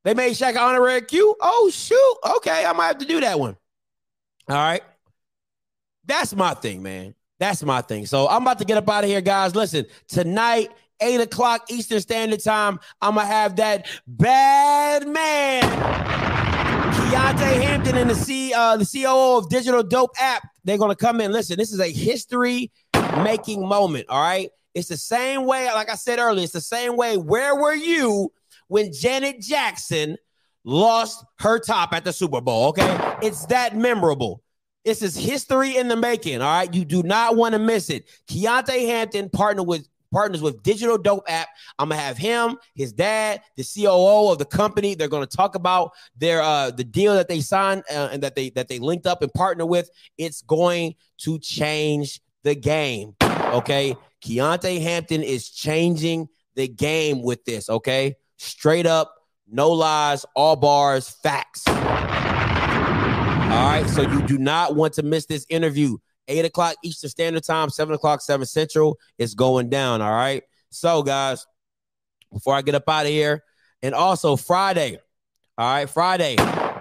they 0.04 0.14
made 0.14 0.34
Shaq 0.34 0.58
honorary 0.60 1.02
Q. 1.02 1.36
Oh 1.40 1.70
shoot, 1.72 2.18
okay, 2.38 2.66
I 2.66 2.74
might 2.74 2.88
have 2.88 2.98
to 3.00 3.06
do 3.06 3.20
that 3.22 3.40
one. 3.40 3.56
All 4.52 4.58
right, 4.58 4.84
that's 6.06 6.36
my 6.36 6.54
thing, 6.54 6.84
man. 6.84 7.16
That's 7.40 7.64
my 7.64 7.82
thing. 7.82 8.06
So 8.06 8.28
I'm 8.28 8.42
about 8.42 8.60
to 8.60 8.66
get 8.66 8.76
up 8.76 8.90
out 8.90 9.06
of 9.06 9.10
here, 9.10 9.22
guys. 9.22 9.56
Listen, 9.56 9.86
tonight 10.10 10.72
8 11.02 11.22
o'clock 11.22 11.72
Eastern 11.72 12.02
Standard 12.02 12.44
Time. 12.44 12.78
I'm 13.02 13.16
going 13.16 13.28
to 13.28 13.32
have 13.32 13.56
that 13.56 13.88
bad 14.06 15.08
man, 15.08 15.64
Keontae 16.94 17.62
Hampton, 17.62 17.96
and 17.96 18.10
the, 18.10 18.16
C, 18.16 18.54
uh, 18.54 18.76
the 18.76 18.86
COO 18.86 19.38
of 19.38 19.50
Digital 19.50 19.84
Dope 19.84 20.12
App. 20.20 20.44
They're 20.66 20.78
going 20.78 20.92
to 20.92 20.98
come 20.98 21.22
in. 21.22 21.32
Listen, 21.32 21.58
this 21.58 21.72
is 21.72 21.80
a 21.80 21.90
history 21.90 22.72
making 23.24 23.66
moment. 23.66 24.08
All 24.10 24.22
right. 24.22 24.50
It's 24.74 24.90
the 24.90 24.98
same 24.98 25.46
way, 25.46 25.68
like 25.68 25.90
I 25.90 25.96
said 25.96 26.20
earlier, 26.20 26.44
it's 26.44 26.52
the 26.52 26.60
same 26.60 26.98
way. 26.98 27.16
Where 27.16 27.56
were 27.56 27.74
you 27.74 28.34
when 28.68 28.92
Janet 28.92 29.40
Jackson 29.40 30.18
lost 30.64 31.26
her 31.40 31.60
top 31.60 31.94
at 31.94 32.04
the 32.04 32.14
Super 32.14 32.42
Bowl? 32.42 32.70
Okay. 32.70 33.18
It's 33.22 33.46
that 33.48 33.76
memorable. 33.76 34.44
This 34.86 35.02
is 35.02 35.16
history 35.16 35.78
in 35.78 35.88
the 35.88 35.96
making. 35.96 36.42
All 36.42 36.58
right. 36.58 36.74
You 36.74 36.86
do 36.86 37.04
not 37.04 37.36
want 37.36 37.54
to 37.54 37.60
miss 37.60 37.90
it. 37.90 38.10
Keontae 38.28 38.88
Hampton 38.88 39.30
partnered 39.30 39.68
with 39.68 39.88
partners 40.12 40.42
with 40.42 40.62
Digital 40.62 40.98
Dope 40.98 41.24
App. 41.28 41.48
I'm 41.80 41.90
gonna 41.90 42.02
have 42.02 42.18
him, 42.18 42.58
his 42.76 42.94
dad, 42.94 43.42
the 43.56 43.64
COO 43.64 44.32
of 44.32 44.38
the 44.38 44.46
company. 44.46 44.94
They're 44.94 45.08
gonna 45.08 45.26
talk 45.26 45.56
about 45.56 45.92
their 46.18 46.42
uh 46.42 46.72
the 46.72 46.84
deal 46.84 47.14
that 47.16 47.28
they 47.28 47.42
signed 47.42 47.84
uh, 47.90 48.10
and 48.12 48.22
that 48.24 48.36
they 48.36 48.50
that 48.52 48.68
they 48.68 48.80
linked 48.80 49.08
up 49.08 49.22
and 49.22 49.34
partner 49.34 49.66
with. 49.66 49.90
It's 50.18 50.42
going 50.42 50.96
to 51.20 51.40
change 51.40 52.22
the 52.44 52.56
game. 52.56 53.16
Okay, 53.22 53.96
Keontae 54.24 54.82
Hampton 54.82 55.24
is 55.24 55.50
changing 55.50 56.28
the 56.56 56.68
game 56.68 57.22
with 57.22 57.44
this. 57.46 57.70
Okay, 57.70 58.16
straight 58.38 58.86
up, 58.86 59.16
no 59.52 59.70
lies, 59.72 60.26
all 60.36 60.56
bars, 60.56 61.10
facts. 61.10 61.68
All 61.68 61.76
right, 63.68 63.86
so 63.88 64.02
you 64.02 64.26
do 64.26 64.38
not 64.38 64.76
want 64.76 64.94
to 64.94 65.04
miss 65.04 65.26
this 65.26 65.46
interview. 65.50 65.98
8 66.28 66.46
o'clock 66.46 66.76
Eastern 66.84 67.10
Standard 67.10 67.44
Time, 67.44 67.70
7 67.70 67.94
o'clock, 67.94 68.22
7 68.22 68.46
Central. 68.46 68.98
It's 69.18 69.34
going 69.34 69.70
down. 69.70 70.02
All 70.02 70.12
right. 70.12 70.44
So, 70.70 71.04
guys, 71.04 71.46
before 72.32 72.56
I 72.56 72.62
get 72.62 72.76
up 72.76 72.88
out 72.88 73.06
of 73.06 73.12
here, 73.12 73.44
and 73.84 73.94
also 73.94 74.38
Friday, 74.38 75.00
all 75.58 75.74
right, 75.74 75.90
Friday, 75.90 76.36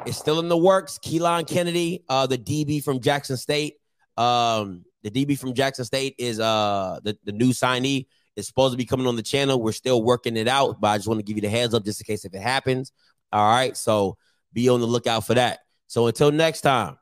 it's 0.07 0.17
still 0.17 0.39
in 0.39 0.49
the 0.49 0.57
works. 0.57 0.99
Keelan 1.05 1.49
Kennedy, 1.49 2.05
uh, 2.09 2.27
the 2.29 2.39
DB 2.39 2.85
from 2.85 3.01
Jackson 3.01 3.37
State. 3.37 3.75
Um, 4.17 4.85
the 5.03 5.11
DB 5.11 5.39
from 5.39 5.55
Jackson 5.55 5.85
State 5.85 6.15
is 6.19 6.39
uh 6.39 7.01
the, 7.03 7.19
the 7.25 7.33
new 7.33 7.51
signee. 7.51 8.07
It's 8.41 8.49
supposed 8.49 8.73
to 8.73 8.79
be 8.79 8.85
coming 8.85 9.07
on 9.07 9.17
the 9.17 9.23
channel. 9.23 9.63
We're 9.63 9.73
still 9.73 10.03
working 10.03 10.37
it 10.37 10.49
out, 10.49 10.81
but 10.81 10.89
I 10.89 10.99
just 10.99 11.07
want 11.07 11.21
to 11.21 11.25
give 11.25 11.37
you 11.37 11.43
the 11.43 11.49
heads 11.49 11.75
up 11.75 11.85
just 11.85 12.01
in 12.01 12.05
case 12.05 12.25
if 12.25 12.35
it 12.35 12.43
happens. 12.43 12.93
All 13.33 13.49
right. 13.49 13.77
So 13.77 14.17
be 14.53 14.69
on 14.69 14.81
the 14.81 14.87
lookout 14.87 15.27
for 15.27 15.35
that. 15.35 15.61
So 15.87 16.09
until 16.09 16.33
next 16.33 16.63
time, 16.63 16.99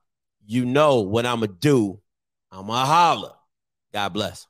you 0.46 0.66
know 0.66 1.00
what 1.00 1.24
I'm 1.24 1.40
gonna 1.40 1.52
do 1.52 2.00
I'm 2.50 2.68
a 2.70 2.86
holler. 2.86 3.34
God 3.92 4.12
bless. 4.12 4.47